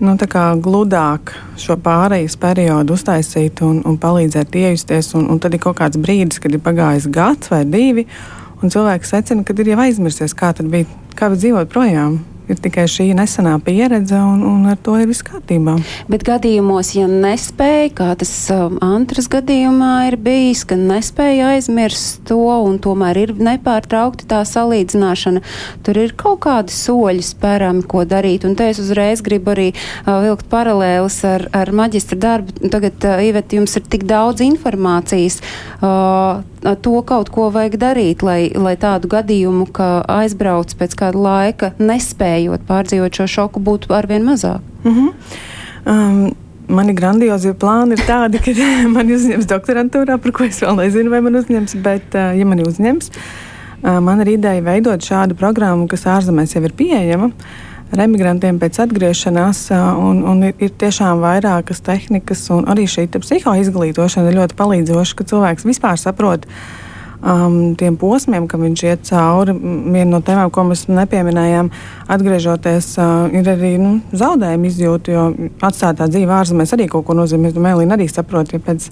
nu, 0.00 0.14
gludāk 0.62 1.32
šo 1.60 1.76
pārejas 1.80 2.36
periodu 2.40 2.96
uztaisīt 2.96 3.62
un, 3.64 3.80
un 3.88 3.98
palīdzēt 4.00 4.56
iejusties. 4.56 5.14
Un, 5.16 5.28
un 5.32 5.40
tad 5.42 5.56
ir 5.56 5.62
kaut 5.62 5.78
kāds 5.80 6.00
brīdis, 6.00 6.40
kad 6.42 6.52
ir 6.52 6.62
pagājis 6.64 7.08
gads 7.12 7.52
vai 7.52 7.64
divi. 7.64 8.06
Un 8.62 8.72
cilvēks 8.72 9.12
secina, 9.12 9.44
ka 9.44 9.56
ir 9.56 9.74
jau 9.74 9.82
aizmirsies, 9.84 10.36
kā 10.36 10.52
tad 10.56 10.70
bija, 10.72 10.88
kā 11.16 11.28
bija 11.32 11.42
dzīvot 11.44 11.72
projām 11.72 12.20
ir 12.50 12.60
tikai 12.62 12.86
šī 12.90 13.08
nesenā 13.16 13.56
pieredze, 13.64 14.16
un, 14.18 14.42
un 14.46 14.66
ar 14.70 14.78
to 14.82 14.96
ir 15.00 15.08
viss 15.10 15.24
kārtībā. 15.26 15.76
Bet 16.10 16.24
gadījumos, 16.26 16.92
ja 16.96 17.08
nespēja, 17.10 17.90
kā 17.98 18.08
tas 18.18 18.32
um, 18.54 18.78
Antras 18.84 19.28
gadījumā 19.32 19.92
ir 20.10 20.18
bijis, 20.22 20.64
ka 20.68 20.78
nespēja 20.78 21.52
aizmirst 21.56 22.22
to, 22.28 22.38
un 22.38 22.78
tomēr 22.82 23.22
ir 23.24 23.34
nepārtraukti 23.36 24.28
tā 24.30 24.42
salīdzināšana, 24.46 25.42
tur 25.86 26.02
ir 26.02 26.14
kaut 26.18 26.44
kādi 26.46 26.74
soļi 26.74 27.24
spērami, 27.26 27.84
ko 27.88 28.04
darīt. 28.08 28.46
Un 28.46 28.56
te 28.58 28.70
es 28.72 28.80
uzreiz 28.82 29.22
gribu 29.26 29.54
arī 29.54 29.68
uh, 29.72 30.20
vilkt 30.24 30.50
paralēlis 30.52 31.20
ar, 31.28 31.48
ar 31.56 31.72
maģistra 31.74 32.20
darbu. 32.22 32.58
Tagad, 32.72 33.00
uh, 33.02 33.24
Ivet, 33.26 33.56
jums 33.56 33.74
ir 33.78 33.86
tik 33.90 34.06
daudz 34.08 34.44
informācijas. 34.44 35.40
Uh, 35.80 36.44
to 36.74 37.02
kaut 37.06 37.30
ko 37.30 37.48
vajag 37.54 37.76
darīt, 37.78 38.22
lai, 38.26 38.50
lai 38.54 38.74
tādu 38.80 39.10
gadījumu, 39.12 39.68
ka 39.70 40.02
aizbrauc 40.10 40.72
pēc 40.78 40.96
kāda 40.98 41.22
laika, 41.22 41.72
nespējot 42.36 42.66
pārdzīvot 42.68 43.16
šo 43.16 43.26
šoku, 43.26 43.60
būtu 43.60 43.94
arvien 43.94 44.24
mazāk. 44.24 44.60
Mm 44.84 44.92
-hmm. 44.92 45.12
um. 45.86 46.34
Mani 46.68 46.92
grandiozie 46.98 47.52
plāni 47.54 47.92
ir 47.92 48.00
tādi, 48.02 48.40
ka 48.42 48.50
mani 48.96 49.14
uzņems 49.14 49.46
doktorantūrā, 49.46 50.18
par 50.18 50.32
ko 50.32 50.44
es 50.44 50.58
vēl 50.60 50.74
nezinu, 50.74 51.10
vai 51.10 51.20
man 51.20 51.36
uzņems, 51.38 51.76
bet, 51.80 52.14
uh, 52.14 52.34
ja 52.34 52.44
mani 52.44 52.64
uzņems, 52.66 53.10
uh, 53.84 54.00
man 54.02 54.20
ir 54.20 54.28
ideja 54.28 54.62
veidot 54.62 54.98
šādu 54.98 55.36
programmu, 55.38 55.86
kas 55.86 56.02
ārzemēs 56.06 56.56
jau 56.56 56.64
ir 56.64 56.72
pieejama 56.72 57.30
ar 57.92 58.02
emigrantiem 58.02 58.58
pēc 58.58 58.80
atgriešanās. 58.82 59.70
Un, 59.70 60.24
un 60.26 60.42
ir, 60.42 60.72
tiešām 60.78 61.22
vairākas 61.22 61.80
tehnikas, 61.80 62.50
un 62.50 62.66
arī 62.66 62.88
šī 62.90 63.06
psihoizglītošana 63.14 64.32
ir 64.32 64.40
ļoti 64.40 64.58
palīdzoša, 64.58 65.14
ka 65.14 65.24
cilvēks 65.24 65.68
vispār 65.70 65.96
saprot, 66.02 66.50
um, 67.22 67.74
tiem 67.78 67.96
posmiem, 68.00 68.46
ka 68.50 68.58
viņš 68.60 68.84
iet 68.86 69.04
cauri. 69.08 69.54
Viena 69.56 70.08
no 70.10 70.20
tēmām, 70.24 70.50
ko 70.54 70.66
mēs 70.68 70.86
nepieminējām, 70.90 71.70
atgriežoties, 72.12 72.92
uh, 73.00 73.26
ir 73.34 73.50
arī 73.52 73.72
nu, 73.82 73.96
zaudējuma 74.16 74.70
izjūta, 74.70 75.14
jo 75.14 75.26
atstātā 75.66 76.08
dzīve 76.12 76.36
ārzemēs 76.38 76.76
arī 76.76 76.88
kaut 76.92 77.06
ko 77.08 77.16
nozīmē. 77.18 77.50
Es 77.50 77.56
domāju, 77.56 77.80
Elīna 77.80 77.98
arī 77.98 78.08
saprot, 78.10 78.54
ja 78.54 78.62
pēc 78.62 78.88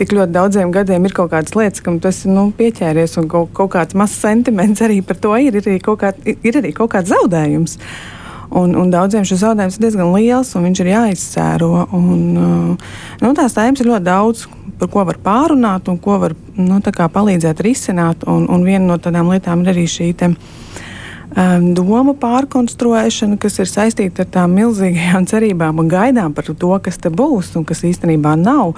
tik 0.00 0.14
ļoti 0.16 0.36
daudziem 0.36 0.72
gadiem 0.74 1.08
ir 1.08 1.16
kaut 1.16 1.32
kādas 1.34 1.56
lietas, 1.58 1.82
kam 1.84 2.00
esi 2.10 2.30
nu, 2.32 2.48
pieķēries, 2.56 3.18
un 3.20 3.28
kaut, 3.32 3.52
kaut 3.56 3.74
kāds 3.74 3.98
mazs 3.98 4.20
sentiments 4.22 4.80
arī 4.86 5.00
par 5.04 5.20
to 5.20 5.36
ir. 5.36 5.58
Ir 5.58 5.66
arī 5.66 5.82
kaut, 5.84 6.00
kā, 6.04 6.14
ir 6.24 6.62
arī 6.62 6.72
kaut 6.76 6.94
kāds 6.94 7.12
zaudējums. 7.12 7.78
Un, 8.50 8.72
un 8.74 8.88
daudziem 8.90 9.22
šis 9.26 9.44
zaudējums 9.44 9.76
ir 9.78 9.84
diezgan 9.84 10.08
liels, 10.10 10.54
un 10.58 10.64
viņš 10.66 10.80
ir 10.82 10.90
jāizsēro. 10.90 11.70
Un, 11.94 12.22
uh, 12.34 12.94
nu, 13.22 13.30
tās 13.38 13.54
tēmas 13.54 13.82
ir 13.82 13.90
ļoti 13.92 14.06
daudz, 14.08 14.46
par 14.80 14.90
ko 14.90 15.04
var 15.06 15.20
pārunāt 15.22 15.90
un 15.92 16.00
ko 16.02 16.18
var 16.22 16.34
nu, 16.58 16.80
palīdzēt 16.80 17.62
risināt. 17.62 18.26
Un, 18.26 18.48
un 18.50 18.66
viena 18.66 18.88
no 18.88 18.98
tādām 18.98 19.30
lietām 19.30 19.62
ir 19.62 19.74
arī 19.74 19.86
šī. 19.90 20.10
Te, 20.18 20.32
um, 20.34 21.70
domu 21.78 22.16
pārkonstruēšana, 22.18 23.38
kas 23.40 23.60
ir 23.62 23.70
saistīta 23.70 24.24
ar 24.24 24.32
tām 24.34 24.56
milzīgajām 24.58 25.28
cerībām 25.30 25.82
un 25.82 25.90
gaidām 25.92 26.34
par 26.34 26.50
to, 26.50 26.74
kas 26.82 26.98
te 26.98 27.12
būs 27.12 27.54
un 27.60 27.66
kas 27.68 27.84
īstenībā 27.86 28.34
nav 28.40 28.74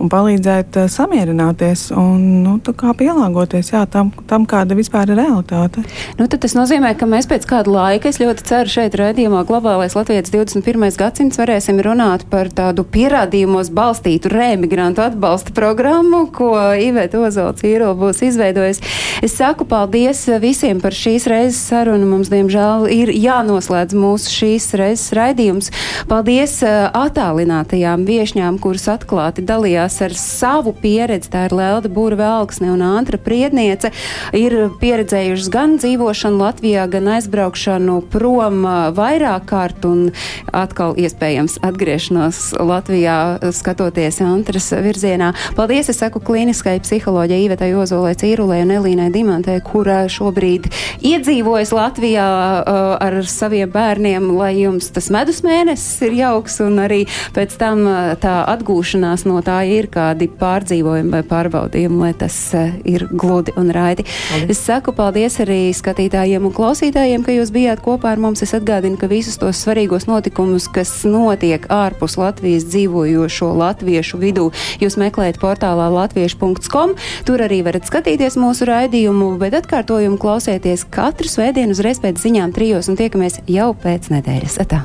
un 0.00 0.10
palīdzēt 0.12 0.78
uh, 0.80 0.88
samierināties 0.90 1.88
un 1.96 2.22
nu, 2.44 2.54
pielāgoties 2.64 3.72
jā, 3.72 3.84
tam, 3.90 4.10
tam, 4.28 4.46
kāda 4.48 4.76
vispār 4.76 5.12
ir 5.12 5.18
realitāte. 5.20 5.84
Nu, 6.18 6.26
tas 6.28 6.56
nozīmē, 6.56 6.94
ka 6.98 7.08
mēs 7.10 7.28
pēc 7.30 7.46
kāda 7.48 7.72
laika, 7.72 8.10
es 8.10 8.20
ļoti 8.22 8.46
ceru, 8.48 8.70
šeit 8.70 8.96
redzījumā 8.98 9.44
globālais 9.48 9.96
Latvijas 9.96 10.32
21. 10.34 10.86
gadsimts 10.98 11.40
varēsim 11.40 11.80
runāt 11.84 12.26
par 12.30 12.50
tādu 12.54 12.84
pierādījumos 12.84 13.70
balstītu 13.74 14.32
rēmigrantu 14.32 15.04
atbalsta 15.04 15.54
programmu, 15.56 16.24
ko 16.34 16.52
Iveta 16.80 17.22
Ozols 17.24 17.64
īro 17.66 17.92
būs 17.98 18.22
izveidojis. 18.28 18.82
Es 19.24 19.36
saku 19.38 19.66
paldies 19.68 20.26
visiem 20.42 20.82
par 20.82 20.96
šīs 20.96 21.28
reizes 21.30 21.62
sarunu. 21.70 22.06
Mums, 22.14 22.30
diemžēl, 22.32 22.86
ir 22.92 23.10
jānoslēdz 23.14 23.96
mūsu 23.98 24.32
šīs 24.32 24.68
reizes 24.78 25.14
raidījums. 25.16 25.70
Paldies 26.10 26.58
uh, 26.66 26.90
attālinātajām 26.94 28.04
viešņām, 28.08 28.60
kuras 28.62 28.86
atklāti 28.92 29.44
dalījās 29.46 29.83
dalījās 29.84 30.00
ar 30.02 30.14
savu 30.16 30.72
pieredzi. 30.72 31.30
Tā 31.30 31.46
ir 31.48 31.54
Lelda 31.54 31.88
Būra 31.88 32.16
Velksne 32.16 32.72
un 32.72 32.82
Antra 32.82 33.18
Priedniece. 33.18 33.90
Ir 34.32 34.70
pieredzējušas 34.80 35.50
gan 35.52 35.76
dzīvošanu 35.78 36.38
Latvijā, 36.40 36.86
gan 36.88 37.08
aizbraukšanu 37.08 38.02
prom 38.10 38.64
vairāk 38.94 39.44
kārt 39.46 39.84
un 39.84 40.12
atkal 40.52 40.94
iespējams 40.96 41.58
atgriešanos 41.62 42.54
Latvijā, 42.60 43.38
skatoties 43.52 44.20
Antras 44.24 44.72
virzienā. 44.72 45.34
Paldies, 45.56 45.90
es 45.90 46.00
saku 46.00 46.20
klīniskai 46.20 46.80
psiholoģijai 46.80 47.44
Ivetai 47.48 47.72
Ozolē 47.74 48.14
Cīrulē 48.16 48.62
un 48.64 48.74
Elīnai 48.74 49.10
Dimantē, 49.12 49.58
kura 49.64 50.04
šobrīd 50.08 50.70
iedzīvojas 51.04 51.74
Latvijā 51.74 52.28
uh, 52.62 52.96
ar 53.04 53.20
saviem 53.28 53.70
bērniem, 53.70 54.30
lai 54.38 54.54
jums 54.62 54.90
tas 54.94 55.10
medus 55.12 55.42
mēnesis 55.44 56.06
ir 56.08 56.18
jauks 56.22 56.60
un 56.64 56.80
arī 56.84 57.04
pēc 57.34 57.58
tam 57.60 57.84
tā 58.22 58.34
atgūšanās 58.54 59.26
no 59.28 59.40
tā 59.44 59.60
ir 59.74 59.88
kādi 59.92 60.28
pārdzīvojumi 60.40 61.12
vai 61.12 61.22
pārbaudījumi, 61.28 62.00
lai 62.00 62.12
tas 62.18 62.36
uh, 62.56 62.72
ir 62.88 63.06
gludi 63.10 63.54
un 63.60 63.70
raiti. 63.74 64.06
Paldies. 64.06 64.50
Es 64.54 64.62
saku 64.66 64.94
paldies 64.96 65.38
arī 65.44 65.58
skatītājiem 65.76 66.48
un 66.48 66.54
klausītājiem, 66.54 67.24
ka 67.26 67.34
jūs 67.34 67.52
bijāt 67.54 67.82
kopā 67.84 68.14
ar 68.14 68.22
mums. 68.22 68.44
Es 68.44 68.54
atgādinu, 68.56 68.98
ka 69.00 69.08
visus 69.10 69.38
tos 69.40 69.60
svarīgos 69.64 70.08
notikumus, 70.10 70.68
kas 70.72 70.92
notiek 71.08 71.66
ārpus 71.72 72.18
Latvijas 72.20 72.66
dzīvojošo 72.70 73.50
latviešu 73.60 74.20
vidū, 74.22 74.50
jūs 74.82 74.98
meklējat 75.00 75.40
portālā 75.42 75.90
latviešu.com. 75.94 76.96
Tur 77.28 77.44
arī 77.46 77.62
varat 77.66 77.88
skatīties 77.88 78.38
mūsu 78.40 78.68
raidījumu, 78.70 79.34
bet 79.40 79.58
atkārtojumu 79.60 80.20
klausieties 80.20 80.86
katru 80.94 81.30
svētdienu 81.30 81.76
uzreiz 81.76 82.02
pēc 82.02 82.20
ziņām 82.24 82.54
trijos 82.56 82.90
un 82.90 83.00
tiekamies 83.00 83.42
jau 83.50 83.72
pēc 83.84 84.12
nedēļas. 84.14 84.60
Atā. 84.64 84.84